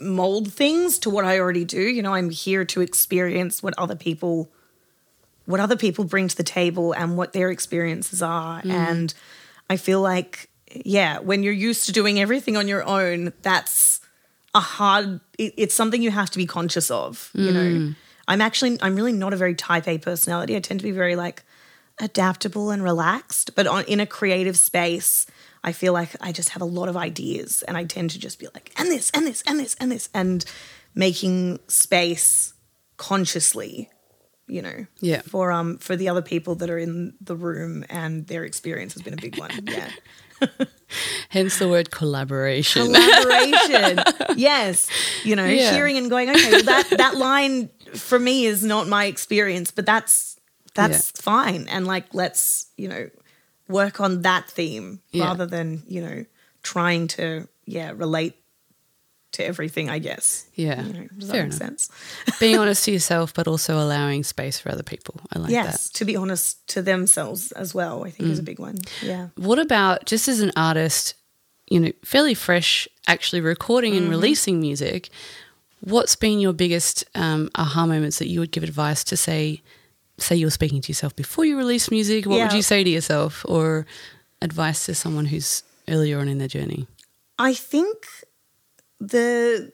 mold 0.00 0.52
things 0.52 0.98
to 1.00 1.10
what 1.10 1.24
I 1.24 1.38
already 1.38 1.64
do. 1.64 1.80
You 1.80 2.02
know, 2.02 2.14
I'm 2.14 2.30
here 2.30 2.64
to 2.64 2.80
experience 2.80 3.62
what 3.62 3.74
other 3.78 3.96
people 3.96 4.50
what 5.46 5.60
other 5.60 5.76
people 5.76 6.04
bring 6.04 6.28
to 6.28 6.36
the 6.36 6.44
table 6.44 6.92
and 6.92 7.16
what 7.16 7.32
their 7.32 7.50
experiences 7.50 8.22
are. 8.22 8.62
Mm. 8.62 8.70
And 8.70 9.14
I 9.68 9.76
feel 9.76 10.00
like, 10.00 10.48
yeah, 10.72 11.18
when 11.18 11.42
you're 11.42 11.52
used 11.52 11.86
to 11.86 11.92
doing 11.92 12.20
everything 12.20 12.56
on 12.56 12.68
your 12.68 12.84
own, 12.84 13.32
that's 13.42 13.99
a 14.54 14.60
hard, 14.60 15.20
it, 15.38 15.54
it's 15.56 15.74
something 15.74 16.02
you 16.02 16.10
have 16.10 16.30
to 16.30 16.38
be 16.38 16.46
conscious 16.46 16.90
of, 16.90 17.30
you 17.34 17.52
know. 17.52 17.94
I'm 18.28 18.40
actually, 18.40 18.78
I'm 18.80 18.94
really 18.96 19.12
not 19.12 19.32
a 19.32 19.36
very 19.36 19.54
type 19.54 19.88
A 19.88 19.98
personality. 19.98 20.56
I 20.56 20.60
tend 20.60 20.80
to 20.80 20.84
be 20.84 20.92
very 20.92 21.16
like 21.16 21.42
adaptable 22.00 22.70
and 22.70 22.82
relaxed, 22.82 23.54
but 23.54 23.66
on, 23.66 23.84
in 23.84 24.00
a 24.00 24.06
creative 24.06 24.56
space, 24.56 25.26
I 25.62 25.72
feel 25.72 25.92
like 25.92 26.10
I 26.20 26.32
just 26.32 26.50
have 26.50 26.62
a 26.62 26.66
lot 26.66 26.88
of 26.88 26.96
ideas 26.96 27.62
and 27.66 27.76
I 27.76 27.84
tend 27.84 28.10
to 28.10 28.18
just 28.18 28.38
be 28.38 28.46
like, 28.54 28.72
and 28.76 28.88
this, 28.88 29.10
and 29.12 29.26
this, 29.26 29.42
and 29.46 29.58
this, 29.58 29.74
and 29.80 29.90
this, 29.92 30.08
and 30.14 30.44
making 30.94 31.58
space 31.68 32.54
consciously 32.96 33.88
you 34.46 34.60
know 34.60 34.86
Yeah. 35.00 35.22
for 35.22 35.50
um 35.52 35.78
for 35.78 35.96
the 35.96 36.08
other 36.08 36.20
people 36.22 36.56
that 36.56 36.68
are 36.68 36.76
in 36.76 37.14
the 37.20 37.34
room 37.36 37.84
and 37.88 38.26
their 38.26 38.44
experience 38.44 38.92
has 38.94 39.02
been 39.02 39.14
a 39.14 39.16
big 39.16 39.38
one 39.38 39.64
yeah 39.68 39.92
Hence 41.28 41.58
the 41.58 41.68
word 41.68 41.90
collaboration. 41.90 42.86
collaboration 42.86 44.02
yes 44.36 44.88
you 45.24 45.36
know 45.36 45.44
Yeah. 45.46 45.72
hearing 45.72 45.96
and 45.96 46.10
going 46.10 46.30
okay 46.30 46.50
well 46.52 46.62
that 46.64 46.88
that 46.96 47.16
line 47.16 47.70
for 47.94 48.18
me 48.18 48.44
is 48.46 48.64
not 48.64 48.88
my 48.88 49.04
experience 49.06 49.70
but 49.70 49.86
that's 49.86 50.38
that's 50.74 51.10
fine 51.12 51.66
and 51.68 51.86
like 51.86 52.12
let's 52.14 52.66
you 52.76 52.88
know 52.88 53.08
work 53.68 54.00
on 54.00 54.22
that 54.22 54.48
theme 54.48 55.00
Yeah. 55.12 55.26
rather 55.26 55.46
than 55.46 55.82
you 55.86 56.02
know 56.02 56.24
trying 56.62 57.06
to 57.08 57.46
yeah 57.66 57.92
relate 57.94 58.34
to 59.32 59.44
everything, 59.44 59.88
I 59.88 59.98
guess. 60.00 60.46
Yeah. 60.54 60.82
You 60.82 60.92
know, 60.92 61.06
does 61.18 61.28
that 61.28 61.32
Fair 61.34 61.42
make 61.44 61.52
enough. 61.52 61.58
sense? 61.58 61.88
Being 62.40 62.58
honest 62.58 62.84
to 62.86 62.92
yourself, 62.92 63.32
but 63.32 63.46
also 63.46 63.78
allowing 63.78 64.24
space 64.24 64.58
for 64.58 64.70
other 64.72 64.82
people. 64.82 65.20
I 65.32 65.38
like 65.38 65.50
yes, 65.50 65.64
that. 65.66 65.72
Yes, 65.72 65.90
to 65.90 66.04
be 66.04 66.16
honest 66.16 66.66
to 66.68 66.82
themselves 66.82 67.52
as 67.52 67.74
well, 67.74 68.04
I 68.04 68.10
think 68.10 68.28
Mm. 68.28 68.32
is 68.32 68.38
a 68.38 68.42
big 68.42 68.58
one. 68.58 68.78
Yeah. 69.02 69.28
What 69.36 69.58
about 69.58 70.06
just 70.06 70.26
as 70.28 70.40
an 70.40 70.50
artist, 70.56 71.14
you 71.68 71.78
know, 71.80 71.92
fairly 72.04 72.34
fresh, 72.34 72.88
actually 73.06 73.40
recording 73.40 73.92
Mm-hmm. 73.94 74.02
and 74.02 74.10
releasing 74.10 74.60
music? 74.60 75.10
What's 75.82 76.16
been 76.16 76.40
your 76.40 76.52
biggest 76.52 77.04
um, 77.14 77.48
aha 77.54 77.86
moments 77.86 78.18
that 78.18 78.28
you 78.28 78.40
would 78.40 78.50
give 78.50 78.62
advice 78.64 79.02
to 79.04 79.16
say? 79.16 79.62
Say 80.18 80.36
you're 80.36 80.50
speaking 80.50 80.82
to 80.82 80.88
yourself 80.88 81.16
before 81.16 81.46
you 81.46 81.56
release 81.56 81.90
music. 81.90 82.26
What 82.26 82.40
would 82.40 82.52
you 82.52 82.60
say 82.60 82.84
to 82.84 82.90
yourself, 82.90 83.42
or 83.48 83.86
advice 84.42 84.84
to 84.86 84.94
someone 84.94 85.24
who's 85.26 85.62
earlier 85.88 86.18
on 86.18 86.28
in 86.28 86.36
their 86.36 86.48
journey? 86.48 86.86
I 87.38 87.54
think 87.54 88.06
the 89.00 89.72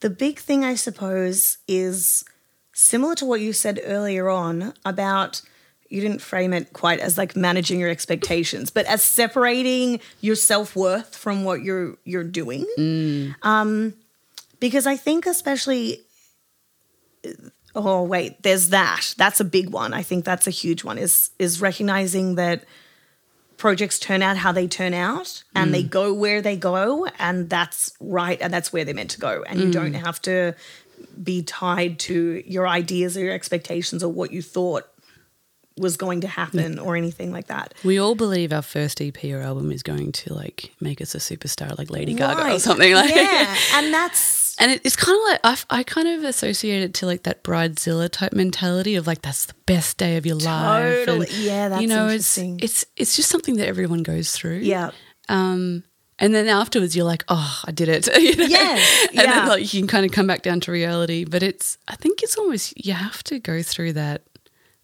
the 0.00 0.10
big 0.10 0.38
thing 0.38 0.64
I 0.64 0.74
suppose 0.74 1.58
is 1.66 2.24
similar 2.72 3.14
to 3.16 3.24
what 3.24 3.40
you 3.40 3.52
said 3.52 3.80
earlier 3.84 4.28
on 4.28 4.74
about 4.84 5.40
you 5.88 6.00
didn't 6.00 6.20
frame 6.20 6.52
it 6.52 6.72
quite 6.72 6.98
as 6.98 7.16
like 7.16 7.36
managing 7.36 7.78
your 7.78 7.88
expectations, 7.88 8.70
but 8.70 8.84
as 8.86 9.02
separating 9.02 10.00
your 10.20 10.34
self 10.34 10.74
worth 10.76 11.16
from 11.16 11.44
what 11.44 11.62
you're 11.62 11.96
you're 12.04 12.24
doing. 12.24 12.66
Um, 13.42 13.94
because 14.60 14.86
I 14.86 14.96
think 14.96 15.26
especially 15.26 16.00
oh 17.74 18.02
wait, 18.02 18.42
there's 18.42 18.70
that. 18.70 19.14
That's 19.16 19.40
a 19.40 19.44
big 19.44 19.70
one. 19.70 19.92
I 19.94 20.02
think 20.02 20.24
that's 20.24 20.46
a 20.46 20.50
huge 20.50 20.84
one. 20.84 20.98
Is 20.98 21.30
is 21.38 21.60
recognizing 21.60 22.34
that 22.36 22.64
projects 23.56 23.98
turn 23.98 24.22
out 24.22 24.36
how 24.36 24.52
they 24.52 24.66
turn 24.66 24.94
out 24.94 25.42
and 25.54 25.72
they 25.72 25.84
mm. 25.84 25.90
go 25.90 26.12
where 26.12 26.42
they 26.42 26.56
go 26.56 27.06
and 27.18 27.48
that's 27.48 27.92
right 28.00 28.40
and 28.40 28.52
that's 28.52 28.72
where 28.72 28.84
they're 28.84 28.94
meant 28.94 29.10
to 29.10 29.20
go. 29.20 29.44
And 29.46 29.60
you 29.60 29.70
don't 29.70 29.92
mm. 29.92 30.04
have 30.04 30.20
to 30.22 30.54
be 31.22 31.42
tied 31.42 31.98
to 32.00 32.42
your 32.46 32.66
ideas 32.66 33.16
or 33.16 33.20
your 33.20 33.34
expectations 33.34 34.02
or 34.02 34.12
what 34.12 34.32
you 34.32 34.42
thought 34.42 34.88
was 35.76 35.96
going 35.96 36.20
to 36.20 36.28
happen 36.28 36.78
or 36.78 36.96
anything 36.96 37.32
like 37.32 37.48
that. 37.48 37.74
We 37.84 37.98
all 37.98 38.14
believe 38.14 38.52
our 38.52 38.62
first 38.62 39.00
EP 39.00 39.24
or 39.24 39.40
album 39.40 39.72
is 39.72 39.82
going 39.82 40.12
to 40.12 40.34
like 40.34 40.72
make 40.80 41.00
us 41.00 41.14
a 41.14 41.18
superstar, 41.18 41.76
like 41.76 41.90
Lady 41.90 42.14
Gaga 42.14 42.54
or 42.54 42.58
something 42.58 42.94
like. 42.94 43.14
Yeah, 43.14 43.56
and 43.74 43.92
that's 43.92 44.43
And 44.58 44.70
it, 44.72 44.80
it's 44.84 44.96
kind 44.96 45.16
of 45.18 45.22
like 45.28 45.40
I, 45.70 45.78
I 45.80 45.82
kind 45.82 46.06
of 46.08 46.24
associate 46.24 46.82
it 46.82 46.94
to 46.94 47.06
like 47.06 47.24
that 47.24 47.42
bridezilla 47.42 48.08
type 48.10 48.32
mentality 48.32 48.94
of 48.94 49.06
like 49.06 49.22
that's 49.22 49.46
the 49.46 49.54
best 49.66 49.98
day 49.98 50.16
of 50.16 50.24
your 50.26 50.36
life. 50.36 51.06
Totally. 51.06 51.26
And, 51.26 51.36
Yeah, 51.36 51.68
that's 51.70 51.82
you 51.82 51.88
know, 51.88 52.04
interesting. 52.08 52.60
it's 52.60 52.82
it's 52.82 52.86
it's 52.96 53.16
just 53.16 53.28
something 53.30 53.56
that 53.56 53.66
everyone 53.66 54.02
goes 54.02 54.32
through. 54.32 54.58
yeah. 54.58 54.90
Um, 55.28 55.82
and 56.20 56.32
then 56.32 56.46
afterwards, 56.48 56.94
you're 56.94 57.04
like, 57.04 57.24
oh, 57.28 57.60
I 57.64 57.72
did 57.72 57.88
it. 57.88 58.06
you 58.22 58.36
know? 58.36 58.44
Yes, 58.44 59.06
and 59.10 59.18
then 59.18 59.28
yeah. 59.28 59.48
like 59.48 59.74
you 59.74 59.80
can 59.80 59.88
kind 59.88 60.06
of 60.06 60.12
come 60.12 60.26
back 60.28 60.42
down 60.42 60.60
to 60.60 60.70
reality. 60.72 61.24
But 61.24 61.42
it's 61.42 61.76
I 61.88 61.96
think 61.96 62.22
it's 62.22 62.36
almost 62.36 62.72
you 62.86 62.92
have 62.92 63.24
to 63.24 63.40
go 63.40 63.62
through 63.62 63.94
that 63.94 64.22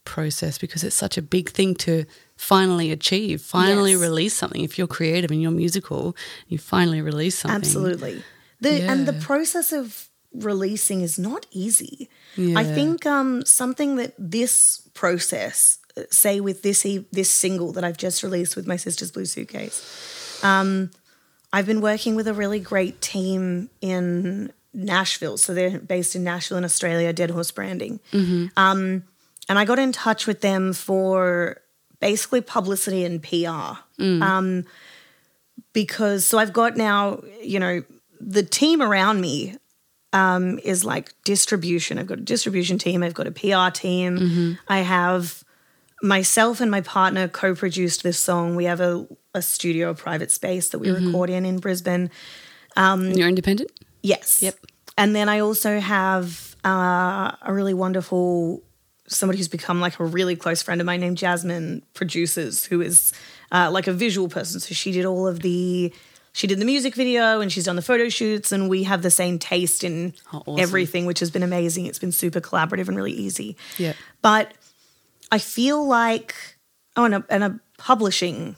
process 0.04 0.58
because 0.58 0.82
it's 0.82 0.96
such 0.96 1.16
a 1.18 1.22
big 1.22 1.50
thing 1.50 1.74
to 1.76 2.04
finally 2.36 2.90
achieve, 2.90 3.40
finally 3.42 3.92
Yes. 3.92 4.00
release 4.00 4.34
something. 4.34 4.64
If 4.64 4.78
you're 4.78 4.86
creative 4.88 5.30
and 5.30 5.40
you're 5.40 5.50
musical, 5.52 6.16
you 6.48 6.58
finally 6.58 7.00
release 7.02 7.38
something. 7.38 7.56
Absolutely. 7.60 8.22
The 8.60 8.82
and 8.90 9.06
the 9.06 9.12
process 9.14 9.72
of 9.72 10.08
releasing 10.32 11.00
is 11.00 11.18
not 11.18 11.46
easy. 11.50 12.08
I 12.56 12.64
think 12.64 13.04
um, 13.06 13.44
something 13.44 13.96
that 13.96 14.14
this 14.18 14.82
process, 14.94 15.78
uh, 15.96 16.02
say 16.10 16.40
with 16.40 16.62
this 16.62 16.84
e- 16.86 17.06
this 17.10 17.30
single 17.30 17.72
that 17.72 17.84
I've 17.84 17.96
just 17.96 18.22
released 18.22 18.54
with 18.56 18.66
my 18.66 18.76
sister's 18.76 19.10
blue 19.10 19.24
suitcase, 19.24 19.82
um, 20.44 20.90
I've 21.52 21.66
been 21.66 21.80
working 21.80 22.14
with 22.14 22.28
a 22.28 22.34
really 22.34 22.60
great 22.60 23.00
team 23.00 23.70
in 23.80 24.52
Nashville. 24.72 25.36
So 25.36 25.52
they're 25.52 25.80
based 25.80 26.14
in 26.14 26.22
Nashville 26.22 26.58
in 26.58 26.64
Australia, 26.64 27.12
Dead 27.12 27.30
Horse 27.30 27.50
Branding. 27.50 27.98
Um, 28.56 29.02
and 29.48 29.58
I 29.58 29.64
got 29.64 29.80
in 29.80 29.90
touch 29.90 30.28
with 30.28 30.42
them 30.42 30.72
for 30.72 31.60
basically 31.98 32.40
publicity 32.40 33.04
and 33.04 33.20
PR. 33.20 33.80
Um, 34.22 34.64
because 35.72 36.24
so 36.24 36.38
I've 36.38 36.52
got 36.52 36.76
now, 36.76 37.22
you 37.42 37.58
know, 37.58 37.82
the 38.20 38.42
team 38.42 38.82
around 38.82 39.20
me 39.20 39.56
um, 40.12 40.58
is 40.60 40.84
like 40.84 41.12
distribution. 41.24 41.98
I've 41.98 42.06
got 42.06 42.18
a 42.18 42.22
distribution 42.22 42.78
team, 42.78 43.02
I've 43.02 43.14
got 43.14 43.26
a 43.26 43.30
PR 43.30 43.70
team, 43.72 44.58
I 44.68 44.80
have 44.80 45.42
myself 46.02 46.60
and 46.60 46.70
my 46.70 46.80
partner 46.80 47.28
co-produced 47.28 48.02
this 48.02 48.18
song. 48.18 48.56
We 48.56 48.64
have 48.64 48.80
a, 48.80 49.06
a 49.34 49.42
studio, 49.42 49.90
a 49.90 49.94
private 49.94 50.30
space 50.30 50.70
that 50.70 50.78
we 50.78 50.90
record 50.90 51.30
in 51.30 51.44
in 51.44 51.58
Brisbane. 51.58 52.10
You're 53.16 53.28
independent. 53.28 53.70
Yes. 54.02 54.42
Yep. 54.42 54.56
And 54.96 55.14
then 55.14 55.28
I 55.28 55.40
also 55.40 55.80
have 55.80 56.56
uh, 56.64 57.32
a 57.42 57.52
really 57.52 57.74
wonderful 57.74 58.62
somebody 59.06 59.38
who's 59.38 59.48
become 59.48 59.80
like 59.80 59.98
a 59.98 60.04
really 60.04 60.36
close 60.36 60.62
friend 60.62 60.80
of 60.80 60.86
mine 60.86 61.00
named 61.00 61.18
Jasmine 61.18 61.82
produces, 61.94 62.64
who 62.64 62.80
is 62.80 63.12
uh, 63.50 63.68
like 63.70 63.88
a 63.88 63.92
visual 63.92 64.28
person. 64.28 64.60
So 64.60 64.72
she 64.72 64.92
did 64.92 65.04
all 65.04 65.26
of 65.26 65.40
the 65.40 65.92
she 66.32 66.46
did 66.46 66.58
the 66.60 66.64
music 66.64 66.94
video 66.94 67.40
and 67.40 67.50
she's 67.52 67.64
done 67.64 67.76
the 67.76 67.82
photo 67.82 68.08
shoots, 68.08 68.52
and 68.52 68.68
we 68.68 68.84
have 68.84 69.02
the 69.02 69.10
same 69.10 69.38
taste 69.38 69.82
in 69.84 70.14
Oh, 70.32 70.42
awesome. 70.46 70.60
everything, 70.60 71.06
which 71.06 71.20
has 71.20 71.30
been 71.30 71.42
amazing. 71.42 71.86
It's 71.86 71.98
been 71.98 72.12
super 72.12 72.40
collaborative 72.40 72.88
and 72.88 72.96
really 72.96 73.12
easy. 73.12 73.56
Yeah. 73.78 73.94
But 74.22 74.52
I 75.32 75.38
feel 75.38 75.86
like 75.86 76.34
oh, 76.96 77.04
and 77.04 77.14
a, 77.16 77.24
and 77.28 77.44
a 77.44 77.60
publishing. 77.78 78.56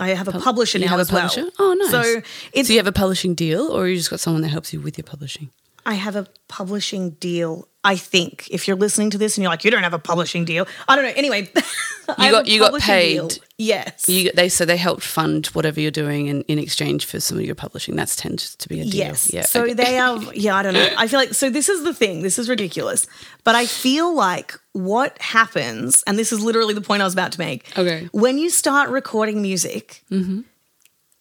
I 0.00 0.10
have 0.10 0.28
a 0.28 0.32
publisher 0.32 0.78
You 0.78 0.84
now 0.84 0.90
have 0.90 1.00
a 1.00 1.02
as 1.02 1.12
well. 1.12 1.28
publisher? 1.28 1.50
Oh, 1.58 1.72
nice. 1.74 1.90
So 1.90 2.22
it's 2.52 2.68
So 2.68 2.72
you 2.74 2.78
have 2.78 2.86
a 2.86 2.92
publishing 2.92 3.34
deal, 3.34 3.66
or 3.68 3.88
you 3.88 3.96
just 3.96 4.10
got 4.10 4.20
someone 4.20 4.42
that 4.42 4.48
helps 4.50 4.72
you 4.72 4.80
with 4.80 4.96
your 4.96 5.04
publishing? 5.04 5.50
I 5.84 5.94
have 5.94 6.14
a 6.14 6.26
publishing 6.46 7.10
deal. 7.18 7.66
I 7.88 7.96
think 7.96 8.48
if 8.50 8.68
you're 8.68 8.76
listening 8.76 9.08
to 9.10 9.18
this 9.18 9.38
and 9.38 9.42
you're 9.42 9.50
like, 9.50 9.64
you 9.64 9.70
don't 9.70 9.82
have 9.82 9.94
a 9.94 9.98
publishing 9.98 10.44
deal, 10.44 10.68
I 10.88 10.94
don't 10.94 11.06
know. 11.06 11.12
Anyway, 11.16 11.50
have 12.06 12.16
got- 12.18 12.46
you 12.46 12.58
got 12.58 12.66
publishing 12.66 12.94
deal. 12.94 13.28
paid. 13.28 13.38
Yes. 13.56 14.06
You, 14.10 14.30
they 14.32 14.50
so 14.50 14.66
they 14.66 14.76
helped 14.76 15.02
fund 15.02 15.46
whatever 15.46 15.80
you're 15.80 15.90
doing 15.90 16.26
in, 16.26 16.42
in 16.42 16.58
exchange 16.58 17.06
for 17.06 17.18
some 17.18 17.38
of 17.38 17.44
your 17.46 17.54
publishing. 17.54 17.96
That's 17.96 18.14
tends 18.14 18.56
to 18.56 18.68
be 18.68 18.80
a 18.80 18.84
deal. 18.84 18.94
Yes. 18.94 19.32
Yeah. 19.32 19.40
so 19.46 19.62
okay. 19.62 19.72
they 19.72 19.94
have, 19.94 20.34
yeah, 20.36 20.54
I 20.54 20.62
don't 20.62 20.74
know. 20.74 20.86
I 20.98 21.08
feel 21.08 21.18
like, 21.18 21.32
so 21.32 21.48
this 21.48 21.70
is 21.70 21.82
the 21.82 21.94
thing. 21.94 22.20
This 22.20 22.38
is 22.38 22.46
ridiculous. 22.50 23.06
But 23.42 23.54
I 23.54 23.64
feel 23.64 24.14
like 24.14 24.52
what 24.74 25.18
happens, 25.22 26.04
and 26.06 26.18
this 26.18 26.30
is 26.30 26.42
literally 26.44 26.74
the 26.74 26.82
point 26.82 27.00
I 27.00 27.06
was 27.06 27.14
about 27.14 27.32
to 27.32 27.40
make. 27.40 27.74
Okay. 27.78 28.10
When 28.12 28.36
you 28.36 28.50
start 28.50 28.90
recording 28.90 29.40
music, 29.40 30.04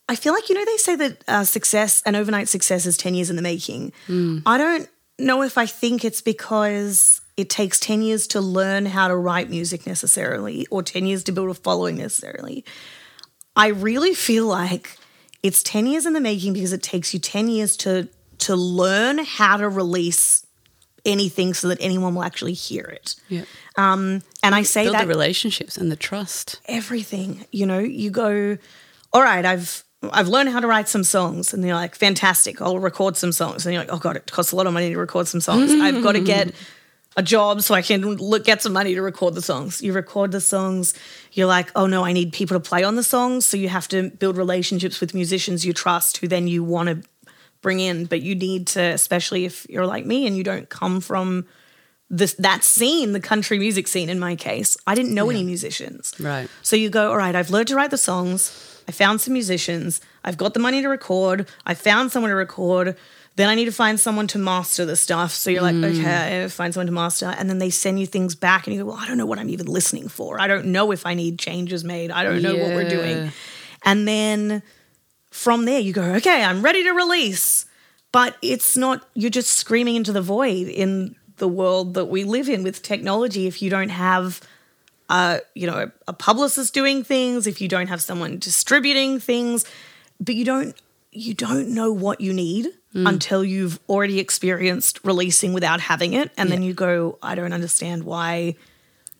I 0.10 0.15
feel 0.15 0.34
like, 0.34 0.49
you 0.49 0.56
know, 0.56 0.65
they 0.65 0.77
say 0.77 0.95
that 0.97 1.23
uh, 1.30 1.43
success, 1.45 2.03
an 2.06 2.15
overnight 2.15 2.49
success 2.49 2.86
is 2.86 2.97
10 2.97 3.15
years 3.15 3.30
in 3.30 3.38
the 3.38 3.41
making. 3.41 3.93
I 4.45 4.58
don't 4.58 4.89
know 5.19 5.41
if 5.41 5.58
I 5.58 5.65
think 5.65 6.06
it's 6.06 6.21
because 6.21 7.21
it 7.36 7.49
takes 7.49 7.80
10 7.80 8.01
years 8.01 8.27
to 8.27 8.41
learn 8.41 8.86
how 8.86 9.08
to 9.08 9.15
write 9.15 9.49
music 9.49 9.86
necessarily 9.86 10.65
or 10.71 10.82
10 10.84 11.06
years 11.06 11.23
to 11.25 11.32
build 11.32 11.49
a 11.49 11.53
following 11.53 11.97
necessarily. 11.97 12.65
I 13.56 13.67
really 13.67 14.13
feel 14.13 14.45
like 14.47 14.97
it's 15.43 15.62
10 15.63 15.86
years 15.88 16.06
in 16.06 16.13
the 16.13 16.19
making 16.21 16.53
because 16.53 16.73
it 16.73 16.84
takes 16.84 17.13
you 17.13 17.19
10 17.19 17.47
years 17.47 17.77
to 17.77 18.10
to 18.39 18.56
learn 18.56 19.17
how 19.17 19.58
to 19.58 19.67
release 19.67 20.45
anything 21.06 21.53
so 21.56 21.69
that 21.69 21.77
anyone 21.82 22.13
will 22.13 22.23
actually 22.23 22.53
hear 22.53 22.84
it. 22.84 23.15
yeah. 23.30 23.45
Um, 23.77 24.21
And 24.43 24.53
I 24.53 24.62
say 24.63 24.84
build 24.84 24.95
that 24.95 25.01
the 25.03 25.08
relationships 25.08 25.75
and 25.77 25.91
the 25.91 25.95
trust. 25.95 26.60
everything. 26.65 27.45
You 27.51 27.65
know, 27.65 27.80
you 27.80 28.12
go, 28.12 28.58
all 29.13 29.21
right, 29.23 29.43
I've 29.43 29.84
I've 30.04 30.28
learned 30.28 30.50
how 30.50 30.60
to 30.60 30.68
write 30.68 30.88
some 30.88 31.04
songs, 31.04 31.54
and 31.54 31.64
they're 31.64 31.74
like, 31.74 31.96
fantastic, 31.96 32.62
I'll 32.62 32.80
record 32.80 33.18
some 33.18 33.32
songs, 33.32 33.66
and 33.66 33.74
you're 33.74 33.84
like, 33.84 33.92
oh 33.92 33.98
god, 33.98 34.16
it 34.16 34.32
costs 34.32 34.52
a 34.52 34.56
lot 34.56 34.68
of 34.68 34.74
money 34.74 34.90
to 34.90 34.98
record 34.98 35.28
some 35.28 35.42
songs. 35.42 35.72
I've 35.72 36.04
got 36.04 36.14
to 36.14 36.22
mm. 36.22 36.26
get 36.26 36.54
a 37.16 37.24
job 37.24 37.64
so 37.64 37.74
I 37.74 37.82
can 37.82 38.02
look, 38.04 38.46
get 38.46 38.62
some 38.62 38.74
money 38.74 38.94
to 38.94 39.02
record 39.02 39.34
the 39.34 39.42
songs. 39.42 39.82
You 39.82 39.94
record 39.94 40.32
the 40.32 40.40
songs, 40.40 40.94
you're 41.32 41.48
like, 41.48 41.72
oh 41.76 41.88
no, 41.88 42.06
I 42.06 42.14
need 42.14 42.32
people 42.32 42.60
to 42.60 42.70
play 42.70 42.84
on 42.84 42.96
the 42.96 43.04
songs, 43.04 43.46
so 43.46 43.58
you 43.58 43.70
have 43.70 43.88
to 43.88 44.12
build 44.12 44.38
relationships 44.38 45.02
with 45.02 45.16
musicians 45.16 45.66
you 45.66 45.74
trust, 45.74 46.18
who 46.18 46.28
then 46.28 46.48
you 46.48 46.64
want 46.64 46.90
to 46.90 47.02
bring 47.62 47.80
in, 47.80 48.06
but 48.06 48.22
you 48.22 48.36
need 48.36 48.68
to, 48.68 48.82
especially 48.82 49.46
if 49.46 49.68
you're 49.68 49.88
like 49.88 50.06
me 50.06 50.28
and 50.28 50.38
you 50.38 50.44
don't 50.44 50.70
come 50.70 51.02
from 51.02 51.48
this 52.10 52.34
that 52.36 52.64
scene, 52.64 53.14
the 53.14 53.20
country 53.20 53.58
music 53.58 53.88
scene 53.88 54.10
in 54.10 54.20
my 54.20 54.36
case. 54.36 54.78
I 54.86 54.96
didn't 54.96 55.14
know 55.14 55.30
any 55.30 55.44
musicians. 55.44 56.14
Right. 56.20 56.48
So 56.62 56.76
you 56.76 56.90
go, 56.90 57.10
all 57.10 57.18
right, 57.18 57.36
I've 57.36 57.50
learned 57.50 57.68
to 57.70 57.76
write 57.76 57.92
the 57.92 57.98
songs. 57.98 58.77
I 58.88 58.91
found 58.91 59.21
some 59.21 59.34
musicians. 59.34 60.02
I've 60.23 60.38
got 60.38 60.54
the 60.54 60.60
money 60.60 60.82
to 60.82 60.88
record. 60.88 61.47
I 61.66 61.74
found 61.74 62.12
someone 62.12 62.30
to 62.30 62.36
record. 62.36 62.95
Then 63.36 63.49
I 63.49 63.55
need 63.55 63.66
to 63.66 63.72
find 63.72 63.99
someone 63.99 64.28
to 64.28 64.39
master 64.39 64.86
the 64.86 64.95
stuff. 64.95 65.32
So 65.32 65.49
you're 65.49 65.62
like, 65.62 65.76
mm. 65.76 65.99
okay, 65.99 66.47
find 66.47 66.74
someone 66.74 66.88
to 66.88 66.93
master. 66.93 67.28
And 67.38 67.49
then 67.49 67.59
they 67.59 67.70
send 67.70 67.99
you 67.99 68.07
things 68.07 68.34
back 68.34 68.66
and 68.66 68.76
you 68.76 68.84
go, 68.84 68.89
well, 68.89 68.97
I 68.99 69.07
don't 69.07 69.18
know 69.18 69.26
what 69.26 69.39
I'm 69.39 69.49
even 69.49 69.68
listening 69.68 70.07
for. 70.07 70.39
I 70.39 70.47
don't 70.47 70.68
know 70.68 70.91
if 70.91 71.05
I 71.05 71.14
need 71.14 71.38
changes 71.38 71.84
made. 71.84 72.09
I 72.09 72.24
don't 72.24 72.41
know 72.41 72.55
what 72.55 72.70
we're 72.70 72.89
doing. 72.89 73.32
And 73.84 74.07
then 74.07 74.64
from 75.30 75.66
there 75.66 75.80
you 75.80 75.93
go, 75.93 76.16
okay, 76.16 76.43
I'm 76.43 76.64
ready 76.64 76.84
to 76.84 76.91
release. 76.91 77.66
But 78.12 78.38
it's 78.41 78.76
not, 78.76 79.07
you're 79.14 79.30
just 79.30 79.51
screaming 79.51 79.95
into 79.95 80.14
the 80.14 80.22
void 80.22 80.68
in 80.68 81.16
the 81.36 81.47
world 81.47 81.93
that 81.93 82.05
we 82.05 82.24
live 82.24 82.49
in 82.49 82.64
with 82.64 82.82
technology 82.82 83.45
if 83.45 83.62
you 83.62 83.70
don't 83.70 83.89
have 83.89 84.41
uh, 85.10 85.39
you 85.53 85.68
know, 85.68 85.76
a, 85.76 85.91
a 86.10 86.14
publicist 86.14 86.74
doing 86.74 87.03
things, 87.03 87.47
if 87.47 87.62
you 87.62 87.68
don't 87.68 87.88
have 87.88 88.01
someone 88.01 88.39
distributing 88.39 89.20
things, 89.20 89.66
but 90.20 90.36
you 90.36 90.45
don't 90.45 90.76
you 91.12 91.34
don't 91.34 91.70
know 91.70 91.91
what 91.91 92.22
you 92.22 92.34
need 92.34 92.68
until 92.93 93.43
you've 93.43 93.80
already 93.88 94.20
experienced 94.20 94.99
releasing 95.03 95.53
without 95.53 95.80
having 95.80 96.14
it. 96.14 96.32
And 96.36 96.51
then 96.51 96.64
you 96.64 96.74
go, 96.74 97.20
I 97.22 97.36
don't 97.36 97.53
understand 97.53 98.03
why 98.03 98.55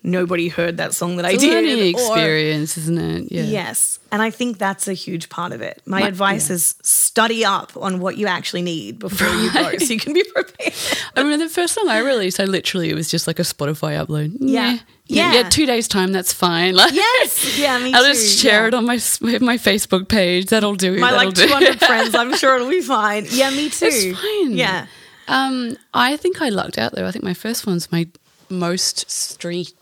nobody 0.04 0.48
heard 0.48 0.78
that 0.78 0.94
song 0.94 1.18
that 1.18 1.26
I 1.26 1.32
It's 1.32 1.44
a 1.44 1.48
did. 1.48 1.54
learning 1.66 1.84
or- 1.96 2.00
experience, 2.00 2.78
isn't 2.78 2.98
it? 2.98 3.32
Yeah. 3.32 3.44
Yes. 3.44 4.00
And 4.12 4.22
I 4.22 4.30
think 4.30 4.58
that's 4.58 4.88
a 4.88 4.94
huge 4.94 5.28
part 5.30 5.52
of 5.52 5.62
it. 5.62 5.82
My 5.86 6.00
My- 6.02 6.08
advice 6.08 6.50
yeah. 6.50 6.56
is 6.56 6.76
study 6.82 7.44
up 7.44 7.74
on 7.76 8.00
what 8.00 8.16
you 8.18 8.26
actually 8.28 8.62
need 8.62 9.00
before 9.00 9.28
you 9.28 9.52
go 9.52 9.78
so 9.80 9.94
you 9.94 10.00
can 10.00 10.14
be 10.14 10.24
prepared. 10.34 10.74
I 11.16 11.22
remember 11.22 11.46
the 11.46 11.50
first 11.52 11.74
song 11.74 11.90
I 11.90 12.00
released, 12.00 12.40
I 12.40 12.46
literally, 12.46 12.90
it 12.90 12.96
was 12.96 13.10
just 13.12 13.28
like 13.28 13.40
a 13.40 13.44
Spotify 13.44 14.02
upload. 14.04 14.38
Yeah. 14.40 14.74
Yeah. 14.74 14.80
Yeah. 15.10 15.34
Yeah, 15.34 15.50
two 15.50 15.66
days' 15.66 15.88
time, 15.88 16.12
that's 16.12 16.34
fine. 16.34 16.76
Like, 16.76 16.94
Yes. 16.94 17.58
Yeah, 17.58 17.78
me 17.84 17.94
I'll 17.94 18.04
too. 18.04 18.10
just 18.14 18.40
share 18.40 18.62
Yeah. 18.64 18.68
it 18.68 18.74
on 18.74 18.86
my 18.86 18.96
my 18.96 19.58
Facebook 19.58 20.08
page. 20.10 20.48
That'll 20.48 20.76
do. 20.76 20.98
My 21.00 21.12
that'll 21.12 21.28
like 21.28 21.36
200 21.36 21.80
friends. 21.86 22.14
I'm 22.16 22.36
sure 22.36 22.56
it'll 22.56 22.70
be 22.70 22.82
fine. 22.82 23.26
Yeah, 23.30 23.50
me 23.50 23.70
too. 23.70 23.86
It's 23.90 24.20
fine. 24.20 24.52
Yeah. 24.54 24.86
Um, 25.30 25.78
I 25.94 26.18
think 26.18 26.42
I 26.42 26.50
lucked 26.50 26.78
out 26.78 26.94
though. 26.94 27.06
I 27.08 27.12
think 27.12 27.24
my 27.24 27.34
first 27.34 27.66
one's 27.68 27.90
my 27.92 28.08
most 28.50 29.08
stre- 29.08 29.74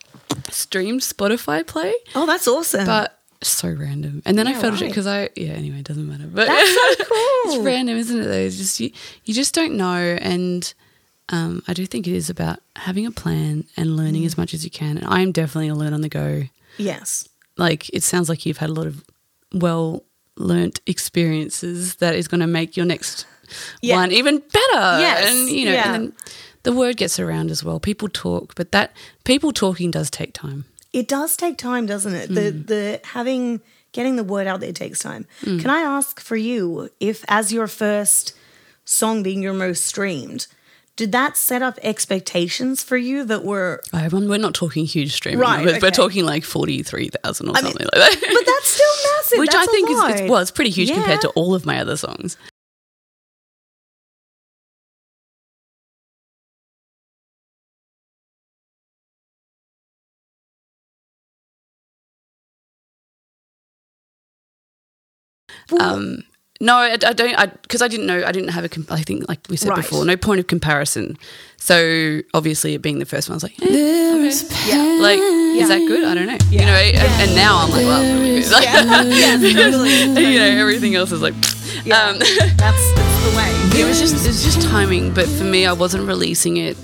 streamed 0.52 1.02
Spotify 1.02 1.66
play, 1.66 1.94
Oh, 2.16 2.26
that's 2.26 2.48
awesome. 2.48 2.86
but 2.86 3.20
so 3.42 3.70
random. 3.70 4.22
And 4.26 4.38
then 4.38 4.48
I 4.48 4.52
Yeah, 4.52 4.60
felt 4.62 4.82
it 4.82 4.88
because 4.88 5.06
I 5.08 5.30
yeah. 5.36 5.50
Anyway, 5.54 5.80
it 5.80 5.86
doesn't 5.86 6.08
matter. 6.08 6.26
But 6.28 6.48
that's 6.48 6.74
so 6.74 7.04
cool. 7.06 7.18
it's 7.56 7.58
random, 7.66 7.98
isn't 7.98 8.20
it? 8.20 8.24
Though 8.24 8.32
it's 8.32 8.58
just 8.58 8.80
you, 8.80 8.92
you 9.26 9.34
just 9.34 9.54
don't 9.54 9.76
know, 9.76 10.18
and 10.22 10.74
um, 11.30 11.62
I 11.68 11.74
do 11.74 11.86
think 11.86 12.08
it 12.08 12.14
is 12.14 12.30
about 12.30 12.60
having 12.76 13.06
a 13.06 13.12
plan 13.12 13.66
and 13.78 13.96
learning 13.98 14.24
Mm. 14.24 14.28
as 14.28 14.38
much 14.38 14.54
as 14.54 14.64
you 14.64 14.70
can. 14.72 14.98
And 14.98 15.08
I'm 15.08 15.32
definitely 15.32 15.68
a 15.70 15.76
learn 15.76 15.94
on 15.94 16.02
the 16.02 16.10
go. 16.10 16.44
Yes. 16.78 17.28
Like 17.58 17.90
it 17.94 18.04
sounds 18.04 18.30
like 18.30 18.46
you've 18.46 18.58
had 18.58 18.70
a 18.70 18.74
lot 18.74 18.88
of 18.88 19.04
well 19.54 20.04
learnt 20.38 20.82
experiences 20.86 21.96
that 21.96 22.14
is 22.16 22.28
going 22.28 22.42
to 22.42 22.48
make 22.48 22.76
your 22.78 22.86
next 22.86 23.26
Yeah. 23.82 23.96
one 23.96 24.12
even 24.12 24.40
better. 24.40 25.00
Yes, 25.00 25.32
and 25.32 25.50
you 25.50 25.66
know, 25.66 25.72
yeah. 25.72 25.94
and 25.94 26.08
then 26.08 26.14
the 26.66 26.74
word 26.74 26.98
gets 26.98 27.20
around 27.20 27.50
as 27.52 27.64
well. 27.64 27.80
People 27.80 28.10
talk, 28.10 28.54
but 28.56 28.72
that 28.74 28.92
people 29.24 29.52
talking 29.54 29.90
does 29.92 30.10
take 30.10 30.34
time. 30.34 30.66
It 30.92 31.08
does 31.08 31.36
take 31.38 31.58
time, 31.58 31.86
doesn't 31.86 32.14
it? 32.14 32.28
The 32.34 32.52
Mm. 32.52 32.68
the 32.68 33.02
having 33.06 33.62
getting 33.94 34.18
the 34.18 34.24
word 34.26 34.46
out 34.48 34.60
there 34.60 34.74
takes 34.74 35.00
time. 35.00 35.26
Can 35.44 35.70
I 35.70 35.80
ask 35.80 36.20
for 36.20 36.36
you 36.36 36.90
if 37.00 37.24
as 37.30 37.54
your 37.54 37.68
first 37.68 38.34
song 38.84 39.24
being 39.24 39.42
your 39.42 39.54
most 39.54 39.86
streamed, 39.86 40.48
did 40.96 41.12
that 41.12 41.36
set 41.38 41.62
up 41.62 41.78
expectations 41.82 42.82
for 42.84 42.98
you 42.98 43.24
that 43.26 43.44
were 43.44 43.82
I, 43.94 44.08
we're 44.08 44.38
not 44.38 44.54
talking 44.54 44.86
huge 44.86 45.14
streaming 45.14 45.40
Right, 45.40 45.64
numbers. 45.66 45.82
We're 45.82 45.92
talking 45.92 46.26
like 46.26 46.44
forty 46.46 46.84
three 46.84 47.10
thousand 47.10 47.50
or 47.50 47.58
I 47.58 47.62
mean, 47.62 47.72
something 47.74 47.88
like 47.94 48.02
that. 48.12 48.20
But 48.22 48.46
that's 48.46 48.68
still 48.68 48.96
massive. 49.18 49.40
Which 49.40 49.52
That's 49.52 49.68
I 49.68 49.72
think 49.72 49.90
is 49.90 50.30
well, 50.30 50.40
it's 50.42 50.52
pretty 50.52 50.72
huge 50.72 50.92
compared 50.94 51.22
to 51.22 51.30
all 51.30 51.54
of 51.56 51.66
my 51.66 51.80
other 51.80 51.98
songs. 51.98 52.38
Um, 65.80 66.24
no, 66.62 66.76
I, 66.76 66.94
I 66.94 67.14
don't. 67.14 67.36
I 67.38 67.48
because 67.48 67.82
I 67.82 67.88
didn't 67.88 68.06
know. 68.08 68.24
I 68.26 68.32
didn't 68.32 68.50
have 68.50 68.64
a. 68.64 68.70
Com- 68.70 68.88
I 68.90 69.02
think, 69.02 69.28
like 69.28 69.40
we 69.50 69.58
said 69.58 69.70
Right. 69.70 69.78
before, 69.78 70.06
no 70.06 70.16
point 70.16 70.40
of 70.40 70.48
comparison. 70.48 71.18
So 71.58 72.22
obviously, 72.34 72.76
it 72.76 72.82
being 72.82 73.00
the 73.00 73.06
first 73.06 73.28
one, 73.28 73.34
I 73.34 73.38
was 73.38 73.44
like, 73.44 73.62
eh, 73.62 73.66
Yeah. 74.68 74.98
like, 75.02 75.20
is 75.20 75.68
that 75.68 75.84
good? 75.88 76.04
I 76.06 76.14
don't 76.14 76.28
know. 76.28 76.38
You 76.52 76.60
know, 76.60 76.72
and, 76.74 77.22
and 77.22 77.36
now 77.36 77.58
I'm 77.64 77.70
like, 77.72 77.86
well, 77.86 78.02
it's. 78.24 78.52
Like, 78.56 78.64
yes, 78.64 79.42
totally. 79.54 80.02
you 80.32 80.40
know, 80.40 80.46
everything 80.46 80.96
else 80.96 81.12
is 81.12 81.22
like. 81.22 81.34
Yeah. 81.84 82.00
Um, 82.10 82.20
That's, 82.20 82.56
that's 82.58 83.24
the 83.26 83.34
way. 83.38 83.82
it 83.82 83.86
was 83.86 84.00
just 84.00 84.16
it 84.24 84.28
was 84.28 84.44
just 84.44 84.62
timing, 84.62 85.14
but 85.14 85.28
for 85.28 85.44
me, 85.44 85.66
I 85.66 85.74
wasn't 85.74 86.08
releasing 86.08 86.58
it 86.58 86.78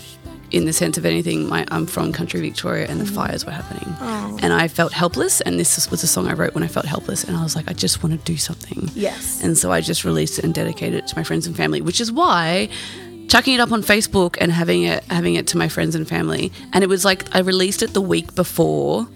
in 0.52 0.66
the 0.66 0.74
sense 0.74 0.98
of 0.98 1.06
anything. 1.06 1.48
My, 1.48 1.66
I'm 1.70 1.86
from 1.86 2.12
country 2.12 2.42
Victoria, 2.42 2.88
and 2.88 3.00
the 3.00 3.06
mm-hmm. 3.06 3.16
fires 3.16 3.46
were 3.46 3.52
happening, 3.52 3.96
oh. 4.02 4.40
and 4.42 4.54
I 4.54 4.68
felt 4.68 4.94
helpless. 4.94 5.42
And 5.42 5.60
this 5.60 5.90
was 5.90 6.04
a 6.04 6.08
song 6.08 6.28
I 6.28 6.34
wrote 6.34 6.54
when 6.54 6.64
I 6.64 6.68
felt 6.68 6.86
helpless, 6.86 7.24
and 7.24 7.38
I 7.38 7.44
was 7.44 7.56
like, 7.56 7.70
I 7.70 7.74
just 7.74 8.04
want 8.04 8.18
to 8.18 8.32
do 8.32 8.38
something. 8.38 8.90
Yes. 8.94 9.44
And 9.44 9.58
so 9.58 9.72
I 9.72 9.82
just 9.82 10.04
released 10.04 10.40
it 10.40 10.46
and 10.46 10.54
dedicated 10.54 11.00
it 11.00 11.08
to 11.08 11.16
my 11.16 11.24
friends 11.24 11.48
and 11.48 11.56
family, 11.56 11.82
which 11.82 12.02
is 12.02 12.12
why 12.12 12.70
chucking 13.28 13.54
it 13.54 13.60
up 13.62 13.72
on 13.72 13.82
Facebook 13.82 14.36
and 14.42 14.52
having 14.52 14.84
it 14.84 15.06
having 15.06 15.36
it 15.36 15.48
to 15.48 15.58
my 15.58 15.70
friends 15.70 15.96
and 15.96 16.08
family. 16.08 16.52
And 16.74 16.84
it 16.84 16.88
was 16.88 17.06
like 17.06 17.34
I 17.34 17.40
released 17.40 17.82
it 17.82 17.94
the 17.94 18.02
week 18.02 18.36
before 18.36 19.08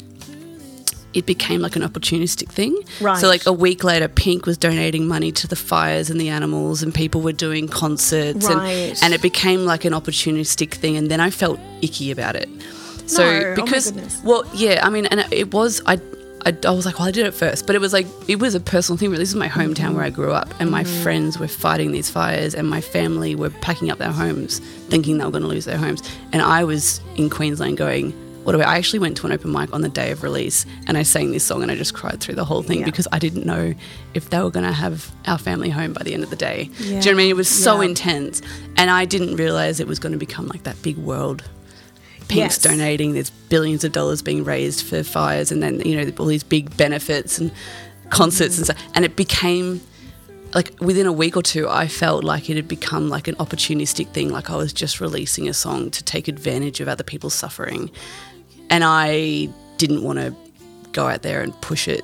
it 1.15 1.25
became 1.25 1.61
like 1.61 1.75
an 1.75 1.81
opportunistic 1.81 2.49
thing. 2.49 2.77
Right. 3.01 3.17
So 3.17 3.27
like 3.27 3.45
a 3.45 3.53
week 3.53 3.83
later 3.83 4.07
Pink 4.07 4.45
was 4.45 4.57
donating 4.57 5.07
money 5.07 5.31
to 5.31 5.47
the 5.47 5.55
fires 5.55 6.09
and 6.09 6.19
the 6.19 6.29
animals 6.29 6.83
and 6.83 6.93
people 6.93 7.21
were 7.21 7.31
doing 7.47 7.67
concerts 7.67 8.45
Right. 8.45 8.69
and 8.71 8.97
and 9.03 9.13
it 9.13 9.21
became 9.21 9.65
like 9.65 9.85
an 9.85 9.93
opportunistic 9.93 10.71
thing 10.73 10.97
and 10.97 11.09
then 11.09 11.19
I 11.19 11.29
felt 11.29 11.59
icky 11.81 12.11
about 12.11 12.35
it. 12.35 12.49
So 13.07 13.23
No, 13.23 13.47
oh 13.47 13.55
because 13.55 13.91
goodness. 13.91 14.21
well 14.23 14.43
yeah, 14.53 14.81
I 14.85 14.89
mean 14.89 15.05
and 15.07 15.25
it 15.31 15.53
was 15.53 15.81
I 15.85 15.99
I, 16.47 16.55
I 16.67 16.69
was 16.71 16.85
like, 16.85 16.99
well, 16.99 17.07
I 17.07 17.11
did 17.11 17.25
it 17.25 17.33
first, 17.33 17.65
but 17.65 17.75
it 17.75 17.79
was 17.81 17.91
like 17.91 18.05
it 18.27 18.37
was 18.39 18.53
a 18.53 18.59
personal 18.59 18.97
thing. 18.99 19.09
Really, 19.09 19.23
this 19.23 19.29
is 19.29 19.35
my 19.35 19.47
hometown 19.49 19.95
where 19.95 20.03
I 20.03 20.11
grew 20.11 20.31
up, 20.31 20.49
and 20.59 20.69
my 20.69 20.83
Mm-hmm. 20.83 21.01
friends 21.03 21.39
were 21.39 21.47
fighting 21.47 21.91
these 21.91 22.07
fires, 22.11 22.53
and 22.53 22.69
my 22.69 22.81
family 22.81 23.33
were 23.33 23.49
packing 23.49 23.89
up 23.89 23.97
their 23.97 24.11
homes, 24.11 24.59
thinking 24.91 25.17
they 25.17 25.25
were 25.25 25.31
going 25.31 25.41
to 25.41 25.49
lose 25.49 25.65
their 25.65 25.79
homes, 25.79 26.03
and 26.33 26.43
I 26.43 26.63
was 26.63 27.01
in 27.15 27.31
Queensland 27.31 27.77
going. 27.77 28.13
What 28.45 28.55
I, 28.55 28.61
I 28.61 28.77
actually 28.77 28.99
went 28.99 29.17
to 29.17 29.25
an 29.27 29.33
open 29.33 29.51
mic 29.51 29.73
on 29.73 29.81
the 29.81 29.89
day 29.89 30.11
of 30.11 30.23
release, 30.23 30.65
and 30.87 30.97
I 30.97 31.03
sang 31.03 31.31
this 31.31 31.43
song, 31.43 31.61
and 31.61 31.71
I 31.71 31.75
just 31.75 31.93
cried 31.93 32.21
through 32.21 32.35
the 32.35 32.45
whole 32.45 32.63
thing 32.63 32.79
Yeah. 32.79 32.85
because 32.85 33.07
I 33.11 33.19
didn't 33.19 33.45
know 33.45 33.73
if 34.13 34.29
they 34.29 34.39
were 34.41 34.51
going 34.51 34.65
to 34.65 34.71
have 34.71 35.11
our 35.25 35.37
family 35.37 35.69
home 35.69 35.93
by 35.93 36.03
the 36.03 36.13
end 36.13 36.23
of 36.23 36.29
the 36.29 36.35
day. 36.35 36.69
Do 36.77 36.83
you 36.85 36.91
know 36.91 36.97
what 36.97 37.07
I 37.07 37.13
mean? 37.13 37.29
It 37.29 37.35
was 37.35 37.49
so 37.49 37.81
Yeah. 37.81 37.89
intense, 37.89 38.41
and 38.77 38.89
I 38.89 39.05
didn't 39.05 39.35
realize 39.35 39.79
it 39.79 39.87
was 39.87 39.99
going 39.99 40.13
to 40.13 40.19
become 40.19 40.47
like 40.47 40.63
that 40.63 40.81
big 40.81 40.97
world 40.97 41.43
Pink's 42.27 42.55
Yes. 42.55 42.57
donating. 42.57 43.13
There's 43.13 43.29
billions 43.49 43.83
of 43.83 43.91
dollars 43.91 44.21
being 44.21 44.43
raised 44.43 44.83
for 44.85 45.03
fires, 45.03 45.51
and 45.51 45.61
then 45.61 45.81
you 45.81 45.95
know 45.95 46.11
all 46.17 46.25
these 46.25 46.43
big 46.43 46.75
benefits 46.77 47.37
and 47.37 47.51
concerts 48.09 48.57
and 48.57 48.67
mm. 48.67 48.71
stuff. 48.71 48.83
And 48.95 49.05
it 49.05 49.15
became 49.15 49.81
like 50.53 50.73
within 50.79 51.05
a 51.05 51.11
week 51.11 51.35
or 51.35 51.43
two, 51.43 51.67
I 51.69 51.87
felt 51.87 52.23
like 52.23 52.49
it 52.49 52.55
had 52.55 52.67
become 52.67 53.09
like 53.09 53.27
an 53.27 53.35
opportunistic 53.35 54.07
thing. 54.09 54.29
Like 54.29 54.49
I 54.49 54.55
was 54.55 54.73
just 54.73 54.99
releasing 55.01 55.47
a 55.49 55.53
song 55.53 55.91
to 55.91 56.03
take 56.03 56.27
advantage 56.27 56.79
of 56.79 56.87
other 56.87 57.03
people's 57.03 57.33
suffering, 57.35 57.91
and 58.69 58.83
I 58.83 59.49
didn't 59.77 60.03
want 60.03 60.19
to 60.19 60.33
go 60.91 61.07
out 61.07 61.21
there 61.21 61.41
and 61.41 61.53
push 61.61 61.87
it 61.87 62.03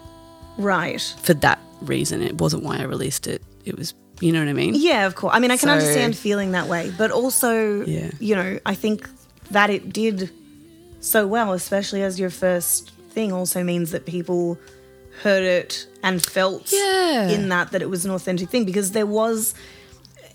Right. 0.57 1.01
for 1.21 1.33
that 1.35 1.59
reason. 1.81 2.21
It 2.21 2.37
wasn't 2.39 2.63
why 2.63 2.77
I 2.77 2.83
released 2.83 3.27
it. 3.27 3.41
It 3.65 3.77
was, 3.77 3.93
you 4.19 4.31
know 4.31 4.39
what 4.39 4.49
I 4.49 4.53
mean? 4.53 4.75
Yeah, 4.75 5.05
of 5.07 5.15
course. 5.15 5.33
I 5.35 5.39
mean, 5.39 5.51
I 5.51 5.57
can 5.57 5.67
So- 5.67 5.73
understand 5.73 6.15
feeling 6.17 6.51
that 6.51 6.67
way, 6.67 6.91
but 6.97 7.11
also, 7.11 7.83
Yeah. 7.85 8.11
you 8.19 8.35
know, 8.35 8.59
I 8.65 8.75
think 8.75 9.09
that 9.51 9.69
it 9.69 9.91
did 9.93 10.29
so 10.99 11.25
well, 11.25 11.53
especially 11.53 12.03
as 12.03 12.19
your 12.19 12.29
first 12.29 12.91
thing, 13.13 13.31
also 13.31 13.63
means 13.63 13.91
that 13.91 14.05
people 14.05 14.57
heard 15.23 15.43
it 15.43 15.87
and 16.03 16.23
felt 16.23 16.71
Yeah. 16.71 17.29
in 17.29 17.49
that 17.49 17.71
that 17.71 17.81
it 17.81 17.89
was 17.89 18.05
an 18.05 18.11
authentic 18.11 18.49
thing 18.49 18.65
because 18.65 18.91
there 18.91 19.05
was 19.05 19.53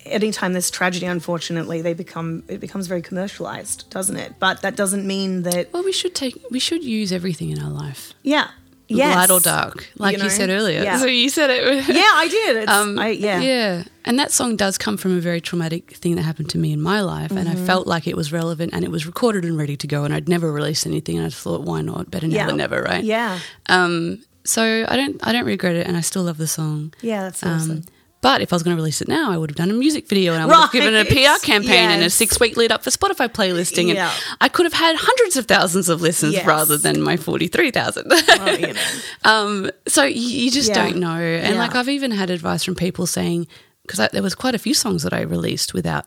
anytime 0.06 0.52
there's 0.52 0.70
tragedy 0.70 1.06
unfortunately 1.06 1.82
they 1.82 1.94
become 1.94 2.42
it 2.48 2.60
becomes 2.60 2.86
very 2.86 3.02
commercialized 3.02 3.88
doesn't 3.90 4.16
it 4.16 4.34
but 4.38 4.62
that 4.62 4.76
doesn't 4.76 5.06
mean 5.06 5.42
that 5.42 5.72
Well, 5.72 5.84
we 5.84 5.92
should 5.92 6.14
take. 6.14 6.34
We 6.50 6.58
should 6.58 6.84
use 6.84 7.12
everything 7.12 7.50
in 7.50 7.58
our 7.60 7.70
life. 7.70 8.12
yeah 8.22 8.48
yes. 8.88 9.16
light 9.16 9.30
or 9.30 9.40
dark, 9.40 9.88
like 9.98 10.16
you, 10.16 10.22
know? 10.22 10.28
said 10.28 10.48
earlier. 10.48 10.80
Yeah. 10.82 10.98
So 10.98 11.06
you 11.06 11.28
said 11.28 11.50
it. 11.50 11.88
yeah 12.02 12.12
i 12.24 12.28
did 12.28 12.56
it's, 12.56 12.70
Um, 12.70 12.98
I, 12.98 13.08
yeah 13.10 13.40
yeah. 13.40 13.84
And 14.04 14.16
that 14.20 14.30
song 14.30 14.54
does 14.56 14.78
come 14.78 14.96
from 14.96 15.16
a 15.16 15.20
very 15.20 15.40
traumatic 15.40 15.90
thing 15.96 16.14
that 16.16 16.22
happened 16.22 16.50
to 16.50 16.58
me 16.58 16.72
in 16.72 16.80
my 16.80 17.00
life, 17.00 17.32
and 17.32 17.48
Mm-hmm. 17.48 17.62
I 17.64 17.66
felt 17.66 17.86
like 17.88 18.06
it 18.06 18.16
was 18.16 18.32
relevant 18.32 18.72
and 18.72 18.84
it 18.84 18.90
was 18.92 19.04
recorded 19.04 19.44
and 19.44 19.58
ready 19.58 19.76
to 19.76 19.86
go. 19.88 20.04
And 20.04 20.14
I'd 20.14 20.28
never 20.28 20.52
released 20.52 20.86
anything, 20.86 21.16
and 21.18 21.26
I 21.26 21.30
thought, 21.30 21.62
why 21.62 21.80
not? 21.82 22.08
Better 22.12 22.28
now 22.28 22.36
Yeah. 22.36 22.46
than 22.46 22.56
never, 22.58 22.80
right? 22.82 23.02
yeah 23.02 23.40
Um. 23.68 24.22
So 24.44 24.62
I 24.88 24.94
don't. 24.94 25.16
I 25.26 25.32
don't 25.32 25.44
regret 25.46 25.74
it, 25.74 25.88
and 25.88 25.96
I 25.96 26.02
still 26.02 26.22
love 26.22 26.38
the 26.38 26.46
song. 26.46 26.94
yeah 27.02 27.22
that's 27.24 27.42
Um, 27.42 27.50
awesome 27.52 27.82
But 28.22 28.40
if 28.40 28.52
I 28.52 28.56
was 28.56 28.62
going 28.62 28.74
to 28.76 28.80
release 28.80 29.00
it 29.02 29.08
now, 29.08 29.30
I 29.30 29.36
would 29.36 29.50
have 29.50 29.56
done 29.56 29.70
a 29.70 29.74
music 29.74 30.08
video 30.08 30.32
and 30.32 30.42
I 30.42 30.46
would 30.46 30.54
have 30.54 30.72
given 30.72 30.94
it 30.94 31.06
a 31.06 31.10
PR 31.14 31.28
Right. 31.32 31.42
campaign 31.42 31.90
and 31.90 32.02
a 32.02 32.10
six 32.10 32.40
week 32.40 32.56
lead 32.56 32.72
up 32.72 32.82
for 32.82 32.90
Spotify 32.90 33.28
playlisting. 33.28 33.92
Yeah. 33.94 34.10
And 34.10 34.36
I 34.40 34.48
could 34.48 34.64
have 34.66 34.72
had 34.72 34.96
hundreds 34.98 35.36
of 35.36 35.46
thousands 35.46 35.88
of 35.88 36.00
listens 36.00 36.32
Yes. 36.34 36.46
rather 36.46 36.76
than 36.76 37.02
my 37.02 37.16
43,000. 37.16 38.06
Well, 38.08 38.58
you 38.58 38.66
know. 38.72 38.80
Um, 39.24 39.70
so 39.86 40.02
you, 40.04 40.20
you 40.44 40.50
just 40.50 40.70
Yeah. 40.70 40.74
don't 40.74 40.96
know. 40.96 41.14
And 41.16 41.54
Yeah. 41.54 41.58
like 41.60 41.74
I've 41.74 41.88
even 41.90 42.10
had 42.10 42.30
advice 42.30 42.64
from 42.64 42.74
people 42.74 43.06
saying, 43.06 43.46
because 43.86 44.08
there 44.12 44.22
was 44.22 44.34
quite 44.34 44.54
a 44.54 44.58
few 44.58 44.74
songs 44.74 45.02
that 45.04 45.12
I 45.12 45.20
released 45.20 45.74
without 45.74 46.06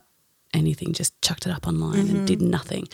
anything, 0.53 0.93
just 0.93 1.13
chucked 1.21 1.45
it 1.45 1.51
up 1.53 1.67
online 1.67 2.07
Mm-hmm. 2.07 2.15
and 2.17 2.27
did 2.27 2.41
nothing. 2.41 2.87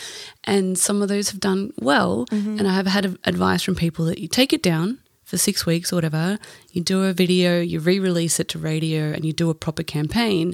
And 0.43 0.77
some 0.77 1.01
of 1.01 1.07
those 1.07 1.29
have 1.31 1.39
done 1.39 1.71
well. 1.79 2.25
Mm-hmm. 2.31 2.59
And 2.59 2.67
I 2.67 2.73
have 2.73 2.85
had 2.87 3.17
advice 3.23 3.63
from 3.63 3.75
people 3.75 4.05
that 4.05 4.19
you 4.19 4.27
take 4.27 4.51
it 4.53 4.61
down 4.61 4.99
for 5.25 5.37
six 5.37 5.65
weeks 5.65 5.91
or 5.91 5.97
whatever, 5.97 6.39
you 6.71 6.81
do 6.81 7.03
a 7.03 7.11
video, 7.13 7.59
you 7.59 7.79
re-release 7.79 8.39
it 8.39 8.47
to 8.49 8.59
radio, 8.59 9.11
and 9.11 9.25
you 9.25 9.33
do 9.33 9.49
a 9.49 9.55
proper 9.55 9.83
campaign. 9.83 10.53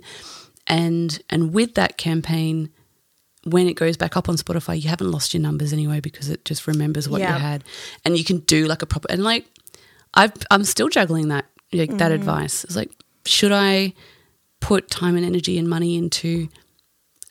And 0.68 1.22
and 1.30 1.54
with 1.54 1.76
that 1.76 1.98
campaign, 1.98 2.70
when 3.44 3.68
it 3.68 3.74
goes 3.74 3.98
back 3.98 4.16
up 4.16 4.30
on 4.30 4.36
Spotify, 4.38 4.82
you 4.82 4.90
haven't 4.90 5.12
lost 5.12 5.34
your 5.34 5.42
numbers 5.42 5.74
anyway 5.74 6.00
because 6.00 6.30
it 6.30 6.46
just 6.46 6.68
remembers 6.68 7.10
what 7.10 7.22
Yeah. 7.22 7.36
you 7.36 7.42
had, 7.42 7.64
and 8.06 8.18
you 8.18 8.24
can 8.24 8.40
do 8.40 8.66
like 8.66 8.82
a 8.82 8.86
proper 8.86 9.08
and 9.12 9.24
like 9.24 9.46
I've 10.14 10.34
I'm 10.50 10.64
still 10.64 10.90
juggling 10.90 11.28
that 11.30 11.46
like 11.74 11.98
that 11.98 12.12
advice. 12.12 12.64
It's 12.64 12.76
like 12.76 12.92
should 13.26 13.52
I 13.52 13.94
put 14.60 14.90
time 14.90 15.16
and 15.18 15.26
energy 15.26 15.58
and 15.58 15.68
money 15.68 15.98
into 15.98 16.48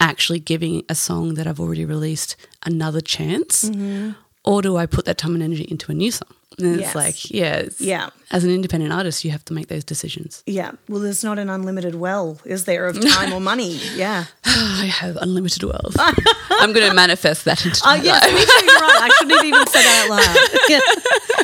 actually 0.00 0.40
giving 0.40 0.82
a 0.88 0.94
song 0.94 1.34
that 1.34 1.46
I've 1.46 1.60
already 1.60 1.84
released 1.84 2.36
another 2.64 3.00
chance? 3.00 3.64
Mm-hmm. 3.64 4.10
Or 4.44 4.62
do 4.62 4.76
I 4.76 4.86
put 4.86 5.04
that 5.04 5.18
time 5.18 5.34
and 5.34 5.42
energy 5.42 5.64
into 5.70 5.92
a 5.92 5.94
new 5.94 6.10
song? 6.10 6.34
And 6.58 6.74
it's 6.74 6.80
Yes. 6.82 6.94
like, 6.94 7.30
yeah, 7.30 7.56
it's- 7.58 7.80
Yeah. 7.80 8.10
As 8.32 8.44
an 8.44 8.50
independent 8.50 8.92
artist, 8.92 9.24
you 9.24 9.30
have 9.30 9.44
to 9.46 9.52
make 9.54 9.68
those 9.68 9.82
decisions. 9.84 10.42
Yeah. 10.46 10.72
Well, 10.88 11.00
there's 11.00 11.24
not 11.24 11.38
an 11.38 11.48
unlimited 11.48 11.94
well, 11.94 12.38
is 12.44 12.64
there, 12.64 12.86
of 12.86 13.00
time 13.00 13.32
or 13.32 13.40
money? 13.40 13.80
Yeah. 13.96 14.24
I 14.44 14.86
have 14.86 15.16
unlimited 15.16 15.62
wealth. 15.62 15.96
I'm 16.50 16.72
going 16.72 16.88
to 16.88 16.94
manifest 16.94 17.44
that 17.46 17.64
into 17.64 17.80
Oh 17.84 17.96
my 17.96 18.02
yes, 18.02 18.22
life. 18.22 18.34
me 18.34 18.40
too. 18.44 18.66
You're 18.66 18.80
right. 18.80 19.02
I 19.02 19.08
shouldn't 19.18 19.36
have 19.36 19.44
even 19.46 19.66
said 19.68 19.82
that 19.82 20.04
out 20.04 20.10
loud. 20.10 20.60
Yeah. 20.68 20.80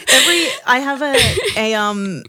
Every 0.17 0.49
I 0.67 0.79
have 0.81 1.03
a 1.03 1.15
a 1.57 1.75
um 1.75 2.23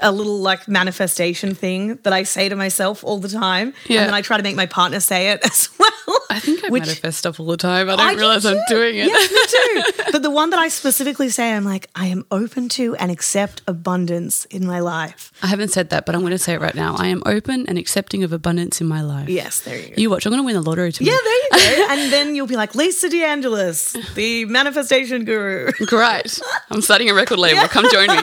a 0.00 0.10
little 0.12 0.38
like 0.40 0.66
manifestation 0.68 1.54
thing 1.54 1.96
that 2.02 2.12
I 2.12 2.24
say 2.24 2.48
to 2.48 2.56
myself 2.56 3.04
all 3.04 3.18
the 3.18 3.28
time, 3.28 3.72
Yeah. 3.86 4.00
and 4.00 4.08
then 4.08 4.14
I 4.14 4.22
try 4.22 4.36
to 4.36 4.42
make 4.42 4.56
my 4.56 4.66
partner 4.66 5.00
say 5.00 5.30
it 5.30 5.40
as 5.44 5.68
well. 5.78 5.90
I 6.30 6.40
think 6.40 6.64
I 6.64 6.68
Which- 6.68 6.82
manifest 6.86 7.18
stuff 7.18 7.38
all 7.40 7.46
the 7.46 7.56
time. 7.56 7.88
I 7.88 7.96
don't 7.96 8.00
I 8.06 8.12
do 8.14 8.18
realize 8.20 8.44
I'm 8.44 8.58
doing 8.68 8.96
it. 8.96 9.06
Yes, 9.06 9.30
me 9.30 9.44
too. 9.46 10.02
But 10.14 10.22
the 10.22 10.30
one 10.30 10.50
that 10.50 10.58
I 10.60 10.68
specifically 10.68 11.28
say, 11.28 11.52
I'm 11.52 11.64
like, 11.64 11.88
I 11.96 12.06
am 12.06 12.24
open 12.30 12.68
to 12.70 12.94
and 12.96 13.10
accept 13.10 13.62
abundance 13.66 14.44
in 14.46 14.64
my 14.66 14.78
life. 14.80 15.32
I 15.42 15.48
haven't 15.48 15.68
said 15.72 15.90
that, 15.90 16.06
but 16.06 16.14
I'm 16.14 16.20
going 16.20 16.30
to 16.32 16.38
say 16.38 16.54
it 16.54 16.60
right 16.60 16.74
now. 16.74 16.94
I 16.96 17.08
am 17.08 17.22
open 17.26 17.66
and 17.66 17.76
accepting 17.78 18.22
of 18.22 18.32
abundance 18.32 18.80
in 18.80 18.86
my 18.86 19.02
life. 19.02 19.28
Yes, 19.28 19.60
there 19.60 19.76
you 19.78 19.88
go. 19.88 19.94
You 19.96 20.10
watch. 20.10 20.24
I'm 20.26 20.30
going 20.30 20.42
to 20.42 20.46
win 20.46 20.54
the 20.54 20.62
lottery 20.62 20.92
tomorrow. 20.92 21.16
yeah, 21.16 21.20
there 21.24 21.70
you 21.72 21.76
go. 21.78 21.86
and 21.94 22.12
then 22.12 22.34
you'll 22.36 22.46
be 22.46 22.56
like 22.56 22.74
Lisa 22.76 23.08
DeAngelis, 23.08 24.14
the 24.14 24.44
manifestation 24.44 25.24
guru. 25.24 25.72
Great. 25.86 26.40
I'm 26.70 26.80
starting 26.80 27.10
a 27.10 27.14
record 27.14 27.38
label. 27.38 27.66
Come 27.68 27.90
join 27.90 28.08
me. 28.08 28.22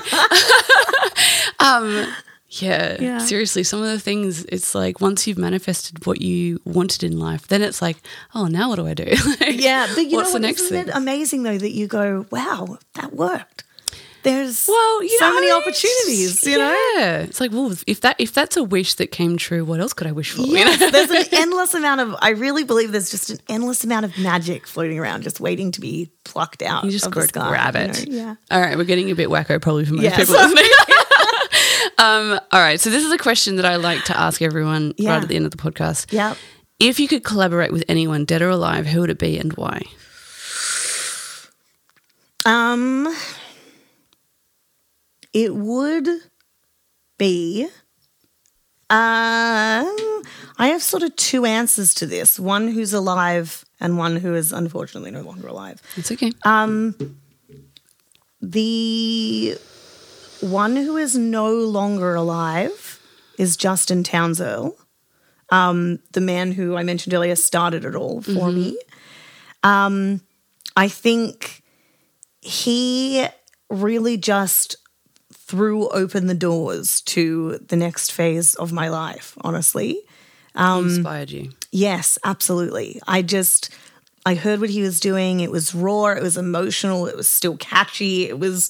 Um, 1.62 2.08
yeah, 2.50 2.98
Yeah. 3.00 3.18
seriously, 3.20 3.64
some 3.64 3.80
of 3.82 3.88
the 3.88 4.00
things, 4.00 4.44
it's 4.46 4.76
like 4.76 5.00
once 5.00 5.26
you've 5.26 5.38
manifested 5.38 6.06
what 6.06 6.22
you 6.22 6.60
wanted 6.66 7.04
in 7.04 7.18
life, 7.20 7.48
then 7.48 7.62
it's 7.62 7.82
like, 7.82 7.98
oh, 8.36 8.48
now 8.48 8.70
what 8.70 8.76
do 8.76 8.88
I 8.88 8.94
do? 8.94 9.06
Like, 9.40 9.60
Yeah, 9.62 9.88
but 9.96 10.06
you 10.08 10.18
what's 10.18 10.30
know 10.30 10.40
the 10.40 10.48
next 10.48 10.62
Isn't 10.64 10.78
thing? 10.78 10.88
it 10.90 10.96
amazing 10.96 11.44
though 11.44 11.58
that 11.58 11.72
you 11.72 11.88
go, 11.88 12.26
wow, 12.32 12.78
that 12.96 13.14
worked. 13.14 13.64
There's 14.24 14.68
well, 14.68 15.02
you 15.02 15.18
so 15.18 15.30
know, 15.30 15.34
many 15.34 15.50
opportunities, 15.52 16.44
you 16.46 16.60
know. 16.60 16.94
Yeah, 16.98 17.22
it's 17.22 17.40
like, 17.40 17.52
well, 17.52 17.74
if 17.88 18.02
that 18.02 18.18
if 18.20 18.32
that's 18.36 18.56
a 18.56 18.64
wish 18.64 18.94
that 18.96 19.08
came 19.08 19.36
true, 19.38 19.66
what 19.66 19.80
else 19.80 19.94
could 19.94 20.06
I 20.06 20.12
wish 20.12 20.30
for? 20.34 20.44
You 20.44 20.64
know? 20.64 20.76
There's 20.92 21.10
an 21.10 21.26
endless 21.32 21.74
amount 21.74 22.02
of. 22.02 22.16
I 22.22 22.30
really 22.30 22.64
believe 22.64 22.92
there's 22.92 23.10
just 23.10 23.32
an 23.32 23.40
endless 23.50 23.84
amount 23.84 24.06
of 24.06 24.16
magic 24.20 24.68
floating 24.68 25.00
around, 25.00 25.24
just 25.24 25.40
waiting 25.40 25.72
to 25.72 25.82
be 25.82 26.12
plucked 26.24 26.62
out. 26.62 26.84
You 26.84 26.92
just 26.92 27.08
of 27.08 27.14
the 27.14 27.24
sky, 27.24 27.50
grab 27.50 27.74
you 27.76 27.82
it. 27.82 28.10
know? 28.10 28.16
Yeah. 28.16 28.36
All 28.52 28.62
right, 28.62 28.78
we're 28.78 28.84
getting 28.84 29.10
a 29.10 29.16
bit 29.16 29.30
wacko 29.30 29.60
probably 29.60 29.86
for 29.86 29.96
most 29.96 30.04
Yes. 30.04 30.18
people. 30.30 30.36
um, 32.02 32.40
all 32.52 32.60
right, 32.60 32.80
so 32.80 32.90
this 32.90 33.04
is 33.06 33.12
a 33.12 33.18
question 33.18 33.56
that 33.58 33.66
I 33.66 33.76
like 33.78 34.04
to 34.06 34.18
ask 34.20 34.42
everyone 34.42 34.94
Yeah. 34.98 35.12
right 35.14 35.22
at 35.24 35.30
the 35.30 35.36
end 35.36 35.46
of 35.46 35.52
the 35.52 35.58
podcast. 35.58 36.12
Yeah. 36.12 36.36
If 36.80 37.00
you 37.00 37.08
could 37.08 37.24
collaborate 37.24 37.72
with 37.72 37.84
anyone, 37.88 38.26
dead 38.26 38.42
or 38.42 38.50
alive, 38.50 38.88
who 38.88 39.02
would 39.02 39.10
it 39.12 39.20
be 39.20 39.38
and 39.38 39.54
why? 39.54 39.82
Um, 42.46 43.08
it 45.34 45.54
would 45.56 46.08
be. 47.20 47.66
Um, 48.90 49.86
I 50.58 50.68
have 50.68 50.82
sort 50.82 51.04
of 51.04 51.16
two 51.16 51.46
answers 51.46 51.94
to 51.96 52.06
this: 52.08 52.40
one 52.40 52.68
who's 52.68 52.94
alive 52.94 53.64
and 53.80 53.98
one 53.98 54.16
who 54.18 54.34
is 54.34 54.52
unfortunately 54.52 55.12
no 55.12 55.22
longer 55.22 55.48
alive. 55.48 55.82
It's 55.96 56.12
okay. 56.12 56.32
Uh, 56.44 56.92
The 58.42 59.56
one 60.42 60.76
who 60.76 60.98
is 60.98 61.16
no 61.16 61.54
longer 61.54 62.16
alive 62.16 63.00
is 63.38 63.56
Justin 63.58 64.04
Townes 64.04 64.42
Earle, 64.42 64.78
um, 65.50 66.00
the 66.12 66.22
man 66.22 66.52
who 66.52 66.76
I 66.76 66.84
mentioned 66.84 67.14
earlier 67.14 67.36
started 67.36 67.86
it 67.86 67.96
all 67.96 68.22
for 68.22 68.52
me. 68.52 68.78
Um, 69.64 70.22
I 70.76 70.88
think 70.88 71.62
he 72.42 73.26
really 73.70 74.18
just 74.18 74.76
threw 75.34 75.90
open 75.90 76.28
the 76.28 76.34
doors 76.34 77.02
to 77.02 77.58
the 77.58 77.76
next 77.76 78.12
phase 78.12 78.56
of 78.56 78.72
my 78.72 78.88
life, 78.90 79.38
honestly. 79.42 80.00
um, 80.56 80.88
He 80.88 80.96
inspired 80.96 81.32
you. 81.32 81.52
Yes, 81.72 82.18
absolutely. 82.24 83.02
I 83.08 83.22
just 83.22 83.70
I 84.26 84.36
heard 84.36 84.60
what 84.62 84.70
he 84.70 84.82
was 84.82 85.00
doing. 85.00 85.40
It 85.40 85.52
was 85.52 85.74
raw, 85.74 86.08
it 86.08 86.22
was 86.22 86.38
emotional, 86.38 87.08
it 87.08 87.16
was 87.18 87.28
still 87.28 87.58
catchy. 87.58 88.28
It 88.28 88.40
was 88.40 88.70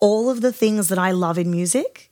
all 0.00 0.30
of 0.30 0.40
the 0.40 0.52
things 0.52 0.88
that 0.88 0.98
I 0.98 1.10
love 1.12 1.38
in 1.38 1.50
music 1.50 2.10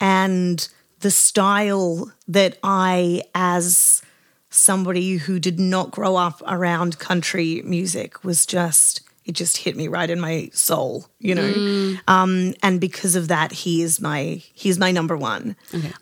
and 0.00 0.66
the 1.00 1.10
style 1.10 2.12
that 2.28 2.58
I 2.62 3.22
as 3.34 4.02
somebody 4.50 5.16
who 5.16 5.38
did 5.38 5.58
not 5.58 5.90
grow 5.90 6.16
up 6.16 6.42
around 6.46 6.98
country 6.98 7.62
music 7.64 8.24
was 8.24 8.46
just 8.46 9.02
it 9.24 9.32
just 9.34 9.56
hit 9.56 9.76
me 9.76 9.88
right 9.88 10.08
in 10.08 10.20
my 10.20 10.48
soul, 10.52 11.08
you 11.18 11.34
know. 11.34 11.96
Um, 12.06 12.54
and 12.62 12.80
because 12.80 13.16
of 13.16 13.26
that, 13.26 13.50
he 13.50 13.82
is 13.82 14.00
my 14.00 14.40
he's 14.54 14.78
my 14.78 14.92
number 14.92 15.16
one. 15.16 15.56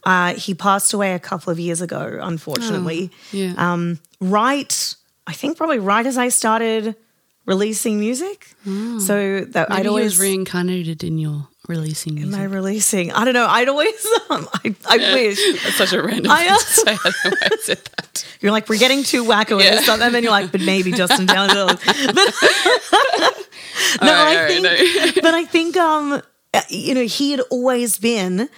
Uh, 0.04 0.34
he 0.34 0.52
passed 0.54 0.92
away 0.92 1.14
a 1.14 1.18
couple 1.18 1.50
of 1.50 1.58
years 1.58 1.80
ago, 1.80 2.18
unfortunately 2.20 3.10
Yeah. 3.32 3.54
um, 3.56 3.98
right, 4.20 4.94
I 5.26 5.32
think 5.32 5.56
probably 5.56 5.78
right 5.78 6.04
as 6.04 6.18
I 6.18 6.28
started 6.28 6.96
releasing 7.46 7.98
music. 8.00 8.54
So 8.64 9.40
that 9.44 9.68
Maybe 9.68 9.78
I'd 9.80 9.82
he 9.82 9.88
always 9.88 10.04
was 10.16 10.20
reincarnated 10.20 11.04
in 11.04 11.18
your 11.18 11.48
releasing 11.68 12.14
music. 12.14 12.34
am 12.34 12.40
I 12.40 12.44
releasing? 12.44 13.12
I 13.12 13.24
don't 13.24 13.34
know. 13.34 13.46
I'd 13.46 13.68
always 13.68 14.06
um, 14.30 14.48
I, 14.54 14.74
I 14.86 14.96
wish 15.14 15.38
That's 15.62 15.76
such 15.76 15.92
a 15.92 16.02
random 16.02 16.30
I, 16.30 16.44
thing 16.44 16.50
uh, 16.52 16.56
to 16.56 16.64
say. 16.64 16.82
I 16.92 16.94
don't 16.94 17.24
know 17.24 17.30
why 17.40 17.48
I 17.52 17.56
said 17.60 17.78
that. 17.96 18.26
you're 18.40 18.52
like 18.52 18.68
we're 18.68 18.78
getting 18.78 19.02
too 19.02 19.24
wacko 19.24 19.56
with 19.56 19.64
Yeah. 19.66 19.74
this 19.76 19.84
stuff, 19.84 20.00
and 20.00 20.14
then 20.14 20.22
you're 20.22 20.32
like, 20.32 20.52
but 20.52 20.60
maybe 20.60 20.92
Justin. 20.92 21.26
But 23.98 24.06
no, 24.06 24.12
right, 24.12 24.36
I 24.38 24.46
think, 24.48 24.66
right, 24.66 25.16
no. 25.16 25.22
but 25.22 25.34
I 25.34 25.44
think 25.44 25.76
um, 25.76 26.22
uh, 26.52 26.60
you 26.68 26.94
know, 26.94 27.04
he 27.04 27.30
had 27.32 27.40
always 27.50 27.98
been 27.98 28.48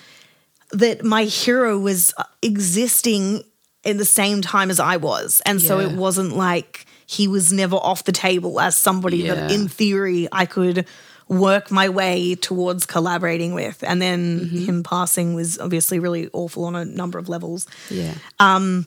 that 0.72 1.04
my 1.04 1.24
hero 1.24 1.78
was 1.78 2.12
existing 2.42 3.42
in 3.84 3.96
the 3.98 4.04
same 4.04 4.42
time 4.42 4.70
as 4.70 4.78
I 4.80 4.96
was, 4.96 5.40
and 5.46 5.60
so 5.60 5.80
it 5.80 5.92
wasn't 5.92 6.36
like 6.36 6.86
he 7.06 7.28
was 7.28 7.52
never 7.52 7.76
off 7.76 8.04
the 8.04 8.12
table 8.12 8.60
as 8.60 8.76
somebody 8.76 9.22
that, 9.28 9.50
in 9.50 9.68
theory, 9.68 10.28
I 10.32 10.44
could 10.46 10.86
work 11.28 11.70
my 11.70 11.88
way 11.88 12.34
towards 12.36 12.86
collaborating 12.86 13.54
with. 13.54 13.82
And 13.86 14.00
then 14.02 14.40
Mm-hmm. 14.40 14.64
him 14.64 14.82
passing 14.82 15.34
was 15.34 15.58
obviously 15.58 15.98
really 15.98 16.28
awful 16.32 16.64
on 16.64 16.76
a 16.76 16.84
number 16.84 17.18
of 17.18 17.28
levels. 17.28 17.66
Yeah. 17.90 18.14
Um, 18.38 18.86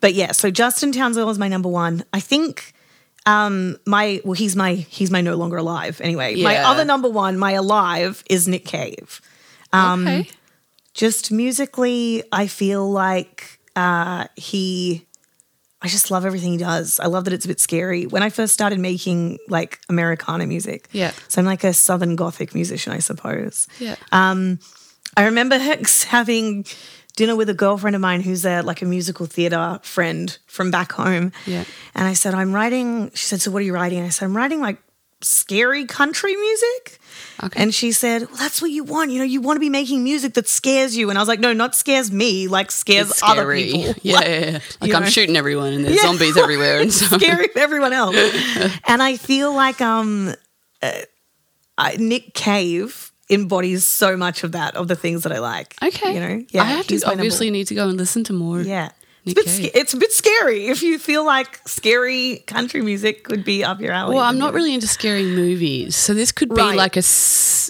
But 0.00 0.14
yeah, 0.14 0.32
so 0.32 0.50
Justin 0.50 0.90
Townes 0.92 1.16
Earle 1.16 1.26
was 1.26 1.38
my 1.38 1.48
number 1.48 1.68
one. 1.68 2.04
I 2.12 2.20
think 2.20 2.74
um 3.24 3.76
my 3.86 4.20
well 4.24 4.32
he's 4.32 4.56
my 4.56 4.74
he's 4.74 5.10
my 5.12 5.20
no 5.20 5.36
longer 5.36 5.56
alive 5.58 6.00
anyway. 6.00 6.42
My 6.42 6.56
other 6.58 6.84
number 6.84 7.08
one, 7.08 7.38
my 7.38 7.52
alive, 7.52 8.24
is 8.28 8.48
Nick 8.48 8.64
Cave. 8.64 9.20
Um, 9.72 10.06
okay. 10.08 10.28
Just 10.92 11.30
musically, 11.30 12.24
I 12.32 12.48
feel 12.48 12.90
like 12.90 13.60
uh 13.76 14.26
he 14.36 15.06
I 15.82 15.88
just 15.88 16.10
love 16.10 16.24
everything 16.24 16.52
he 16.52 16.58
does. 16.58 17.00
I 17.00 17.06
love 17.06 17.24
that 17.24 17.32
it's 17.32 17.44
a 17.44 17.48
bit 17.48 17.58
scary. 17.60 18.06
When 18.06 18.22
I 18.22 18.30
first 18.30 18.54
started 18.54 18.78
making 18.78 19.38
like 19.48 19.80
Americana 19.88 20.46
music, 20.46 20.88
Yeah. 20.92 21.10
so 21.28 21.40
I'm 21.40 21.46
like 21.46 21.64
a 21.64 21.72
Southern 21.72 22.14
Gothic 22.16 22.54
musician, 22.54 22.92
I 22.92 22.98
suppose. 23.00 23.66
Yeah. 23.80 23.96
Um, 24.12 24.60
I 25.16 25.24
remember 25.24 25.58
Hicks 25.68 26.04
having 26.04 26.64
dinner 27.16 27.36
with 27.36 27.48
a 27.50 27.54
girlfriend 27.54 27.94
of 27.96 28.00
mine 28.00 28.20
who's 28.22 28.46
a 28.46 28.62
like 28.62 28.80
a 28.80 28.86
musical 28.86 29.26
theater 29.26 29.80
friend 29.82 30.38
from 30.46 30.70
back 30.70 30.92
home. 30.92 31.32
Yeah. 31.46 31.64
And 31.94 32.06
I 32.06 32.14
said, 32.14 32.32
I'm 32.34 32.52
writing. 32.54 33.10
She 33.14 33.26
said, 33.26 33.40
So 33.42 33.50
what 33.50 33.60
are 33.60 33.64
you 33.66 33.74
writing? 33.74 33.98
And 33.98 34.06
I 34.06 34.10
said, 34.10 34.24
I'm 34.26 34.36
writing 34.36 34.60
like 34.60 34.78
scary 35.24 35.84
country 35.84 36.36
music. 36.36 36.98
Okay. 37.42 37.62
And 37.62 37.74
she 37.74 37.92
said, 37.92 38.22
Well, 38.28 38.36
that's 38.36 38.60
what 38.62 38.70
you 38.70 38.84
want. 38.84 39.10
You 39.10 39.18
know, 39.18 39.24
you 39.24 39.40
want 39.40 39.56
to 39.56 39.60
be 39.60 39.68
making 39.68 40.04
music 40.04 40.34
that 40.34 40.48
scares 40.48 40.96
you. 40.96 41.10
And 41.10 41.18
I 41.18 41.22
was 41.22 41.28
like, 41.28 41.40
No, 41.40 41.52
not 41.52 41.74
scares 41.74 42.10
me, 42.12 42.48
like 42.48 42.70
scares 42.70 43.20
other 43.22 43.54
people. 43.54 43.94
Yeah, 44.02 44.20
yeah, 44.22 44.38
yeah. 44.50 44.58
Like 44.80 44.94
I'm 44.94 45.02
know? 45.02 45.08
shooting 45.08 45.36
everyone 45.36 45.72
and 45.72 45.84
there's 45.84 45.96
Yeah. 45.96 46.02
zombies 46.02 46.36
everywhere 46.36 46.80
and 46.80 46.92
so 47.00 47.18
scary 47.18 47.48
everyone 47.56 47.92
else. 47.92 48.16
and 48.86 49.02
I 49.02 49.16
feel 49.16 49.54
like 49.54 49.80
um, 49.80 50.34
uh, 50.82 50.92
I, 51.78 51.96
Nick 51.96 52.34
Cave 52.34 53.12
embodies 53.30 53.84
so 53.84 54.16
much 54.16 54.44
of 54.44 54.52
that, 54.52 54.76
of 54.76 54.88
the 54.88 54.96
things 54.96 55.22
that 55.22 55.32
I 55.32 55.38
like. 55.38 55.74
Okay. 55.82 56.14
You 56.14 56.20
know, 56.20 56.44
yeah. 56.50 56.62
I 56.62 56.66
have 56.66 56.86
to 56.88 57.00
obviously 57.06 57.50
need 57.50 57.68
to 57.68 57.74
go 57.74 57.88
and 57.88 57.96
listen 57.96 58.24
to 58.24 58.32
more. 58.32 58.60
Yeah. 58.60 58.90
It's 59.24 59.34
bit 59.58 59.74
it's 59.76 59.94
a 59.94 59.96
bit 59.98 60.10
scary 60.12 60.66
if 60.66 60.82
you 60.82 60.98
feel 60.98 61.24
like 61.24 61.60
scary 61.68 62.42
country 62.48 62.82
music 62.82 63.22
could 63.22 63.44
be 63.44 63.62
up 63.62 63.80
your 63.80 63.92
alley. 63.92 64.16
Well, 64.16 64.24
I'm 64.24 64.38
not 64.38 64.52
really 64.52 64.74
into 64.74 64.88
scary 64.88 65.22
movies, 65.24 65.94
so 65.94 66.12
this 66.12 66.32
could 66.32 66.48
be 66.48 66.56
Right. 66.56 66.76
like 66.76 66.96
a, 66.96 67.02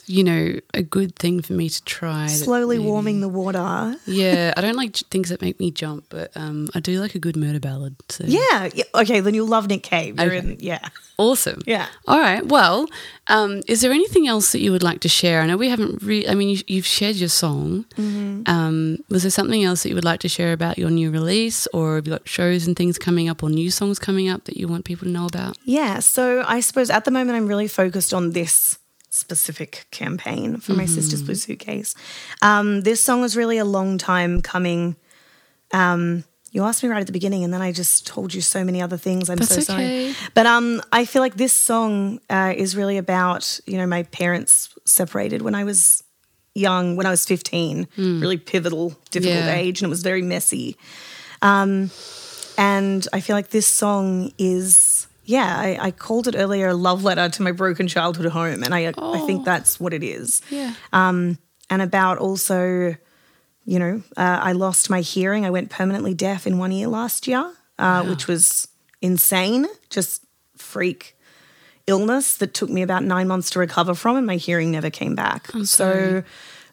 you 0.07 0.25
know, 0.25 0.59
a 0.73 0.83
good 0.83 1.15
thing 1.17 1.43
for 1.43 1.53
me 1.53 1.69
to 1.69 1.85
try. 1.85 2.27
slowly 2.29 2.79
maybe- 2.79 2.89
warming 2.89 3.21
the 3.21 3.29
water. 3.29 3.95
Yeah, 4.07 4.55
I 4.57 4.61
don't 4.63 4.77
like 4.77 4.97
things 4.97 5.29
that 5.29 5.43
make 5.43 5.61
me 5.61 5.71
jump, 5.71 6.07
but 6.09 6.31
um, 6.37 6.69
I 6.75 6.81
do 6.81 6.99
like 7.01 7.15
a 7.15 7.19
good 7.19 7.37
murder 7.37 7.61
ballad. 7.61 7.97
So 8.09 8.25
Yeah. 8.27 8.71
yeah. 8.75 8.85
Okay, 8.95 9.21
then 9.21 9.35
you'll 9.35 9.47
love 9.47 9.67
Nick 9.69 9.83
Cave. 9.83 10.19
Okay. 10.19 10.39
in, 10.39 10.57
yeah. 10.59 10.89
Awesome. 11.31 11.61
Yeah. 11.67 11.87
All 12.07 12.19
right. 12.21 12.45
Well, 12.47 12.87
Um, 13.29 13.63
is 13.69 13.81
there 13.81 13.93
anything 13.93 14.27
else 14.27 14.51
that 14.53 14.61
you 14.61 14.73
would 14.73 14.83
like 14.83 15.01
to 15.01 15.09
share? 15.09 15.41
I 15.43 15.47
know 15.47 15.57
we 15.57 15.69
haven't. 15.69 16.03
Re- 16.03 16.27
I 16.29 16.35
mean, 16.35 16.49
you, 16.51 16.59
you've 16.67 16.87
shared 16.99 17.17
your 17.17 17.29
song. 17.31 17.85
Um, 17.97 18.99
was 19.09 19.23
there 19.23 19.31
something 19.31 19.63
else 19.63 19.83
that 19.83 19.89
you 19.91 19.95
would 19.95 20.05
like 20.13 20.21
to 20.21 20.29
share 20.29 20.53
about 20.53 20.77
your 20.77 20.91
new 20.91 21.11
release, 21.11 21.69
or 21.73 21.97
have 21.97 22.07
you 22.07 22.13
got 22.13 22.29
shows 22.29 22.67
and 22.67 22.77
things 22.77 22.99
coming 22.99 23.29
up, 23.31 23.43
or 23.43 23.49
new 23.51 23.71
songs 23.71 23.99
coming 23.99 24.29
up 24.29 24.45
that 24.47 24.57
you 24.57 24.67
want 24.69 24.85
people 24.85 25.07
to 25.07 25.13
know 25.13 25.27
about? 25.27 25.57
Yeah, 25.65 26.01
so 26.01 26.43
I 26.47 26.61
suppose 26.61 26.91
at 26.91 27.05
the 27.05 27.11
moment 27.13 27.37
I'm 27.37 27.47
really 27.47 27.69
focused 27.69 28.13
on 28.13 28.33
this 28.33 28.79
specific 29.09 29.87
campaign 29.91 30.59
for 30.59 30.73
my 30.73 30.87
sister's 30.87 31.23
blue 31.23 31.35
suitcase. 31.37 31.95
Um, 32.41 32.81
this 32.83 33.05
song 33.05 33.21
was 33.21 33.37
really 33.37 33.59
a 33.59 33.65
long 33.65 33.99
time 33.99 34.41
coming. 34.43 34.97
Um, 35.73 36.25
you 36.53 36.63
asked 36.65 36.83
me 36.83 36.89
right 36.89 37.01
at 37.01 37.07
the 37.07 37.13
beginning, 37.13 37.43
and 37.45 37.53
then 37.53 37.63
I 37.63 37.73
just 37.73 38.07
told 38.07 38.33
you 38.35 38.41
so 38.41 38.63
many 38.63 38.81
other 38.83 38.97
things. 38.99 39.29
I'm 39.31 39.39
That's 39.39 39.49
so 39.55 39.75
okay. 39.75 40.13
sorry. 40.13 40.15
But 40.35 40.47
um, 40.47 40.81
I 40.93 41.05
feel 41.07 41.21
like 41.23 41.37
this 41.37 41.53
song 41.53 42.21
uh, 42.31 42.53
is 42.57 42.77
really 42.77 42.99
about 42.99 43.59
you 43.67 43.77
know 43.79 43.87
my 43.87 44.03
parents 44.05 44.69
separated 44.85 45.43
when 45.43 45.55
I 45.55 45.65
was 45.65 46.05
young, 46.55 46.97
when 46.97 47.07
I 47.07 47.11
was 47.11 47.25
15, 47.27 47.89
really 47.97 48.37
pivotal, 48.37 48.91
difficult. 49.11 49.45
Yeah. 49.47 49.55
age, 49.55 49.81
and 49.81 49.89
it 49.89 49.91
was 49.91 50.03
very 50.03 50.21
messy. 50.23 50.77
Um, 51.41 51.91
and 52.59 53.09
I 53.13 53.21
feel 53.21 53.35
like 53.35 53.49
this 53.49 53.67
song 53.67 54.33
is, 54.37 55.07
yeah, 55.25 55.57
I, 55.59 55.79
I 55.87 55.91
called 55.91 56.29
it 56.29 56.35
earlier 56.37 56.69
a 56.69 56.75
love 56.75 57.03
letter 57.05 57.29
to 57.31 57.43
my 57.43 57.53
broken 57.53 57.89
childhood 57.89 58.27
home. 58.31 58.63
And 58.63 58.75
I, 58.75 58.81
I 58.89 58.93
Oh. 58.99 59.27
think 59.27 59.45
that's 59.47 59.81
what 59.81 59.95
it 59.95 60.03
is. 60.05 60.43
Yeah. 60.51 60.75
Um, 60.93 61.39
and 61.71 61.81
about 61.81 62.19
also, 62.19 62.95
you 63.65 63.79
know, 63.79 64.03
uh, 64.17 64.41
I 64.43 64.53
lost 64.53 64.91
my 64.91 65.01
hearing. 65.01 65.45
I 65.47 65.51
went 65.51 65.71
permanently 65.71 66.15
deaf 66.15 66.47
in 66.47 66.59
one 66.59 66.73
ear 66.73 66.89
last 66.89 67.27
year, 67.27 67.53
uh, 67.79 68.05
which 68.05 68.27
was 68.27 68.69
insane, 69.01 69.67
just 69.91 70.25
freak 70.57 71.17
illness 71.87 72.37
that 72.37 72.55
took 72.55 72.71
me 72.71 72.83
about 72.83 73.03
nine 73.05 73.27
months 73.29 73.51
to 73.51 73.59
recover 73.59 73.95
from, 73.95 74.17
and 74.17 74.27
my 74.27 74.37
hearing 74.37 74.71
never 74.71 74.91
came 74.91 75.15
back. 75.15 75.49
So 75.65 76.23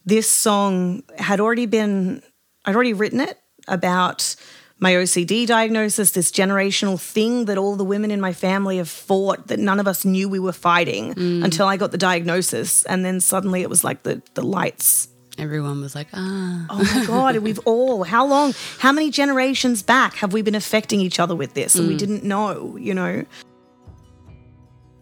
this 0.06 0.30
song 0.30 1.04
had 1.18 1.40
already 1.40 1.66
been, 1.66 2.22
I'd 2.66 2.76
already 2.76 2.94
written 2.94 3.20
it 3.20 3.40
about 3.68 4.36
my 4.80 4.94
OCD 4.94 5.46
diagnosis, 5.46 6.12
this 6.12 6.32
generational 6.32 7.00
thing 7.00 7.46
that 7.46 7.58
all 7.58 7.76
the 7.76 7.84
women 7.84 8.12
in 8.12 8.22
my 8.22 8.32
family 8.34 8.78
have 8.78 8.90
fought 8.90 9.48
that 9.48 9.60
none 9.60 9.80
of 9.80 9.88
us 9.88 10.06
knew 10.06 10.30
we 10.30 10.40
were 10.40 10.54
fighting 10.54 11.14
until 11.44 11.68
I 11.68 11.76
got 11.76 11.92
the 11.92 11.98
diagnosis. 11.98 12.86
And 12.86 13.04
then 13.04 13.20
suddenly 13.20 13.62
it 13.62 13.70
was 13.70 13.84
like 13.84 14.04
the, 14.04 14.22
the 14.36 14.42
lights 14.42 15.10
Everyone 15.40 15.80
was 15.80 15.96
like, 15.96 16.08
ah. 16.14 16.66
Oh 16.70 16.84
my 16.84 17.06
God, 17.06 17.38
we've 17.38 17.60
all, 17.66 18.04
how 18.04 18.26
long, 18.26 18.54
how 18.80 18.92
many 18.92 19.10
generations 19.10 19.82
back 19.82 20.16
have 20.16 20.34
we 20.34 20.42
been 20.42 20.54
affecting 20.56 21.00
each 21.00 21.18
other 21.20 21.34
with 21.36 21.54
this 21.54 21.76
and 21.76 21.88
we 21.88 21.96
didn't 21.96 22.24
know, 22.26 22.76
you 22.78 22.94
know? 22.94 23.24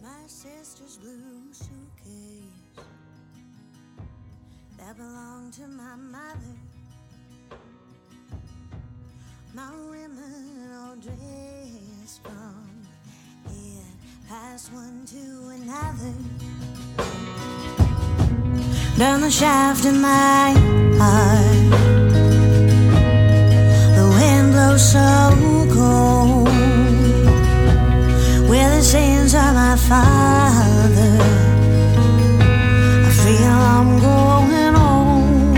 My 0.03 0.09
sister's 0.27 0.97
blue 0.97 1.51
suitcase 1.51 2.43
that 4.77 4.95
belonged 4.95 5.53
to 5.53 5.67
my 5.67 5.95
mother. 5.95 6.55
My 9.55 9.71
women 9.89 10.71
all 10.75 10.95
dressed 10.97 12.21
from 12.21 12.87
it, 13.47 14.29
passed 14.29 14.71
one 14.71 15.03
to 15.07 15.49
another. 15.49 17.16
Down 18.97 19.21
the 19.21 19.29
shaft 19.29 19.85
of 19.85 19.93
my 19.95 20.53
heart, 20.97 21.69
the 23.95 24.05
wind 24.17 24.51
blows 24.53 24.91
so 24.91 25.35
cold 25.71 26.47
where 28.49 28.69
the 28.75 28.81
sins 28.81 29.35
of 29.35 29.53
my 29.53 29.75
father. 29.77 31.17
I 33.05 33.11
feel 33.21 33.57
I'm 33.75 33.99
growing 33.99 34.75
old, 34.75 35.55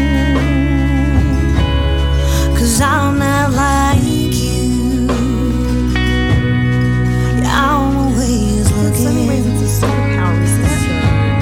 cause 2.58 2.82
I'm 2.82 3.18
not 3.20 3.52
like 3.54 4.04
you. 4.04 5.08
I'm 7.46 7.96
always 7.98 8.70
In 8.70 8.94
so 8.96 9.04
many 9.14 9.28
ways, 9.30 9.46
looking. 9.46 9.64
it's 9.64 9.82
a 9.82 9.86
superpower, 9.86 10.44
isn't 10.44 10.66
it? 10.66 10.72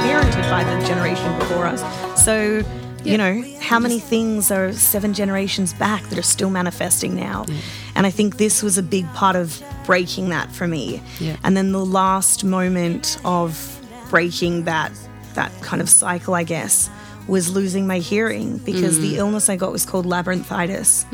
parented 0.06 0.46
by 0.50 0.62
the 0.64 0.74
generation 0.86 1.30
before 1.38 1.66
us. 1.66 1.80
So, 2.22 2.62
you 3.04 3.18
know, 3.18 3.42
how 3.60 3.78
many 3.78 3.98
things 3.98 4.50
are 4.50 4.72
seven 4.72 5.12
generations 5.12 5.72
back 5.74 6.02
that 6.04 6.18
are 6.18 6.22
still 6.22 6.50
manifesting 6.50 7.16
now? 7.16 7.46
And 7.94 8.06
I 8.06 8.10
think 8.10 8.36
this 8.36 8.62
was 8.62 8.78
a 8.78 8.82
big 8.82 9.06
part 9.12 9.34
of 9.34 9.62
breaking 9.84 10.28
that 10.28 10.50
for 10.52 10.68
me. 10.68 11.02
Yeah. 11.18 11.36
And 11.42 11.56
then 11.56 11.72
the 11.72 11.84
last 11.84 12.44
moment 12.44 13.18
of 13.24 13.80
breaking 14.08 14.64
that 14.64 14.92
that 15.34 15.50
kind 15.62 15.80
of 15.80 15.88
cycle, 15.88 16.34
I 16.34 16.44
guess, 16.44 16.90
was 17.28 17.52
losing 17.54 17.86
my 17.86 17.98
hearing 17.98 18.58
because 18.58 18.98
the 18.98 19.16
illness 19.16 19.48
I 19.48 19.56
got 19.56 19.70
was 19.72 19.86
called 19.86 20.06
labyrinthitis. 20.06 21.04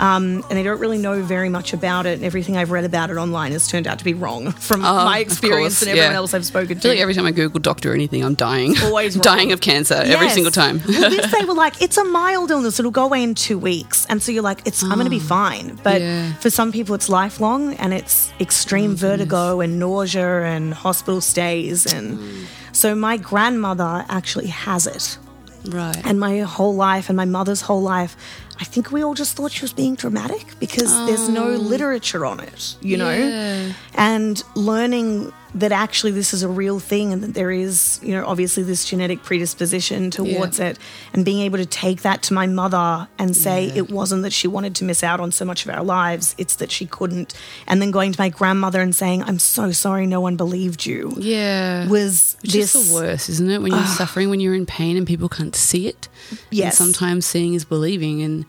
Um, 0.00 0.44
and 0.50 0.58
I 0.58 0.62
don't 0.62 0.78
really 0.78 0.98
know 0.98 1.22
very 1.22 1.48
much 1.48 1.72
about 1.72 2.06
it. 2.06 2.14
And 2.14 2.24
everything 2.24 2.56
I've 2.56 2.70
read 2.70 2.84
about 2.84 3.10
it 3.10 3.16
online 3.16 3.52
has 3.52 3.66
turned 3.68 3.86
out 3.86 3.98
to 3.98 4.04
be 4.04 4.14
wrong 4.14 4.50
from 4.68 4.80
my 4.82 5.18
experience 5.20 5.74
course, 5.80 5.82
and 5.82 5.90
everyone 5.90 6.10
yeah. 6.12 6.16
else 6.16 6.34
I've 6.34 6.44
spoken 6.46 6.72
I 6.72 6.74
to. 6.74 6.80
feel 6.80 6.90
like 6.92 7.00
every 7.00 7.14
time 7.14 7.26
I 7.26 7.30
Google 7.32 7.60
doctor 7.60 7.90
or 7.92 7.94
anything, 7.94 8.22
I'm 8.24 8.34
dying. 8.34 8.74
Always 8.82 9.14
dying 9.32 9.52
of 9.52 9.60
cancer 9.60 9.94
every 9.94 10.28
single 10.30 10.52
time. 10.52 10.80
well, 10.86 11.10
this 11.10 11.32
they 11.32 11.44
were 11.48 11.54
like, 11.54 11.80
it's 11.82 11.96
a 11.96 12.04
mild 12.04 12.50
illness. 12.50 12.78
It'll 12.78 12.90
go 12.90 13.04
away 13.04 13.22
in 13.22 13.34
two 13.34 13.58
weeks. 13.58 14.06
And 14.06 14.22
so 14.22 14.32
you're 14.32 14.42
like, 14.42 14.66
it's 14.66 14.82
I'm 14.82 14.90
going 14.94 15.04
to 15.04 15.10
be 15.10 15.18
fine. 15.18 15.78
But 15.82 16.02
Ah. 16.02 16.04
Yeah. 16.04 16.32
for 16.34 16.50
some 16.50 16.72
people, 16.72 16.94
it's 16.94 17.08
lifelong 17.08 17.74
and 17.74 17.94
it's 17.94 18.32
extreme 18.40 18.96
vertigo 18.96 19.60
and 19.60 19.78
nausea 19.78 20.42
and 20.44 20.74
hospital 20.74 21.20
stays. 21.20 21.86
And 21.92 22.18
Mm. 22.18 22.44
so 22.72 22.94
my 22.94 23.16
grandmother 23.16 24.04
actually 24.08 24.48
has 24.48 24.86
it. 24.86 25.18
Right. 25.66 26.04
And 26.04 26.18
my 26.20 26.40
whole 26.40 26.74
life 26.74 27.08
and 27.08 27.16
my 27.16 27.24
mother's 27.24 27.62
whole 27.62 27.82
life, 27.82 28.16
I 28.60 28.64
think 28.64 28.92
we 28.92 29.02
all 29.02 29.14
just 29.14 29.36
thought 29.36 29.52
she 29.52 29.62
was 29.62 29.72
being 29.72 29.94
dramatic 29.94 30.58
because 30.60 30.94
there's 31.06 31.28
no 31.28 31.48
oh. 31.48 31.56
literature 31.56 32.24
on 32.24 32.40
it, 32.40 32.76
you 32.80 32.96
know? 32.96 33.10
Oh. 33.10 33.28
Yeah. 33.28 33.72
And 33.94 34.42
learning 34.54 35.32
that 35.54 35.70
actually 35.70 36.10
this 36.10 36.34
is 36.34 36.42
a 36.42 36.48
real 36.48 36.80
thing 36.80 37.12
and 37.12 37.22
that 37.22 37.34
there 37.34 37.50
is, 37.52 38.00
you 38.02 38.10
know, 38.12 38.26
obviously 38.26 38.62
this 38.64 38.84
genetic 38.84 39.22
predisposition 39.22 40.10
towards 40.10 40.58
it 40.58 40.78
and 41.12 41.24
being 41.24 41.40
able 41.42 41.58
to 41.58 41.66
take 41.66 42.02
that 42.02 42.22
to 42.24 42.34
my 42.34 42.46
mother 42.46 43.06
and 43.18 43.36
say 43.36 43.66
Yeah. 43.66 43.74
it 43.76 43.90
wasn't 43.90 44.22
that 44.24 44.32
she 44.32 44.48
wanted 44.48 44.74
to 44.76 44.84
miss 44.84 45.04
out 45.04 45.20
on 45.20 45.30
so 45.30 45.44
much 45.44 45.64
of 45.64 45.70
our 45.72 45.84
lives, 45.84 46.34
it's 46.38 46.56
that 46.56 46.72
she 46.72 46.86
couldn't. 46.86 47.34
And 47.68 47.80
then 47.80 47.92
going 47.92 48.10
to 48.12 48.20
my 48.20 48.30
grandmother 48.30 48.80
and 48.80 48.92
saying, 48.94 49.22
I'm 49.22 49.38
so 49.38 49.70
sorry 49.70 50.06
no 50.08 50.20
one 50.20 50.36
believed 50.36 50.86
you 50.86 51.14
yeah. 51.18 51.88
was 51.88 52.36
Which 52.42 52.52
this 52.52 52.74
is 52.74 52.88
the 52.88 52.94
worst, 52.94 53.28
isn't 53.28 53.48
it? 53.48 53.62
When 53.62 53.70
you're 53.72 53.86
suffering, 53.86 54.30
when 54.30 54.40
you're 54.40 54.54
in 54.56 54.66
pain 54.66 54.96
and 54.96 55.06
people 55.06 55.28
can't 55.28 55.54
see 55.54 55.86
it. 55.86 56.08
And 56.30 56.38
Yes. 56.50 56.76
sometimes 56.76 57.26
seeing 57.26 57.54
is 57.54 57.64
believing 57.64 58.22
and 58.22 58.44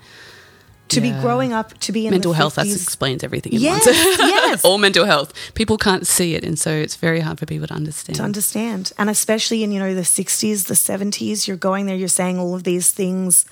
to 0.89 1.01
be 1.01 1.11
growing 1.11 1.53
up 1.53 1.77
to 1.79 1.91
be 1.91 2.05
in 2.05 2.11
mental 2.11 2.33
health, 2.33 2.55
that 2.55 2.67
explains 2.67 3.23
everything 3.23 3.53
in 3.53 3.59
Yes, 3.59 3.85
yes. 3.85 4.63
All 4.63 4.77
mental 4.77 5.05
health. 5.05 5.33
People 5.53 5.77
can't 5.77 6.05
see 6.05 6.35
it. 6.35 6.43
And 6.43 6.57
so 6.57 6.71
it's 6.71 6.95
very 6.95 7.19
hard 7.19 7.39
for 7.39 7.45
people 7.45 7.67
to 7.67 7.73
understand. 7.73 8.17
to 8.17 8.23
understand. 8.23 8.91
And 8.97 9.09
especially 9.09 9.63
in, 9.63 9.71
you 9.71 9.79
know, 9.79 9.93
the 9.93 10.01
60s, 10.01 10.67
the 10.67 10.73
70s, 10.73 11.47
you're 11.47 11.57
going 11.57 11.85
there, 11.85 11.95
you're 11.95 12.07
saying 12.07 12.37
all 12.39 12.53
of 12.53 12.63
these 12.63 12.91
things, 12.91 13.45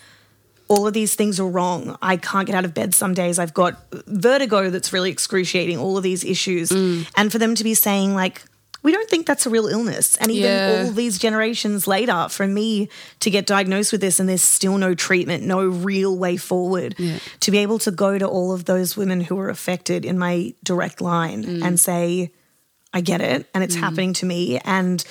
all 0.68 0.88
of 0.88 0.94
these 0.94 1.16
things 1.16 1.40
are 1.40 1.48
wrong. 1.48 1.98
I 2.02 2.18
can't 2.18 2.46
get 2.46 2.56
out 2.56 2.66
of 2.66 2.74
bed 2.74 2.94
some 2.94 3.14
days. 3.14 3.40
I've 3.40 3.54
got 3.54 3.82
vertigo 4.08 4.70
that's 4.70 4.94
really 4.94 5.12
excruciating, 5.12 5.78
all 5.80 5.98
of 5.98 6.04
these 6.04 6.24
issues. 6.24 6.70
Mm. 6.70 7.08
And 7.18 7.32
for 7.32 7.40
them 7.40 7.56
to 7.56 7.64
be 7.64 7.74
saying, 7.74 8.16
like, 8.16 8.44
we 8.84 8.92
don't 8.92 9.10
think 9.10 9.26
that's 9.26 9.46
a 9.46 9.50
real 9.50 9.68
illness. 9.68 10.18
And 10.18 10.30
even 10.30 10.44
Yeah. 10.52 10.84
all 10.86 10.92
these 10.92 11.18
generations 11.18 11.88
later, 11.88 12.28
for 12.30 12.46
me 12.46 12.90
to 13.22 13.30
get 13.30 13.46
diagnosed 13.46 13.92
with 13.94 14.02
this 14.02 14.20
and 14.20 14.28
there's 14.30 14.44
still 14.44 14.78
no 14.78 14.94
treatment, 14.94 15.44
no 15.44 15.62
real 15.66 16.16
way 16.18 16.38
forward, 16.38 16.96
Yeah. 16.98 17.18
to 17.40 17.52
be 17.52 17.58
able 17.60 17.80
to 17.80 17.92
go 17.92 18.18
to 18.18 18.28
all 18.28 18.52
of 18.52 18.66
those 18.66 18.96
women 18.98 19.22
who 19.22 19.36
were 19.36 19.50
affected 19.50 20.04
in 20.06 20.20
my 20.20 20.54
direct 20.64 21.02
line 21.02 21.44
Mm. 21.46 21.64
and 21.64 21.80
say, 21.80 22.32
I 22.94 23.02
get 23.02 23.22
it, 23.22 23.48
and 23.56 23.64
it's 23.64 23.74
happening 23.76 24.14
to 24.14 24.26
me. 24.28 24.60
And 24.64 25.04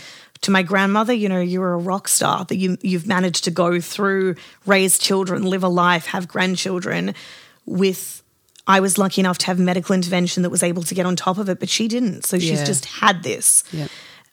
to 0.43 0.51
my 0.53 0.62
grandmother, 0.62 1.12
you 1.12 1.29
know, 1.29 1.41
you're 1.41 1.73
a 1.73 1.79
rock 1.79 2.07
star 2.09 2.45
that 2.45 2.57
you 2.57 2.77
you've 2.83 3.07
managed 3.07 3.45
to 3.45 3.51
go 3.51 3.81
through, 3.81 4.37
raise 4.66 4.99
children, 4.99 5.43
live 5.45 5.64
a 5.64 5.68
life, 5.68 6.07
have 6.07 6.29
grandchildren. 6.29 7.14
With 7.66 8.22
I 8.67 8.81
was 8.81 8.97
lucky 8.99 9.21
enough 9.21 9.39
to 9.39 9.47
have 9.47 9.59
medical 9.59 9.95
intervention 9.95 10.43
that 10.45 10.51
was 10.51 10.63
able 10.63 10.83
to 10.85 10.95
get 10.95 11.05
on 11.07 11.17
top 11.17 11.39
of 11.39 11.49
it, 11.49 11.59
but 11.59 11.69
she 11.69 11.89
didn't. 11.89 12.25
So 12.27 12.39
she's 12.39 12.61
Yeah. 12.61 12.65
just 12.65 12.85
had 12.87 13.23
this. 13.23 13.65
Yeah. 13.73 13.89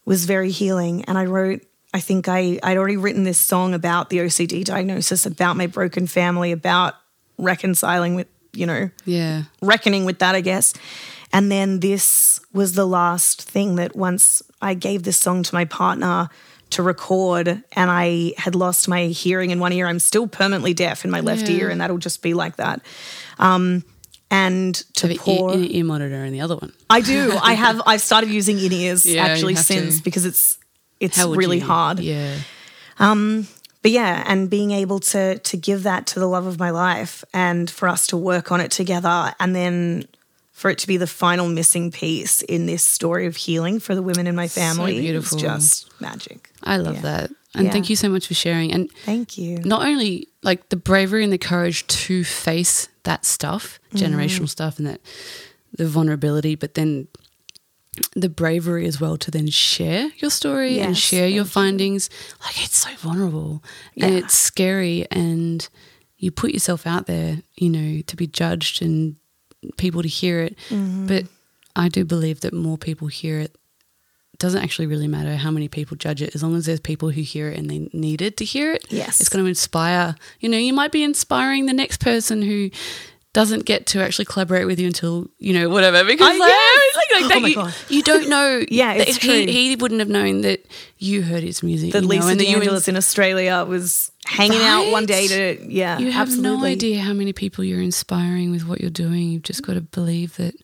Was 0.05 0.25
very 0.25 0.51
healing, 0.51 1.03
and 1.05 1.17
I 1.17 1.25
wrote. 1.25 1.61
I 1.91 1.99
think 1.99 2.27
I 2.27 2.59
I'd 2.61 2.77
already 2.77 2.97
written 2.97 3.23
this 3.23 3.39
song 3.39 3.73
about 3.73 4.09
the 4.11 4.19
OCD 4.19 4.63
diagnosis, 4.63 5.25
about 5.25 5.57
my 5.57 5.65
broken 5.65 6.05
family, 6.05 6.51
about 6.51 6.93
reconciling 7.39 8.15
with 8.15 8.27
you 8.53 8.65
know 8.65 8.89
Yeah. 9.05 9.43
reckoning 9.61 10.05
with 10.05 10.19
that, 10.19 10.35
I 10.35 10.41
guess. 10.41 10.73
And 11.33 11.51
then 11.51 11.79
this 11.79 12.39
was 12.53 12.73
the 12.73 12.85
last 12.87 13.41
thing 13.43 13.75
that 13.75 13.95
once 13.95 14.41
I 14.61 14.73
gave 14.73 15.03
this 15.03 15.17
song 15.17 15.43
to 15.43 15.53
my 15.55 15.65
partner 15.65 16.29
to 16.71 16.83
record 16.83 17.47
and 17.73 17.89
I 17.91 18.33
had 18.37 18.55
lost 18.55 18.87
my 18.87 19.05
hearing 19.07 19.49
in 19.51 19.59
one 19.59 19.71
ear, 19.73 19.87
I'm 19.87 19.99
still 19.99 20.27
permanently 20.27 20.73
deaf 20.73 21.05
in 21.05 21.11
my 21.11 21.19
left 21.19 21.47
Yeah. 21.49 21.57
ear, 21.57 21.69
and 21.69 21.79
that'll 21.81 21.97
just 21.97 22.21
be 22.21 22.33
like 22.33 22.55
that. 22.57 22.81
Um, 23.37 23.83
and 24.31 24.75
to 24.95 25.07
Have 25.07 25.17
pour, 25.17 25.53
ear, 25.55 25.67
ear 25.69 25.83
monitor 25.85 26.23
in 26.25 26.33
the 26.33 26.41
other 26.41 26.55
one. 26.55 26.71
I 26.89 27.01
do. 27.01 27.37
I 27.41 27.53
have. 27.53 27.81
I've 27.85 28.01
started 28.01 28.29
using 28.29 28.59
in 28.59 28.71
ears 28.71 29.05
Yeah, 29.05 29.25
actually 29.25 29.55
since 29.55 29.97
to. 29.97 30.03
because 30.03 30.25
it's 30.25 30.57
it's 30.99 31.17
really 31.23 31.59
hard. 31.59 31.99
Yeah. 31.99 32.35
Um. 32.99 33.47
But 33.81 33.91
yeah, 33.91 34.23
and 34.27 34.49
being 34.49 34.71
able 34.71 34.99
to 34.99 35.39
to 35.39 35.57
give 35.57 35.83
that 35.83 36.05
to 36.07 36.19
the 36.19 36.27
love 36.27 36.45
of 36.45 36.59
my 36.59 36.69
life 36.69 37.23
and 37.33 37.69
for 37.71 37.87
us 37.87 38.07
to 38.07 38.17
work 38.17 38.51
on 38.51 38.59
it 38.61 38.71
together 38.71 39.33
and 39.39 39.55
then 39.55 40.05
for 40.51 40.69
it 40.69 40.77
to 40.79 40.87
be 40.87 40.97
the 40.97 41.07
final 41.07 41.47
missing 41.47 41.89
piece 41.89 42.41
in 42.41 42.65
this 42.65 42.83
story 42.83 43.25
of 43.25 43.37
healing 43.37 43.79
for 43.79 43.95
the 43.95 44.01
women 44.01 44.27
in 44.27 44.35
my 44.35 44.49
family 44.49 44.99
beautiful. 44.99 45.37
is 45.37 45.41
just 45.41 46.01
magic. 46.01 46.49
I 46.61 46.75
love 46.75 46.95
Yeah. 46.95 47.01
that. 47.01 47.31
And 47.55 47.65
Yeah. 47.65 47.71
thank 47.71 47.89
you 47.89 47.95
so 47.95 48.09
much 48.09 48.27
for 48.27 48.33
sharing. 48.35 48.71
And 48.71 48.91
Thank 49.05 49.37
you. 49.37 49.57
not 49.65 49.85
only 49.85 50.27
like 50.43 50.69
the 50.69 50.75
bravery 50.77 51.23
and 51.23 51.33
the 51.33 51.37
courage 51.39 51.85
to 51.87 52.23
face 52.23 52.87
that 53.03 53.25
stuff, 53.25 53.79
Mm-hmm. 53.93 54.05
generational 54.05 54.47
stuff, 54.49 54.77
and 54.77 54.87
that 54.87 55.01
the 55.75 55.87
vulnerability, 55.87 56.55
but 56.55 56.73
then 56.75 57.07
the 58.15 58.29
bravery 58.29 58.85
as 58.85 59.01
well 59.01 59.17
to 59.17 59.31
then 59.31 59.47
share 59.49 60.09
your 60.17 60.29
story 60.31 60.79
and 60.79 60.97
share 60.97 61.27
your 61.27 61.43
thank 61.43 61.47
you. 61.55 61.61
findings. 61.61 62.09
Like 62.45 62.63
it's 62.63 62.77
so 62.77 62.89
vulnerable 62.97 63.63
and 63.97 64.13
it's 64.15 64.35
scary, 64.35 65.05
and 65.11 65.67
you 66.17 66.31
put 66.31 66.51
yourself 66.51 66.85
out 66.85 67.07
there, 67.07 67.41
you 67.55 67.69
know, 67.69 68.01
to 68.01 68.15
be 68.15 68.27
judged 68.27 68.81
and 68.81 69.15
people 69.77 70.01
to 70.01 70.07
hear 70.07 70.39
it. 70.41 70.55
Mm-hmm. 70.69 71.07
But 71.07 71.25
I 71.75 71.89
do 71.89 72.05
believe 72.05 72.41
that 72.41 72.53
more 72.53 72.77
people 72.77 73.07
hear 73.07 73.39
it 73.39 73.55
doesn't 74.39 74.63
actually 74.63 74.87
really 74.87 75.07
matter 75.07 75.35
how 75.35 75.51
many 75.51 75.67
people 75.67 75.95
judge 75.97 76.21
it 76.21 76.33
as 76.33 76.41
long 76.41 76.55
as 76.55 76.65
there's 76.65 76.79
people 76.79 77.09
who 77.11 77.21
hear 77.21 77.49
it 77.49 77.57
and 77.59 77.69
they 77.69 77.89
needed 77.93 78.37
to 78.37 78.45
hear 78.45 78.73
it 78.73 78.85
Yes. 78.89 79.19
it's 79.19 79.29
going 79.29 79.43
to 79.43 79.49
inspire 79.49 80.15
you 80.39 80.49
know 80.49 80.57
you 80.57 80.73
might 80.73 80.91
be 80.91 81.03
inspiring 81.03 81.65
the 81.65 81.73
next 81.73 81.99
person 81.99 82.41
who 82.41 82.69
doesn't 83.31 83.65
get 83.65 83.85
to 83.85 84.01
actually 84.01 84.25
collaborate 84.25 84.65
with 84.65 84.79
you 84.79 84.87
until 84.87 85.27
you 85.37 85.53
know 85.53 85.69
whatever 85.69 86.03
because 86.03 86.35
Oh, 86.35 86.39
like, 86.39 86.49
yes. 86.49 86.95
like, 86.95 87.21
like 87.29 87.43
Oh 87.43 87.47
you, 87.47 87.55
God. 87.55 87.75
you 87.89 88.01
don't 88.01 88.27
know 88.29 88.63
Yeah, 88.71 88.93
it's 88.93 89.17
he, 89.17 89.27
true. 89.27 89.45
he 89.53 89.75
wouldn't 89.75 89.99
have 89.99 90.09
known 90.09 90.41
that 90.41 90.65
you 90.97 91.21
heard 91.21 91.43
his 91.43 91.61
music 91.61 91.91
that 91.93 92.01
you 92.01 92.07
know, 92.07 92.27
and 92.27 92.41
in 92.87 92.95
Australia 92.97 93.63
was 93.67 94.11
hanging 94.25 94.61
out 94.63 94.91
one 94.91 95.05
day 95.05 95.27
to 95.27 95.65
yeah. 95.67 95.99
you 95.99 96.11
have 96.11 96.27
absolutely. 96.29 96.57
no 96.59 96.65
idea 96.65 97.01
how 97.01 97.13
many 97.13 97.31
people 97.33 97.63
you're 97.63 97.81
inspiring 97.81 98.49
with 98.51 98.67
what 98.67 98.81
you're 98.81 98.89
doing. 98.89 99.29
You've 99.29 99.43
just 99.43 99.61
got 99.63 99.73
to 99.73 99.81
believe 99.81 100.35
that 100.37 100.55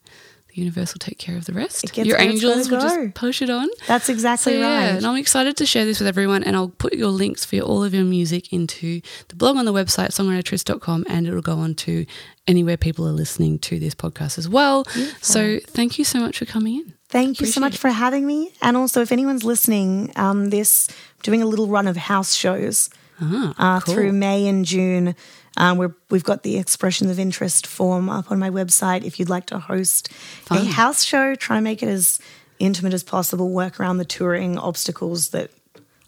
the 0.56 0.62
universe 0.62 0.94
will 0.94 1.00
take 1.00 1.18
care 1.18 1.36
of 1.36 1.46
the 1.46 1.54
rest. 1.54 1.96
Your 1.98 2.18
where 2.18 2.30
it's 2.30 2.42
gotta 2.42 2.54
angels 2.56 2.72
will 2.72 2.80
just 2.80 3.14
push 3.14 3.42
it 3.42 3.50
on. 3.50 3.68
That's 3.88 4.08
exactly 4.10 4.54
So, 4.54 4.60
yeah, 4.60 4.78
right. 4.78 4.96
and 4.96 5.06
I'm 5.06 5.18
excited 5.18 5.58
to 5.58 5.66
share 5.66 5.86
this 5.86 6.00
with 6.00 6.08
everyone. 6.08 6.44
And 6.44 6.56
I'll 6.56 6.70
put 6.70 6.94
your 6.94 7.10
links 7.10 7.44
for 7.44 7.60
all 7.60 7.84
of 7.84 7.94
your 7.94 8.06
music 8.06 8.54
into 8.54 9.02
the 9.28 9.36
blog 9.36 9.58
on 9.58 9.66
the 9.66 9.74
website, 9.74 10.10
songwritertryst.com, 10.10 11.06
and 11.10 11.28
it'll 11.28 11.42
go 11.42 11.58
on 11.58 11.76
to 11.76 12.06
anywhere 12.48 12.78
people 12.78 13.08
are 13.08 13.12
listening 13.12 13.60
to 13.60 13.80
this 13.80 13.94
podcast 13.94 14.38
as 14.38 14.48
well. 14.48 14.86
So 15.22 15.60
thank 15.60 16.00
you 16.00 16.06
so 16.06 16.20
much 16.20 16.38
for 16.38 16.46
coming 16.46 16.76
in. 16.76 16.94
Thank 17.10 17.40
you 17.40 17.48
so 17.48 17.60
much 17.60 17.76
it. 17.76 17.80
for 17.80 17.90
having 17.90 18.26
me. 18.26 18.52
And 18.62 18.78
also, 18.78 19.02
if 19.02 19.12
anyone's 19.12 19.44
listening, 19.44 20.12
um, 20.16 20.50
this 20.50 20.88
doing 21.22 21.42
a 21.42 21.46
little 21.46 21.68
run 21.68 21.88
of 21.88 21.98
house 21.98 22.34
shows 22.34 22.90
uh, 23.22 23.54
Ah, 23.58 23.82
cool. 23.84 23.94
through 23.96 24.12
May 24.14 24.48
and 24.48 24.66
June. 24.66 25.16
Um, 25.58 25.78
we're, 25.78 25.96
we've 26.10 26.24
got 26.24 26.44
the 26.44 26.58
expressions 26.58 27.10
of 27.12 27.18
interest 27.20 27.66
form 27.66 28.10
up 28.10 28.30
on 28.32 28.40
my 28.40 28.50
website. 28.50 29.04
If 29.06 29.20
you'd 29.20 29.30
like 29.30 29.46
to 29.48 29.60
host 29.60 30.10
a 30.52 30.64
house 30.66 31.04
show, 31.04 31.34
try 31.36 31.58
and 31.58 31.64
make 31.64 31.82
it 31.82 31.88
as 31.88 32.20
intimate 32.60 32.94
as 32.94 33.04
possible. 33.04 33.50
Work 33.50 33.80
around 33.80 33.98
the 33.98 34.06
touring 34.06 34.58
obstacles 34.58 35.30
that 35.30 35.52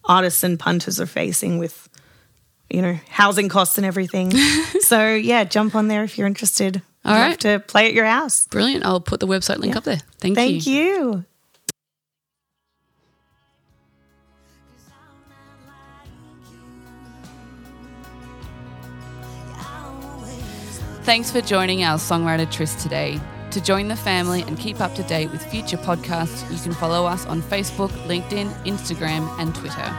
artists 0.03 0.43
and 0.43 0.59
punters 0.59 0.99
are 0.99 1.05
facing 1.05 1.59
with, 1.59 1.87
you 2.69 2.81
know, 2.81 2.99
housing 3.09 3.47
costs 3.47 3.77
and 3.77 3.85
everything. 3.85 4.31
so 4.81 5.13
yeah, 5.15 5.45
jump 5.45 5.75
on 5.75 5.87
there 5.87 6.03
if 6.03 6.17
you're 6.17 6.27
interested. 6.27 6.81
All 7.05 7.13
I'd 7.13 7.19
love 7.19 7.29
right. 7.29 7.39
to 7.41 7.59
play 7.59 7.87
at 7.87 7.93
your 7.93 8.05
house. 8.05 8.47
Brilliant. 8.47 8.85
I'll 8.85 8.99
put 8.99 9.21
the 9.21 9.27
website 9.27 9.59
link 9.59 9.73
Yeah. 9.73 9.77
up 9.77 9.83
there. 9.85 9.99
Thank, 10.19 10.31
you. 10.37 10.43
Thank 10.43 10.67
you. 10.67 11.25
Thanks 21.07 21.31
for 21.31 21.39
joining 21.39 21.85
our 21.85 21.97
Songwriter 21.97 22.51
Tryst 22.51 22.81
today. 22.81 23.17
To 23.51 23.61
join 23.61 23.87
the 23.87 23.95
family 23.95 24.41
and 24.41 24.59
keep 24.59 24.81
up 24.81 24.93
to 24.95 25.03
date 25.03 25.31
with 25.31 25.41
future 25.41 25.77
podcasts, 25.77 26.43
you 26.51 26.61
can 26.61 26.73
follow 26.73 27.05
us 27.05 27.25
on 27.27 27.41
Facebook, 27.41 27.91
LinkedIn, 28.07 28.51
Instagram, 28.65 29.33
and 29.39 29.55
Twitter. 29.55 29.95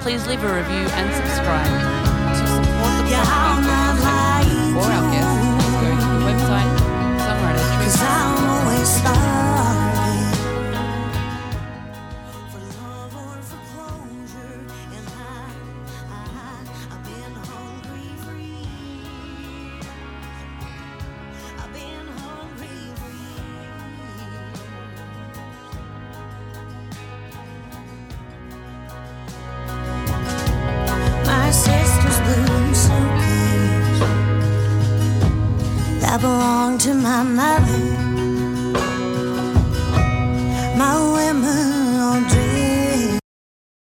Please 0.00 0.26
leave 0.26 0.42
a 0.42 0.46
review 0.46 0.88
and 0.88 1.14
subscribe. 1.14 1.66
To 2.32 2.46
support 2.48 2.96
the 3.10 3.16
podcast 3.28 4.72
for 4.72 4.90
our 4.90 5.12
guests, 5.12 5.27